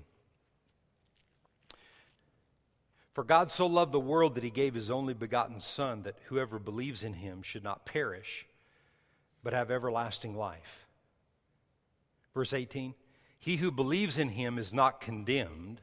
For 3.12 3.24
God 3.24 3.50
so 3.50 3.66
loved 3.66 3.92
the 3.92 4.00
world 4.00 4.36
that 4.36 4.44
he 4.44 4.50
gave 4.50 4.74
his 4.74 4.90
only 4.90 5.14
begotten 5.14 5.60
Son, 5.60 6.02
that 6.04 6.16
whoever 6.26 6.58
believes 6.58 7.02
in 7.02 7.12
him 7.12 7.42
should 7.42 7.64
not 7.64 7.84
perish, 7.84 8.46
but 9.42 9.52
have 9.52 9.70
everlasting 9.70 10.36
life. 10.36 10.86
Verse 12.34 12.54
18 12.54 12.94
He 13.38 13.56
who 13.56 13.70
believes 13.70 14.18
in 14.18 14.28
him 14.28 14.58
is 14.58 14.72
not 14.72 15.00
condemned 15.00 15.80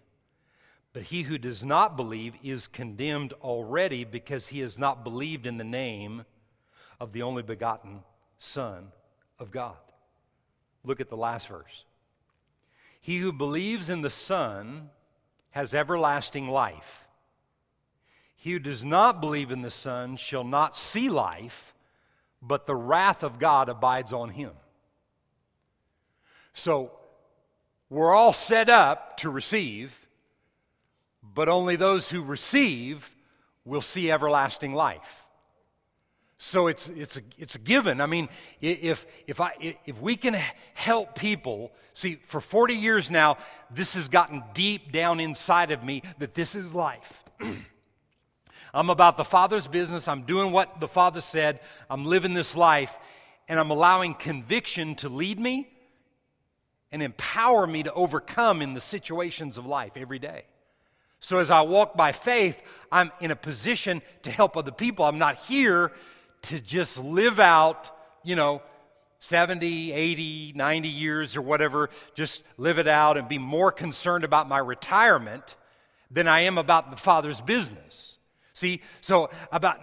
but 0.98 1.04
he 1.04 1.22
who 1.22 1.38
does 1.38 1.64
not 1.64 1.96
believe 1.96 2.34
is 2.44 2.68
condemned 2.68 3.32
already 3.44 4.04
because 4.04 4.48
he 4.48 4.62
has 4.62 4.80
not 4.80 5.04
believed 5.04 5.46
in 5.46 5.58
the 5.58 5.64
name 5.64 6.26
of 7.00 7.14
the 7.14 7.22
only 7.22 7.44
begotten 7.44 8.02
Son 8.40 8.92
of 9.40 9.52
God. 9.52 9.76
Look 10.84 11.02
at 11.02 11.10
the 11.10 11.18
last 11.18 11.48
verse. 11.48 11.86
He 13.02 13.18
who 13.18 13.32
believes 13.32 13.90
in 13.90 14.02
the 14.02 14.10
Son 14.10 14.90
has 15.52 15.74
everlasting 15.74 16.48
life. 16.48 17.08
He 18.36 18.54
who 18.54 18.60
does 18.60 18.84
not 18.84 19.22
believe 19.22 19.52
in 19.52 19.62
the 19.62 19.72
Son 19.72 20.18
shall 20.18 20.44
not 20.44 20.76
see 20.76 21.10
life, 21.10 21.74
but 22.42 22.66
the 22.66 22.76
wrath 22.76 23.24
of 23.24 23.40
God 23.40 23.70
abides 23.70 24.14
on 24.14 24.30
him. 24.30 24.52
So, 26.54 26.92
we're 27.90 28.14
all 28.14 28.34
set 28.34 28.68
up 28.68 29.18
to 29.18 29.30
receive 29.30 30.08
but 31.34 31.50
only 31.50 31.76
those 31.76 32.10
who 32.10 32.24
receive 32.24 33.14
will 33.66 33.82
see 33.82 34.12
everlasting 34.12 34.74
life. 34.74 35.27
So 36.40 36.68
it's, 36.68 36.90
it's, 36.90 37.18
a, 37.18 37.22
it's 37.38 37.56
a 37.56 37.60
given. 37.60 38.00
I 38.00 38.06
mean, 38.06 38.30
if, 38.62 39.08
if, 39.26 39.42
I, 39.42 39.76
if 39.86 40.00
we 40.00 40.16
can 40.16 40.38
help 40.76 41.16
people, 41.16 41.72
see, 41.94 42.20
for 42.28 42.40
40 42.40 42.76
years 42.76 43.10
now, 43.10 43.38
this 43.72 43.96
has 43.96 44.08
gotten 44.08 44.44
deep 44.54 44.92
down 44.92 45.20
inside 45.20 45.72
of 45.72 45.84
me 45.84 46.04
that 46.20 46.36
this 46.36 46.54
is 46.54 46.76
life. 46.76 47.24
I'm 48.74 48.92
about 48.92 49.18
the 49.18 49.24
Father's 49.24 49.66
business. 49.66 50.08
I'm 50.08 50.24
doing 50.24 50.52
what 50.52 50.80
the 50.80 50.88
Father 50.88 51.22
said. 51.22 51.60
I'm 51.90 52.06
living 52.06 52.36
this 52.36 52.56
life, 52.56 52.96
and 53.48 53.60
I'm 53.60 53.72
allowing 53.72 54.14
conviction 54.14 54.94
to 54.96 55.10
lead 55.10 55.40
me 55.40 55.68
and 56.92 57.02
empower 57.02 57.66
me 57.66 57.82
to 57.82 57.94
overcome 57.94 58.62
in 58.62 58.76
the 58.76 58.82
situations 58.82 59.58
of 59.58 59.66
life 59.66 59.94
every 59.96 60.20
day. 60.20 60.44
So 61.20 61.40
as 61.40 61.50
I 61.50 61.62
walk 61.62 61.98
by 61.98 62.12
faith, 62.12 62.62
I'm 62.92 63.12
in 63.20 63.32
a 63.32 63.36
position 63.36 64.04
to 64.22 64.32
help 64.32 64.56
other 64.56 64.72
people. 64.72 65.04
I'm 65.04 65.18
not 65.18 65.38
here 65.38 65.92
to 66.48 66.60
just 66.60 67.00
live 67.02 67.40
out, 67.40 67.92
you 68.24 68.36
know, 68.36 68.62
70, 69.20 69.92
80, 69.92 70.54
90 70.56 70.88
years 70.90 71.36
or 71.36 71.42
whatever, 71.42 71.90
just 72.14 72.44
live 72.58 72.78
it 72.80 72.88
out 72.88 73.18
and 73.18 73.28
be 73.28 73.38
more 73.38 73.72
concerned 73.72 74.24
about 74.24 74.48
my 74.48 74.60
retirement 74.60 75.56
than 76.12 76.28
I 76.28 76.42
am 76.42 76.58
about 76.58 76.92
the 76.92 76.98
Father's 76.98 77.42
business. 77.42 78.18
See, 78.54 78.82
so 79.02 79.30
about 79.52 79.82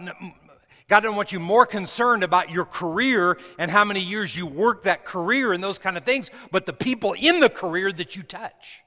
God 0.87 0.99
doesn't 0.99 1.15
want 1.15 1.31
you 1.31 1.39
more 1.39 1.65
concerned 1.65 2.23
about 2.23 2.49
your 2.51 2.65
career 2.65 3.37
and 3.57 3.71
how 3.71 3.83
many 3.83 4.01
years 4.01 4.35
you 4.35 4.45
work 4.45 4.83
that 4.83 5.05
career 5.05 5.53
and 5.53 5.63
those 5.63 5.79
kind 5.79 5.97
of 5.97 6.03
things, 6.03 6.29
but 6.51 6.65
the 6.65 6.73
people 6.73 7.13
in 7.13 7.39
the 7.39 7.49
career 7.49 7.91
that 7.91 8.15
you 8.15 8.23
touch. 8.23 8.81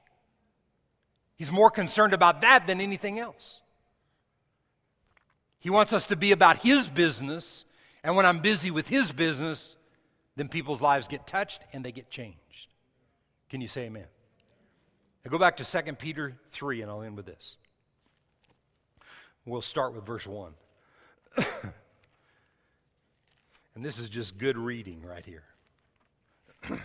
He's 1.35 1.51
more 1.51 1.71
concerned 1.71 2.13
about 2.13 2.41
that 2.41 2.67
than 2.67 2.81
anything 2.81 3.19
else. 3.19 3.61
He 5.59 5.69
wants 5.69 5.91
us 5.91 6.07
to 6.07 6.15
be 6.15 6.31
about 6.31 6.57
His 6.57 6.87
business, 6.87 7.65
and 8.03 8.15
when 8.15 8.25
I'm 8.25 8.39
busy 8.39 8.71
with 8.71 8.87
His 8.87 9.11
business, 9.11 9.77
then 10.35 10.47
people's 10.47 10.81
lives 10.81 11.07
get 11.07 11.27
touched 11.27 11.61
and 11.73 11.83
they 11.83 11.91
get 11.91 12.09
changed. 12.09 12.73
Can 13.49 13.61
you 13.61 13.67
say 13.67 13.83
amen? 13.83 14.05
Now 15.25 15.31
go 15.31 15.37
back 15.37 15.57
to 15.57 15.65
2 15.65 15.93
Peter 15.93 16.37
3, 16.51 16.81
and 16.81 16.89
I'll 16.89 17.01
end 17.01 17.17
with 17.17 17.25
this. 17.25 17.57
We'll 19.45 19.61
start 19.61 19.93
with 19.93 20.05
verse 20.05 20.25
1. 20.27 20.53
and 23.75 23.83
this 23.83 23.99
is 23.99 24.09
just 24.09 24.37
good 24.37 24.57
reading 24.57 25.01
right 25.01 25.25
here. 25.25 25.43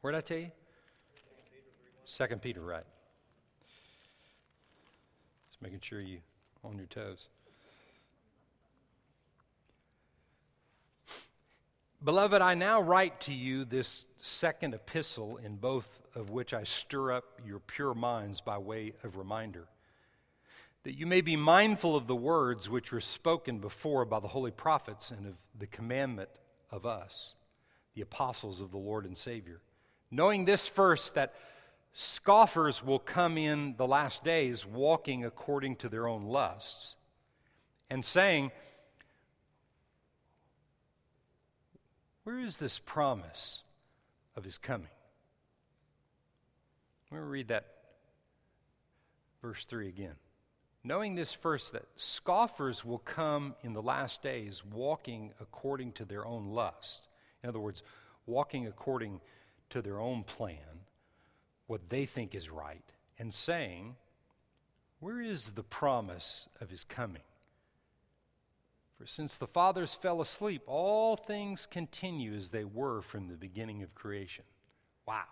Where 0.00 0.12
did 0.12 0.18
I 0.18 0.20
tell 0.22 0.38
you? 0.38 0.50
Second 2.04 2.42
Peter, 2.42 2.60
right. 2.60 2.84
Just 5.50 5.62
making 5.62 5.80
sure 5.80 6.00
you 6.00 6.18
on 6.64 6.76
your 6.76 6.86
toes. 6.86 7.28
Beloved, 12.04 12.40
I 12.40 12.54
now 12.54 12.80
write 12.80 13.20
to 13.22 13.34
you 13.34 13.64
this 13.64 14.06
second 14.18 14.72
epistle, 14.72 15.38
in 15.38 15.56
both 15.56 16.00
of 16.14 16.30
which 16.30 16.54
I 16.54 16.62
stir 16.62 17.10
up 17.10 17.24
your 17.44 17.58
pure 17.58 17.92
minds 17.92 18.40
by 18.40 18.56
way 18.56 18.92
of 19.02 19.16
reminder, 19.16 19.66
that 20.84 20.96
you 20.96 21.06
may 21.06 21.22
be 21.22 21.34
mindful 21.34 21.96
of 21.96 22.06
the 22.06 22.14
words 22.14 22.70
which 22.70 22.92
were 22.92 23.00
spoken 23.00 23.58
before 23.58 24.04
by 24.04 24.20
the 24.20 24.28
holy 24.28 24.52
prophets 24.52 25.10
and 25.10 25.26
of 25.26 25.34
the 25.58 25.66
commandment 25.66 26.28
of 26.70 26.86
us, 26.86 27.34
the 27.96 28.02
apostles 28.02 28.60
of 28.60 28.70
the 28.70 28.78
Lord 28.78 29.04
and 29.04 29.18
Savior. 29.18 29.60
Knowing 30.08 30.44
this 30.44 30.68
first, 30.68 31.16
that 31.16 31.34
Scoffers 31.94 32.80
will 32.80 33.00
come 33.00 33.36
in 33.36 33.74
the 33.76 33.88
last 33.88 34.22
days 34.22 34.64
walking 34.64 35.24
according 35.24 35.74
to 35.76 35.88
their 35.88 36.06
own 36.06 36.26
lusts 36.26 36.94
and 37.90 38.04
saying, 38.04 38.52
Where 42.28 42.40
is 42.40 42.58
this 42.58 42.78
promise 42.78 43.62
of 44.36 44.44
his 44.44 44.58
coming? 44.58 44.90
Let 47.10 47.22
me 47.22 47.26
read 47.26 47.48
that 47.48 47.64
verse 49.40 49.64
3 49.64 49.88
again. 49.88 50.12
Knowing 50.84 51.14
this 51.14 51.32
first, 51.32 51.72
that 51.72 51.86
scoffers 51.96 52.84
will 52.84 52.98
come 52.98 53.54
in 53.62 53.72
the 53.72 53.80
last 53.80 54.22
days 54.22 54.62
walking 54.62 55.32
according 55.40 55.92
to 55.92 56.04
their 56.04 56.26
own 56.26 56.48
lust. 56.48 57.08
In 57.42 57.48
other 57.48 57.60
words, 57.60 57.82
walking 58.26 58.66
according 58.66 59.22
to 59.70 59.80
their 59.80 59.98
own 59.98 60.22
plan 60.22 60.84
what 61.66 61.88
they 61.88 62.04
think 62.04 62.34
is 62.34 62.50
right 62.50 62.84
and 63.18 63.32
saying, 63.32 63.96
Where 65.00 65.22
is 65.22 65.48
the 65.48 65.62
promise 65.62 66.46
of 66.60 66.68
his 66.68 66.84
coming? 66.84 67.22
For 68.98 69.06
since 69.06 69.36
the 69.36 69.46
fathers 69.46 69.94
fell 69.94 70.20
asleep, 70.20 70.62
all 70.66 71.16
things 71.16 71.66
continue 71.66 72.34
as 72.34 72.48
they 72.48 72.64
were 72.64 73.00
from 73.00 73.28
the 73.28 73.36
beginning 73.36 73.84
of 73.84 73.94
creation. 73.94 74.44
Wow. 75.06 75.22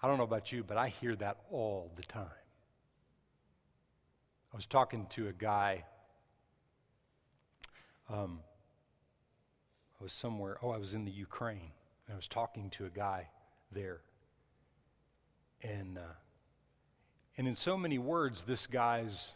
I 0.00 0.06
don't 0.06 0.16
know 0.16 0.24
about 0.24 0.52
you, 0.52 0.62
but 0.62 0.76
I 0.76 0.88
hear 0.88 1.16
that 1.16 1.38
all 1.50 1.90
the 1.96 2.04
time. 2.04 2.28
I 4.52 4.56
was 4.56 4.66
talking 4.66 5.06
to 5.10 5.26
a 5.26 5.32
guy. 5.32 5.84
Um, 8.08 8.38
I 10.00 10.04
was 10.04 10.12
somewhere, 10.12 10.58
oh, 10.62 10.70
I 10.70 10.76
was 10.76 10.94
in 10.94 11.04
the 11.04 11.10
Ukraine, 11.10 11.72
and 12.06 12.12
I 12.12 12.16
was 12.16 12.28
talking 12.28 12.70
to 12.70 12.86
a 12.86 12.90
guy 12.90 13.28
there. 13.72 14.02
And, 15.62 15.98
uh, 15.98 16.14
and 17.36 17.48
in 17.48 17.56
so 17.56 17.76
many 17.76 17.98
words, 17.98 18.44
this 18.44 18.68
guy's 18.68 19.32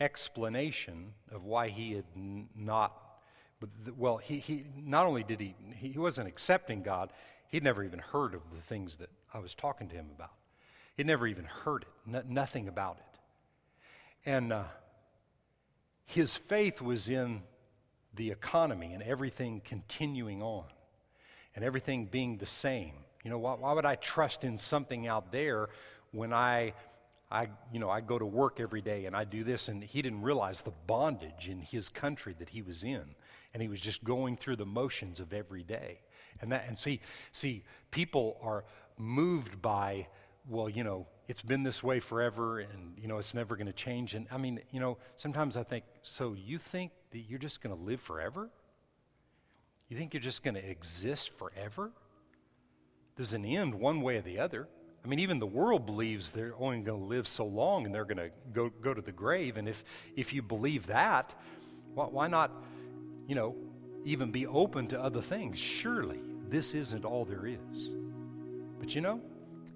explanation 0.00 1.12
of 1.32 1.44
why 1.44 1.68
he 1.68 1.92
had 1.92 2.04
not, 2.56 2.96
well, 3.96 4.16
he, 4.18 4.38
he 4.38 4.64
not 4.76 5.06
only 5.06 5.22
did 5.22 5.40
he, 5.40 5.54
he 5.76 5.98
wasn't 5.98 6.28
accepting 6.28 6.82
God, 6.82 7.12
he'd 7.48 7.64
never 7.64 7.82
even 7.82 7.98
heard 7.98 8.34
of 8.34 8.42
the 8.54 8.60
things 8.62 8.96
that 8.96 9.10
I 9.32 9.38
was 9.38 9.54
talking 9.54 9.88
to 9.88 9.94
him 9.94 10.06
about. 10.14 10.32
He'd 10.96 11.06
never 11.06 11.26
even 11.26 11.44
heard 11.44 11.84
it, 12.12 12.28
nothing 12.28 12.68
about 12.68 12.98
it. 12.98 14.30
And 14.30 14.52
uh, 14.52 14.64
his 16.04 16.36
faith 16.36 16.82
was 16.82 17.08
in 17.08 17.42
the 18.14 18.30
economy 18.30 18.92
and 18.94 19.02
everything 19.02 19.62
continuing 19.64 20.42
on 20.42 20.64
and 21.54 21.64
everything 21.64 22.06
being 22.06 22.38
the 22.38 22.46
same. 22.46 22.92
You 23.24 23.30
know, 23.30 23.38
why, 23.38 23.54
why 23.54 23.72
would 23.72 23.86
I 23.86 23.96
trust 23.96 24.44
in 24.44 24.58
something 24.58 25.06
out 25.06 25.32
there 25.32 25.68
when 26.12 26.32
I 26.32 26.72
I, 27.30 27.48
you 27.72 27.78
know, 27.78 27.90
I 27.90 28.00
go 28.00 28.18
to 28.18 28.24
work 28.24 28.58
every 28.58 28.80
day 28.80 29.04
and 29.04 29.14
I 29.14 29.24
do 29.24 29.44
this, 29.44 29.68
and 29.68 29.82
he 29.82 30.00
didn't 30.00 30.22
realize 30.22 30.62
the 30.62 30.72
bondage 30.86 31.48
in 31.48 31.60
his 31.60 31.88
country 31.88 32.34
that 32.38 32.48
he 32.48 32.62
was 32.62 32.84
in, 32.84 33.04
and 33.52 33.62
he 33.62 33.68
was 33.68 33.80
just 33.80 34.02
going 34.02 34.36
through 34.36 34.56
the 34.56 34.66
motions 34.66 35.20
of 35.20 35.32
every 35.32 35.62
day. 35.62 36.00
And 36.40 36.52
that, 36.52 36.64
and 36.68 36.78
see, 36.78 37.00
see, 37.32 37.64
people 37.90 38.38
are 38.42 38.64
moved 38.96 39.60
by, 39.60 40.06
well, 40.48 40.68
you 40.68 40.84
know, 40.84 41.06
it's 41.28 41.42
been 41.42 41.62
this 41.62 41.82
way 41.82 42.00
forever, 42.00 42.60
and 42.60 42.96
you 42.96 43.08
know, 43.08 43.18
it's 43.18 43.34
never 43.34 43.56
going 43.56 43.66
to 43.66 43.72
change. 43.72 44.14
And 44.14 44.26
I 44.30 44.38
mean, 44.38 44.60
you 44.70 44.80
know, 44.80 44.96
sometimes 45.16 45.56
I 45.56 45.62
think, 45.62 45.84
so 46.02 46.32
you 46.32 46.56
think 46.56 46.92
that 47.10 47.20
you're 47.20 47.38
just 47.38 47.62
going 47.62 47.76
to 47.76 47.82
live 47.82 48.00
forever? 48.00 48.48
You 49.88 49.98
think 49.98 50.14
you're 50.14 50.22
just 50.22 50.42
going 50.42 50.54
to 50.54 50.66
exist 50.66 51.36
forever? 51.36 51.90
There's 53.16 53.34
an 53.34 53.44
end 53.44 53.74
one 53.74 54.00
way 54.00 54.16
or 54.16 54.22
the 54.22 54.38
other. 54.38 54.68
I 55.04 55.08
mean, 55.08 55.20
even 55.20 55.38
the 55.38 55.46
world 55.46 55.86
believes 55.86 56.30
they're 56.30 56.54
only 56.58 56.80
going 56.80 57.00
to 57.00 57.06
live 57.06 57.26
so 57.26 57.44
long 57.44 57.86
and 57.86 57.94
they're 57.94 58.04
going 58.04 58.18
to 58.18 58.30
go, 58.52 58.70
go 58.82 58.92
to 58.92 59.00
the 59.00 59.12
grave. 59.12 59.56
And 59.56 59.68
if, 59.68 59.84
if 60.16 60.32
you 60.32 60.42
believe 60.42 60.86
that, 60.88 61.34
why, 61.94 62.06
why 62.06 62.26
not, 62.28 62.50
you 63.26 63.34
know, 63.34 63.54
even 64.04 64.30
be 64.30 64.46
open 64.46 64.86
to 64.88 65.00
other 65.00 65.22
things? 65.22 65.58
Surely 65.58 66.20
this 66.48 66.74
isn't 66.74 67.04
all 67.04 67.24
there 67.24 67.46
is. 67.46 67.92
But 68.78 68.94
you 68.94 69.00
know, 69.00 69.20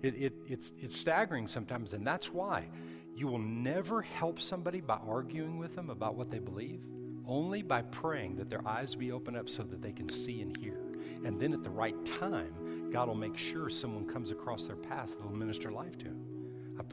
it, 0.03 0.15
it, 0.15 0.33
it's, 0.47 0.73
it's 0.79 0.97
staggering 0.97 1.47
sometimes, 1.47 1.93
and 1.93 2.07
that's 2.07 2.33
why 2.33 2.69
you 3.15 3.27
will 3.27 3.39
never 3.39 4.03
help 4.03 4.41
somebody 4.41 4.81
by 4.81 4.99
arguing 5.07 5.59
with 5.59 5.77
them 5.77 5.91
about 5.91 6.15
what 6.15 6.29
they 6.29 6.39
believe, 6.39 6.81
only 7.27 7.63
by 7.63 7.83
praying 7.83 8.37
that 8.37 8.49
their 8.49 8.67
eyes 8.67 8.95
be 8.95 9.13
opened 9.13 9.37
up 9.37 9.49
so 9.49 9.63
that 9.63 9.83
they 9.83 9.93
can 9.93 10.09
see 10.09 10.41
and 10.41 10.57
hear. 10.57 10.79
And 11.25 11.39
then 11.39 11.53
at 11.53 11.63
the 11.63 11.71
right 11.71 12.05
time, 12.05 12.55
God 12.93 13.09
will 13.09 13.15
make 13.15 13.39
sure 13.39 13.71
someone 13.71 14.07
comes 14.07 14.31
across 14.31 14.67
their 14.67 14.77
path 14.77 15.11
that 15.11 15.23
will 15.23 15.35
minister 15.35 15.73
life 15.73 15.97
to. 15.99 16.15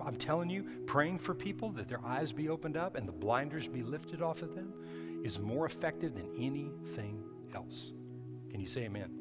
I'm 0.05 0.15
telling 0.15 0.49
you, 0.49 0.65
praying 0.85 1.19
for 1.19 1.33
people 1.33 1.71
that 1.71 1.89
their 1.89 1.99
eyes 2.05 2.31
be 2.31 2.47
opened 2.47 2.77
up 2.77 2.95
and 2.95 3.05
the 3.07 3.11
blinders 3.11 3.67
be 3.67 3.83
lifted 3.83 4.21
off 4.21 4.41
of 4.41 4.55
them 4.55 4.73
is 5.23 5.39
more 5.39 5.65
effective 5.65 6.13
than 6.13 6.29
anything 6.37 7.21
else. 7.53 7.91
Can 8.49 8.61
you 8.61 8.67
say 8.67 8.85
amen? 8.85 9.11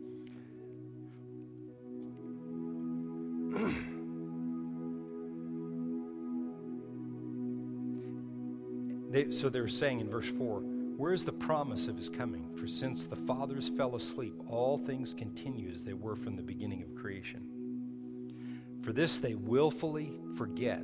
they, 9.10 9.32
so 9.32 9.48
they 9.48 9.60
were 9.60 9.68
saying 9.68 10.00
in 10.00 10.08
verse 10.08 10.28
4 10.28 10.62
where 10.98 11.12
is 11.12 11.22
the 11.22 11.30
promise 11.30 11.86
of 11.86 11.94
his 11.94 12.08
coming? 12.08 12.48
For 12.56 12.66
since 12.66 13.04
the 13.04 13.14
fathers 13.14 13.68
fell 13.68 13.94
asleep, 13.94 14.34
all 14.48 14.76
things 14.76 15.14
continue 15.14 15.70
as 15.70 15.84
they 15.84 15.92
were 15.92 16.16
from 16.16 16.34
the 16.34 16.42
beginning 16.42 16.82
of 16.82 16.92
creation. 16.96 18.82
For 18.82 18.92
this 18.92 19.18
they 19.18 19.36
willfully 19.36 20.18
forget 20.36 20.82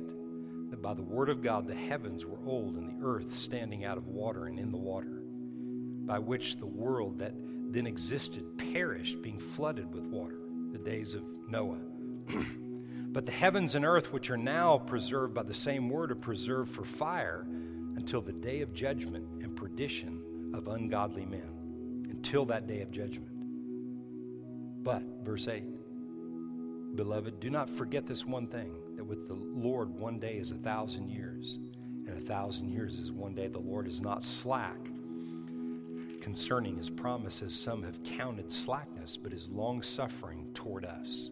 that 0.69 0.81
by 0.81 0.93
the 0.93 1.01
word 1.01 1.27
of 1.27 1.43
God 1.43 1.67
the 1.67 1.75
heavens 1.75 2.25
were 2.25 2.39
old 2.45 2.77
and 2.77 2.87
the 2.87 3.05
earth 3.05 3.35
standing 3.35 3.83
out 3.83 3.97
of 3.97 4.07
water 4.07 4.45
and 4.45 4.57
in 4.57 4.71
the 4.71 4.77
water, 4.77 5.21
by 6.05 6.17
which 6.17 6.55
the 6.55 6.65
world 6.65 7.19
that 7.19 7.33
then 7.73 7.85
existed 7.85 8.57
perished, 8.71 9.21
being 9.21 9.37
flooded 9.37 9.93
with 9.93 10.05
water, 10.05 10.39
the 10.71 10.77
days 10.77 11.13
of 11.13 11.23
Noah. 11.49 11.81
but 13.11 13.25
the 13.25 13.33
heavens 13.33 13.75
and 13.75 13.83
earth, 13.83 14.13
which 14.13 14.29
are 14.29 14.37
now 14.37 14.77
preserved 14.77 15.33
by 15.33 15.43
the 15.43 15.53
same 15.53 15.89
word, 15.89 16.09
are 16.09 16.15
preserved 16.15 16.73
for 16.73 16.85
fire 16.85 17.45
until 17.95 18.21
the 18.21 18.33
day 18.33 18.61
of 18.61 18.73
judgment 18.73 19.25
and 19.41 19.54
of 20.53 20.67
ungodly 20.67 21.25
men, 21.25 22.07
until 22.09 22.45
that 22.45 22.67
day 22.67 22.81
of 22.81 22.91
judgment. 22.91 23.31
But, 24.83 25.03
verse 25.23 25.47
8, 25.47 25.63
beloved, 26.95 27.39
do 27.39 27.49
not 27.49 27.69
forget 27.69 28.07
this 28.07 28.25
one 28.25 28.47
thing 28.47 28.73
that 28.95 29.03
with 29.03 29.27
the 29.27 29.33
Lord 29.33 29.89
one 29.89 30.19
day 30.19 30.37
is 30.37 30.51
a 30.51 30.55
thousand 30.55 31.09
years, 31.09 31.57
and 32.07 32.17
a 32.17 32.21
thousand 32.21 32.69
years 32.69 32.97
is 32.97 33.11
one 33.11 33.35
day. 33.35 33.47
The 33.47 33.59
Lord 33.59 33.87
is 33.87 34.01
not 34.01 34.23
slack 34.23 34.77
concerning 36.25 36.75
his 36.75 36.89
promises, 36.89 37.53
some 37.53 37.83
have 37.83 38.01
counted 38.03 38.51
slackness, 38.51 39.15
but 39.15 39.31
is 39.31 39.47
long 39.49 39.81
suffering 39.83 40.47
toward 40.55 40.83
us. 40.83 41.29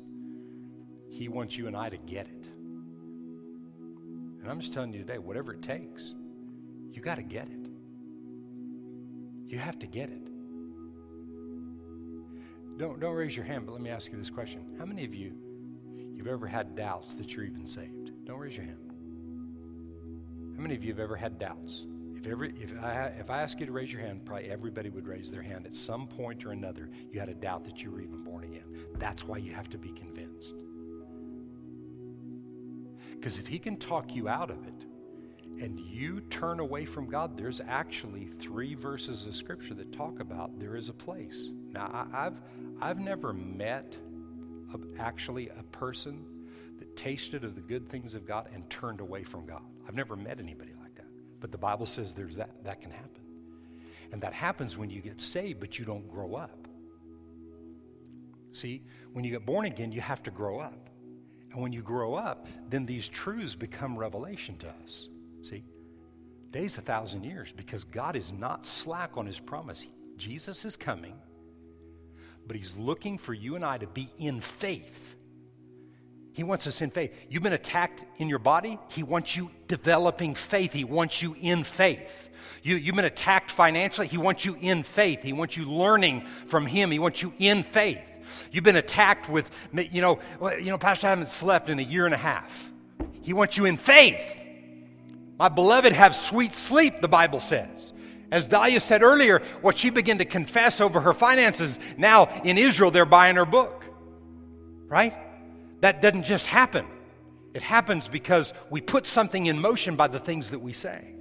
He 1.09 1.29
wants 1.29 1.57
you 1.57 1.65
and 1.65 1.75
I 1.75 1.89
to 1.89 1.97
get 1.97 2.27
it. 2.27 2.47
And 4.41 4.47
I'm 4.47 4.59
just 4.59 4.71
telling 4.71 4.93
you 4.93 4.99
today, 4.99 5.17
whatever 5.17 5.53
it 5.53 5.63
takes, 5.63 6.13
you 6.91 7.01
got 7.01 7.15
to 7.15 7.23
get 7.23 7.47
it. 7.47 7.62
You 9.53 9.59
have 9.59 9.77
to 9.79 9.85
get 9.85 10.09
it. 10.09 10.27
Don't, 12.79 12.99
don't 12.99 13.13
raise 13.13 13.37
your 13.37 13.45
hand, 13.45 13.67
but 13.67 13.73
let 13.73 13.81
me 13.81 13.91
ask 13.91 14.11
you 14.11 14.17
this 14.17 14.31
question. 14.31 14.65
How 14.79 14.85
many 14.85 15.05
of 15.05 15.13
you, 15.13 15.31
you've 16.15 16.25
ever 16.25 16.47
had 16.47 16.75
doubts 16.75 17.13
that 17.13 17.35
you're 17.35 17.45
even 17.45 17.67
saved? 17.67 18.25
Don't 18.25 18.39
raise 18.39 18.57
your 18.57 18.65
hand. 18.65 18.79
How 20.55 20.61
many 20.63 20.73
of 20.73 20.83
you 20.83 20.89
have 20.91 20.99
ever 20.99 21.15
had 21.15 21.37
doubts? 21.37 21.85
If, 22.15 22.25
every, 22.25 22.55
if, 22.59 22.73
I, 22.81 23.13
if 23.19 23.29
I 23.29 23.43
ask 23.43 23.59
you 23.59 23.67
to 23.67 23.71
raise 23.71 23.93
your 23.93 24.01
hand, 24.01 24.25
probably 24.25 24.49
everybody 24.49 24.89
would 24.89 25.05
raise 25.05 25.29
their 25.29 25.43
hand. 25.43 25.67
At 25.67 25.75
some 25.75 26.07
point 26.07 26.47
or 26.47 26.51
another, 26.51 26.89
you 27.11 27.19
had 27.19 27.29
a 27.29 27.35
doubt 27.35 27.63
that 27.65 27.83
you 27.83 27.91
were 27.91 28.01
even 28.01 28.23
born 28.23 28.45
again. 28.45 28.65
That's 28.97 29.23
why 29.23 29.37
you 29.37 29.53
have 29.53 29.69
to 29.69 29.77
be 29.77 29.91
convinced. 29.91 30.55
Because 33.11 33.37
if 33.37 33.45
he 33.45 33.59
can 33.59 33.77
talk 33.77 34.15
you 34.15 34.27
out 34.27 34.49
of 34.49 34.65
it, 34.65 34.87
and 35.59 35.79
you 35.79 36.21
turn 36.21 36.59
away 36.59 36.85
from 36.85 37.07
God, 37.07 37.37
there's 37.37 37.61
actually 37.61 38.25
three 38.25 38.75
verses 38.75 39.25
of 39.25 39.35
scripture 39.35 39.73
that 39.75 39.91
talk 39.91 40.19
about 40.19 40.59
there 40.59 40.75
is 40.75 40.89
a 40.89 40.93
place. 40.93 41.51
Now, 41.71 42.07
I, 42.13 42.23
have 42.23 42.41
I've 42.81 42.99
never 42.99 43.33
met 43.33 43.95
a, 44.73 45.01
actually 45.01 45.49
a 45.49 45.63
person 45.71 46.25
that 46.79 46.95
tasted 46.95 47.43
of 47.43 47.55
the 47.55 47.61
good 47.61 47.87
things 47.87 48.15
of 48.15 48.25
God 48.25 48.49
and 48.53 48.69
turned 48.69 48.99
away 48.99 49.23
from 49.23 49.45
God. 49.45 49.61
I've 49.87 49.95
never 49.95 50.15
met 50.15 50.39
anybody 50.39 50.71
like 50.81 50.95
that. 50.95 51.07
But 51.39 51.51
the 51.51 51.57
Bible 51.57 51.85
says 51.85 52.13
there's 52.13 52.35
that 52.35 52.63
that 52.63 52.81
can 52.81 52.91
happen. 52.91 53.21
And 54.11 54.21
that 54.21 54.33
happens 54.33 54.77
when 54.77 54.89
you 54.89 55.01
get 55.01 55.19
saved, 55.19 55.59
but 55.59 55.79
you 55.79 55.85
don't 55.85 56.07
grow 56.07 56.35
up. 56.35 56.67
See, 58.51 58.83
when 59.13 59.25
you 59.25 59.31
get 59.31 59.45
born 59.45 59.65
again, 59.65 59.91
you 59.91 60.01
have 60.01 60.21
to 60.23 60.31
grow 60.31 60.59
up. 60.59 60.89
And 61.51 61.61
when 61.61 61.73
you 61.73 61.81
grow 61.81 62.15
up, 62.15 62.47
then 62.69 62.85
these 62.85 63.07
truths 63.07 63.55
become 63.55 63.97
revelation 63.97 64.57
to 64.57 64.69
us. 64.83 65.09
See, 65.43 65.63
days 66.51 66.77
a 66.77 66.81
thousand 66.81 67.23
years 67.25 67.51
because 67.55 67.83
God 67.83 68.15
is 68.15 68.31
not 68.31 68.65
slack 68.65 69.11
on 69.17 69.25
his 69.25 69.39
promise. 69.39 69.85
Jesus 70.15 70.63
is 70.63 70.77
coming, 70.77 71.15
but 72.47 72.55
he's 72.55 72.75
looking 72.77 73.17
for 73.17 73.33
you 73.33 73.55
and 73.55 73.65
I 73.65 73.77
to 73.77 73.87
be 73.87 74.09
in 74.17 74.39
faith. 74.39 75.15
He 76.31 76.43
wants 76.43 76.65
us 76.65 76.81
in 76.81 76.89
faith. 76.89 77.13
You've 77.29 77.43
been 77.43 77.53
attacked 77.53 78.03
in 78.17 78.27
your 78.27 78.39
body. 78.39 78.79
He 78.89 79.03
wants 79.03 79.35
you 79.35 79.51
developing 79.67 80.33
faith. 80.33 80.73
He 80.73 80.83
wants 80.83 81.21
you 81.21 81.35
in 81.39 81.63
faith. 81.63 82.29
You, 82.63 82.75
you've 82.75 82.95
been 82.95 83.05
attacked 83.05 83.51
financially. 83.51 84.07
He 84.07 84.17
wants 84.17 84.43
you 84.43 84.57
in 84.59 84.81
faith. 84.81 85.21
He 85.21 85.33
wants 85.33 85.57
you 85.57 85.65
learning 85.65 86.25
from 86.47 86.65
Him. 86.65 86.89
He 86.89 86.97
wants 86.97 87.21
you 87.21 87.33
in 87.37 87.61
faith. 87.63 88.01
You've 88.51 88.63
been 88.63 88.77
attacked 88.77 89.29
with, 89.29 89.51
you 89.73 90.01
know, 90.01 90.19
you 90.57 90.71
know, 90.71 90.77
Pastor, 90.79 91.07
I 91.07 91.11
haven't 91.11 91.29
slept 91.29 91.69
in 91.69 91.77
a 91.77 91.83
year 91.83 92.05
and 92.05 92.15
a 92.15 92.17
half. 92.17 92.71
He 93.21 93.33
wants 93.33 93.57
you 93.57 93.65
in 93.65 93.77
faith. 93.77 94.39
My 95.37 95.49
beloved 95.49 95.93
have 95.93 96.15
sweet 96.15 96.53
sleep, 96.53 97.01
the 97.01 97.07
Bible 97.07 97.39
says. 97.39 97.93
As 98.31 98.47
Dahlia 98.47 98.79
said 98.79 99.03
earlier, 99.03 99.41
what 99.61 99.77
she 99.77 99.89
began 99.89 100.17
to 100.17 100.25
confess 100.25 100.81
over 100.81 101.01
her 101.01 101.13
finances, 101.13 101.79
now 101.97 102.41
in 102.43 102.57
Israel, 102.57 102.91
they're 102.91 103.05
buying 103.05 103.35
her 103.35 103.45
book. 103.45 103.83
Right? 104.87 105.13
That 105.81 106.01
doesn't 106.01 106.23
just 106.23 106.45
happen. 106.45 106.85
It 107.53 107.61
happens 107.61 108.07
because 108.07 108.53
we 108.69 108.81
put 108.81 109.05
something 109.05 109.45
in 109.45 109.59
motion 109.59 109.95
by 109.95 110.07
the 110.07 110.19
things 110.19 110.49
that 110.51 110.59
we 110.59 110.73
say. 110.73 111.13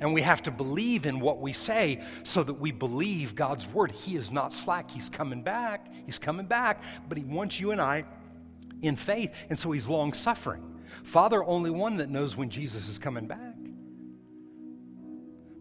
And 0.00 0.14
we 0.14 0.22
have 0.22 0.42
to 0.44 0.50
believe 0.50 1.06
in 1.06 1.20
what 1.20 1.40
we 1.40 1.52
say 1.52 2.02
so 2.22 2.42
that 2.42 2.54
we 2.54 2.70
believe 2.70 3.34
God's 3.34 3.66
word. 3.66 3.90
He 3.90 4.16
is 4.16 4.30
not 4.30 4.52
slack. 4.52 4.90
He's 4.90 5.08
coming 5.08 5.42
back. 5.42 5.92
He's 6.06 6.18
coming 6.18 6.46
back. 6.46 6.82
But 7.08 7.18
He 7.18 7.24
wants 7.24 7.58
you 7.58 7.72
and 7.72 7.80
I 7.80 8.04
in 8.80 8.96
faith. 8.96 9.34
And 9.50 9.58
so 9.58 9.72
He's 9.72 9.88
long 9.88 10.12
suffering. 10.12 10.67
Father, 11.04 11.44
only 11.44 11.70
one 11.70 11.96
that 11.98 12.10
knows 12.10 12.36
when 12.36 12.50
Jesus 12.50 12.88
is 12.88 12.98
coming 12.98 13.26
back. 13.26 13.54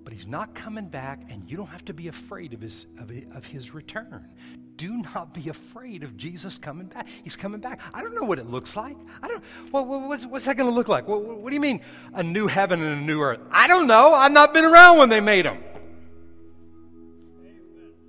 But 0.03 0.13
He's 0.13 0.27
not 0.27 0.55
coming 0.55 0.87
back, 0.87 1.21
and 1.29 1.49
you 1.49 1.57
don't 1.57 1.67
have 1.67 1.85
to 1.85 1.93
be 1.93 2.07
afraid 2.07 2.53
of 2.53 2.61
His, 2.61 2.87
of, 2.99 3.11
of 3.35 3.45
his 3.45 3.73
return. 3.73 4.29
Do 4.77 5.03
not 5.15 5.33
be 5.33 5.49
afraid 5.49 6.03
of 6.03 6.15
Jesus 6.15 6.59
coming 6.59 6.87
back. 6.87 7.07
He's 7.23 7.35
coming 7.35 7.59
back. 7.59 7.81
I 7.93 8.01
don't 8.03 8.13
know 8.13 8.23
what 8.23 8.37
it 8.37 8.47
looks 8.47 8.75
like. 8.75 8.95
I 9.23 9.27
don't. 9.27 9.43
Well, 9.71 9.85
what's, 9.85 10.25
what's 10.25 10.45
that 10.45 10.55
going 10.55 10.69
to 10.69 10.75
look 10.75 10.87
like? 10.87 11.07
What, 11.07 11.23
what 11.23 11.49
do 11.49 11.55
you 11.55 11.59
mean, 11.59 11.81
a 12.13 12.21
new 12.21 12.45
heaven 12.45 12.81
and 12.83 13.01
a 13.01 13.03
new 13.03 13.19
earth? 13.19 13.39
I 13.49 13.67
don't 13.67 13.87
know. 13.87 14.13
I've 14.13 14.31
not 14.31 14.53
been 14.53 14.65
around 14.65 14.99
when 14.99 15.09
they 15.09 15.19
made 15.19 15.45
them. 15.45 15.63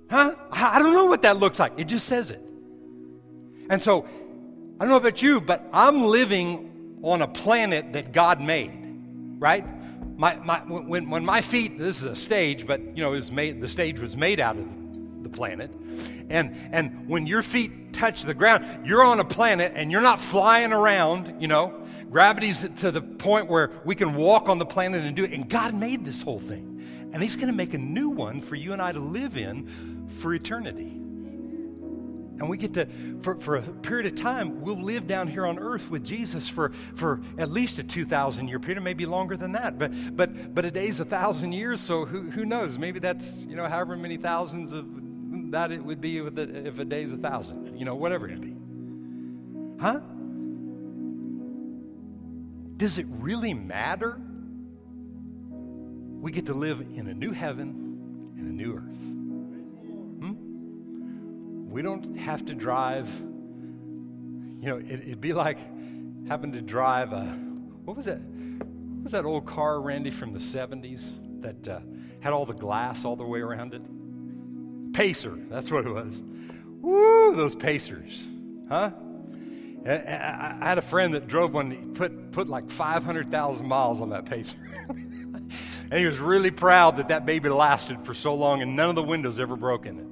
Huh? 0.09 0.35
I 0.51 0.79
don't 0.79 0.93
know 0.93 1.05
what 1.05 1.23
that 1.23 1.37
looks 1.37 1.59
like. 1.59 1.73
It 1.77 1.85
just 1.85 2.07
says 2.07 2.31
it. 2.31 2.41
And 3.69 3.81
so, 3.81 4.05
I 4.05 4.79
don't 4.79 4.89
know 4.89 4.95
about 4.95 5.21
you, 5.21 5.41
but 5.41 5.67
I'm 5.73 6.03
living 6.03 6.68
on 7.03 7.21
a 7.21 7.27
planet 7.27 7.93
that 7.93 8.11
God 8.11 8.41
made, 8.41 8.71
right? 9.39 9.65
My, 10.17 10.35
my, 10.35 10.59
when, 10.59 11.09
when 11.09 11.23
my 11.23 11.41
feet, 11.41 11.77
this 11.77 12.01
is 12.01 12.05
a 12.05 12.15
stage, 12.15 12.67
but 12.67 12.81
you 12.95 13.03
know, 13.03 13.11
was 13.11 13.31
made, 13.31 13.61
the 13.61 13.69
stage 13.69 13.99
was 13.99 14.17
made 14.17 14.39
out 14.39 14.57
of 14.57 15.23
the 15.23 15.29
planet. 15.29 15.71
And, 16.29 16.55
and 16.71 17.07
when 17.07 17.25
your 17.25 17.41
feet 17.41 17.93
touch 17.93 18.23
the 18.23 18.33
ground, 18.33 18.85
you're 18.85 19.03
on 19.03 19.19
a 19.19 19.25
planet 19.25 19.73
and 19.75 19.91
you're 19.91 20.01
not 20.01 20.19
flying 20.19 20.73
around, 20.73 21.41
you 21.41 21.47
know. 21.47 21.73
Gravity's 22.11 22.67
to 22.77 22.91
the 22.91 23.01
point 23.01 23.47
where 23.47 23.71
we 23.85 23.95
can 23.95 24.15
walk 24.15 24.49
on 24.49 24.57
the 24.57 24.65
planet 24.65 25.03
and 25.03 25.15
do 25.15 25.23
it. 25.23 25.31
And 25.31 25.49
God 25.49 25.73
made 25.73 26.05
this 26.05 26.21
whole 26.21 26.39
thing. 26.39 27.09
And 27.13 27.23
He's 27.23 27.35
going 27.35 27.47
to 27.47 27.53
make 27.53 27.73
a 27.73 27.79
new 27.79 28.09
one 28.09 28.41
for 28.41 28.55
you 28.55 28.73
and 28.73 28.81
I 28.81 28.91
to 28.91 28.99
live 28.99 29.37
in 29.37 30.07
for 30.19 30.33
eternity. 30.33 30.99
And 32.39 32.49
we 32.49 32.57
get 32.57 32.73
to, 32.75 32.87
for, 33.21 33.35
for 33.35 33.57
a 33.57 33.61
period 33.61 34.05
of 34.05 34.15
time, 34.15 34.61
we'll 34.61 34.81
live 34.81 35.07
down 35.07 35.27
here 35.27 35.45
on 35.45 35.59
earth 35.59 35.89
with 35.89 36.05
Jesus 36.05 36.47
for, 36.47 36.71
for 36.95 37.21
at 37.37 37.51
least 37.51 37.79
a 37.79 37.83
2,000 37.83 38.47
year 38.47 38.59
period, 38.59 38.81
maybe 38.81 39.05
longer 39.05 39.35
than 39.35 39.51
that. 39.51 39.77
But, 39.77 40.15
but, 40.15 40.55
but 40.55 40.63
a 40.63 40.71
day's 40.71 40.99
a 41.01 41.05
thousand 41.05 41.51
years, 41.51 41.81
so 41.81 42.05
who, 42.05 42.29
who 42.29 42.45
knows? 42.45 42.77
Maybe 42.77 42.99
that's, 42.99 43.37
you 43.39 43.55
know, 43.57 43.67
however 43.67 43.97
many 43.97 44.15
thousands 44.15 44.71
of 44.71 44.85
that 45.51 45.71
it 45.71 45.83
would 45.83 45.99
be 45.99 46.17
if 46.17 46.79
a 46.79 46.85
day's 46.85 47.11
a 47.11 47.17
thousand, 47.17 47.77
you 47.77 47.85
know, 47.85 47.95
whatever 47.95 48.27
it'd 48.27 48.41
be. 48.41 48.55
Huh? 49.81 49.99
Does 52.77 52.97
it 52.97 53.05
really 53.09 53.53
matter? 53.53 54.19
We 56.21 56.31
get 56.31 56.45
to 56.45 56.53
live 56.53 56.81
in 56.81 57.07
a 57.07 57.13
new 57.13 57.31
heaven 57.31 58.35
and 58.37 58.47
a 58.47 58.51
new 58.51 58.75
earth. 58.75 59.18
We 61.79 61.83
don't 61.83 62.17
have 62.17 62.45
to 62.47 62.53
drive, 62.53 63.07
you 63.21 64.67
know, 64.67 64.79
it, 64.79 65.07
would 65.07 65.21
be 65.21 65.31
like 65.31 65.57
having 66.27 66.51
to 66.51 66.61
drive 66.61 67.13
a, 67.13 67.23
what 67.85 67.95
was 67.95 68.05
that? 68.05 68.19
What 68.19 69.03
was 69.03 69.11
that 69.13 69.23
old 69.23 69.45
car, 69.45 69.79
Randy, 69.79 70.11
from 70.11 70.33
the 70.33 70.39
70s 70.39 71.11
that 71.39 71.67
uh, 71.69 71.79
had 72.19 72.33
all 72.33 72.45
the 72.45 72.53
glass 72.53 73.05
all 73.05 73.15
the 73.15 73.23
way 73.23 73.39
around 73.39 73.73
it? 73.73 73.81
Pacer, 74.91 75.39
that's 75.49 75.71
what 75.71 75.85
it 75.85 75.89
was. 75.91 76.21
Woo, 76.81 77.33
those 77.33 77.55
Pacers, 77.55 78.25
huh? 78.67 78.91
I 79.85 80.57
had 80.61 80.79
a 80.79 80.81
friend 80.81 81.13
that 81.13 81.27
drove 81.27 81.53
one, 81.53 81.93
put, 81.93 82.33
put 82.33 82.49
like 82.49 82.69
500,000 82.69 83.65
miles 83.65 84.01
on 84.01 84.09
that 84.09 84.25
Pacer. 84.25 84.57
and 84.89 85.93
he 85.93 86.05
was 86.05 86.17
really 86.17 86.51
proud 86.51 86.97
that 86.97 87.07
that 87.07 87.25
baby 87.25 87.47
lasted 87.47 88.05
for 88.05 88.13
so 88.13 88.35
long 88.35 88.61
and 88.61 88.75
none 88.75 88.89
of 88.89 88.95
the 88.95 89.03
windows 89.03 89.39
ever 89.39 89.55
broke 89.55 89.85
in 89.85 89.97
it. 89.97 90.08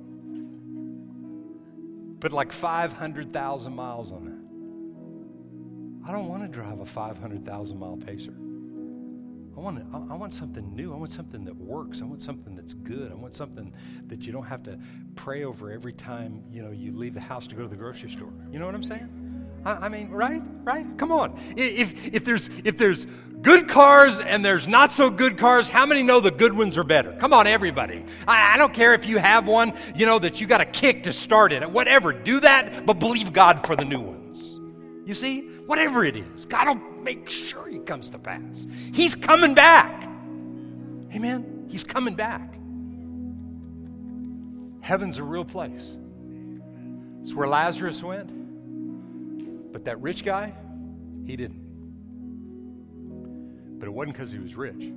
Put 2.20 2.34
like 2.34 2.52
500,000 2.52 3.74
miles 3.74 4.12
on 4.12 4.28
it. 4.28 6.08
I 6.08 6.12
don't 6.12 6.28
want 6.30 6.44
to 6.44 6.48
drive 6.48 6.80
a 6.80 6.86
500,000 6.86 7.78
mile 7.78 7.98
Pacer. 7.98 8.34
I 9.58 9.60
want, 9.60 9.84
I 10.12 10.14
want 10.16 10.34
something 10.36 10.76
new. 10.76 10.94
I 10.94 10.98
want 10.98 11.12
something 11.12 11.44
that 11.46 11.56
works. 11.56 12.02
I 12.02 12.06
want 12.06 12.22
something 12.22 12.56
that's 12.56 12.76
good. 12.76 13.12
I 13.12 13.16
want 13.16 13.34
something 13.34 13.74
that 14.06 14.26
you 14.26 14.32
don't 14.32 14.46
have 14.46 14.62
to 14.64 14.78
pray 15.16 15.44
over 15.44 15.72
every 15.72 15.94
time 15.94 16.44
you 16.52 16.62
know 16.62 16.70
you 16.70 16.96
leave 16.96 17.16
the 17.16 17.20
house 17.20 17.48
to 17.48 17.56
go 17.56 17.64
to 17.64 17.68
the 17.68 17.76
grocery 17.76 18.10
store. 18.10 18.32
You 18.52 18.60
know 18.60 18.68
what 18.68 18.76
I'm 18.76 18.84
saying? 18.84 19.10
I, 19.68 19.86
I 19.86 19.90
mean, 19.90 20.10
right? 20.10 20.42
Right? 20.64 20.86
Come 20.98 21.12
on. 21.12 21.38
If, 21.58 22.14
if, 22.14 22.24
there's, 22.24 22.50
if 22.64 22.78
there's 22.78 23.06
good 23.42 23.68
cars 23.68 24.20
and 24.20 24.44
there's 24.44 24.66
not 24.66 24.94
so 24.94 25.10
good 25.10 25.38
cars, 25.38 25.68
how 25.68 25.86
many 25.86 26.02
know 26.04 26.22
the 26.22 26.32
good 26.32 26.54
ones 26.54 26.78
are 26.78 26.86
better? 26.86 27.12
Come 27.20 27.34
on, 27.34 27.48
everybody. 27.48 28.06
I, 28.28 28.54
I 28.54 28.58
don't 28.58 28.74
care 28.74 28.94
if 28.94 29.06
you 29.06 29.18
have 29.18 29.46
one, 29.46 29.74
you 29.94 30.06
know, 30.06 30.20
that 30.20 30.40
you 30.40 30.48
got 30.48 30.62
a 30.62 30.66
kick 30.66 31.04
to 31.04 31.12
start 31.12 31.52
it. 31.52 31.70
Whatever. 31.70 32.14
Do 32.14 32.40
that, 32.40 32.86
but 32.86 32.94
believe 32.94 33.34
God 33.34 33.68
for 33.68 33.76
the 33.76 33.84
new 33.84 34.00
ones. 34.00 34.58
You 35.06 35.14
see? 35.14 35.42
Whatever 35.66 36.06
it 36.06 36.16
is, 36.16 36.46
God 36.46 36.70
will 36.70 37.04
make 37.04 37.30
sure 37.30 37.68
he 37.68 37.80
comes 37.80 38.10
to 38.12 38.18
pass. 38.18 38.68
He's 38.94 39.16
coming 39.16 39.54
back. 39.54 40.04
Amen? 41.14 41.66
He's 41.70 41.84
coming 41.84 42.16
back. 42.16 42.54
Heaven's 44.80 45.18
a 45.18 45.24
real 45.24 45.44
place. 45.44 45.98
It's 47.22 47.34
where 47.34 47.50
Lazarus 47.50 48.02
went. 48.02 48.47
But 49.78 49.86
that 49.86 50.02
rich 50.02 50.26
guy, 50.26 50.56
he 51.24 51.36
didn't. 51.36 51.62
But 53.80 53.86
it 53.86 53.92
wasn't 53.92 54.16
because 54.16 54.32
he 54.32 54.40
was 54.40 54.56
rich, 54.56 54.92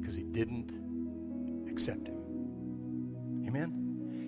because 0.00 0.16
he 0.16 0.22
didn't 0.22 0.72
accept 1.70 2.08
him. 2.08 2.16
Amen? 3.46 3.85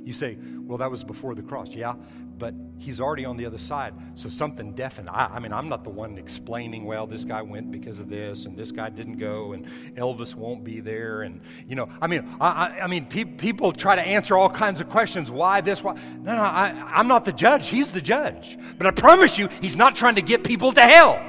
You 0.09 0.15
say, 0.15 0.39
well, 0.61 0.79
that 0.79 0.91
was 0.91 1.05
before 1.05 1.35
the 1.35 1.43
cross. 1.43 1.69
Yeah, 1.69 1.93
but 2.39 2.55
he's 2.79 2.99
already 2.99 3.27
on 3.27 3.37
the 3.37 3.45
other 3.45 3.59
side. 3.59 3.93
So 4.15 4.31
something 4.31 4.73
definite. 4.73 5.13
I, 5.13 5.27
I, 5.35 5.39
mean, 5.39 5.53
I'm 5.53 5.69
not 5.69 5.85
the 5.85 5.91
one 5.91 6.17
explaining, 6.17 6.87
well, 6.87 7.07
this 7.07 7.27
guy 7.27 7.43
went 7.43 7.71
because 7.71 7.99
of 7.99 8.09
this, 8.09 8.47
and 8.47 8.57
this 8.57 8.73
guy 8.73 8.89
didn't 8.89 9.19
go, 9.19 9.53
and 9.53 9.67
Elvis 9.99 10.35
won't 10.35 10.65
be 10.65 10.81
there. 10.81 11.21
And, 11.21 11.43
you 11.67 11.77
know, 11.77 11.91
I 12.01 12.07
mean, 12.07 12.27
I, 12.41 12.81
I 12.81 12.87
mean, 12.87 13.05
pe- 13.05 13.25
people 13.25 13.71
try 13.71 13.97
to 13.97 14.01
answer 14.01 14.35
all 14.35 14.49
kinds 14.49 14.81
of 14.81 14.89
questions. 14.89 15.31
Why 15.31 15.61
this? 15.61 15.85
Why? 15.85 15.93
No, 15.93 16.35
no, 16.37 16.43
I, 16.43 16.69
I'm 16.95 17.07
not 17.07 17.27
the 17.27 17.33
judge. 17.35 17.69
He's 17.69 17.91
the 17.91 18.01
judge. 18.01 18.57
But 18.79 18.87
I 18.87 18.93
promise 18.93 19.37
you, 19.37 19.51
he's 19.61 19.77
not 19.77 19.95
trying 19.95 20.15
to 20.15 20.23
get 20.23 20.43
people 20.43 20.73
to 20.73 20.81
hell. 20.81 21.23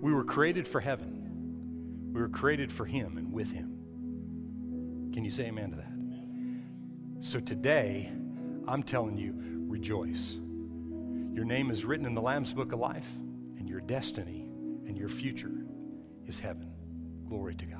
We 0.00 0.14
were 0.14 0.22
created 0.22 0.68
for 0.68 0.78
heaven, 0.80 2.12
we 2.12 2.20
were 2.20 2.28
created 2.28 2.72
for 2.72 2.84
him 2.84 3.18
and 3.18 3.32
with 3.32 3.50
him. 3.50 3.74
Can 5.18 5.24
you 5.24 5.32
say 5.32 5.46
amen 5.46 5.70
to 5.70 5.76
that? 5.78 5.87
So 7.20 7.40
today, 7.40 8.12
I'm 8.68 8.84
telling 8.84 9.18
you, 9.18 9.34
rejoice. 9.66 10.34
Your 11.34 11.44
name 11.44 11.68
is 11.70 11.84
written 11.84 12.06
in 12.06 12.14
the 12.14 12.22
Lamb's 12.22 12.52
Book 12.52 12.72
of 12.72 12.78
Life, 12.78 13.10
and 13.58 13.68
your 13.68 13.80
destiny 13.80 14.48
and 14.86 14.96
your 14.96 15.08
future 15.08 15.66
is 16.28 16.38
heaven. 16.38 16.70
Glory 17.28 17.56
to 17.56 17.66
God. 17.66 17.77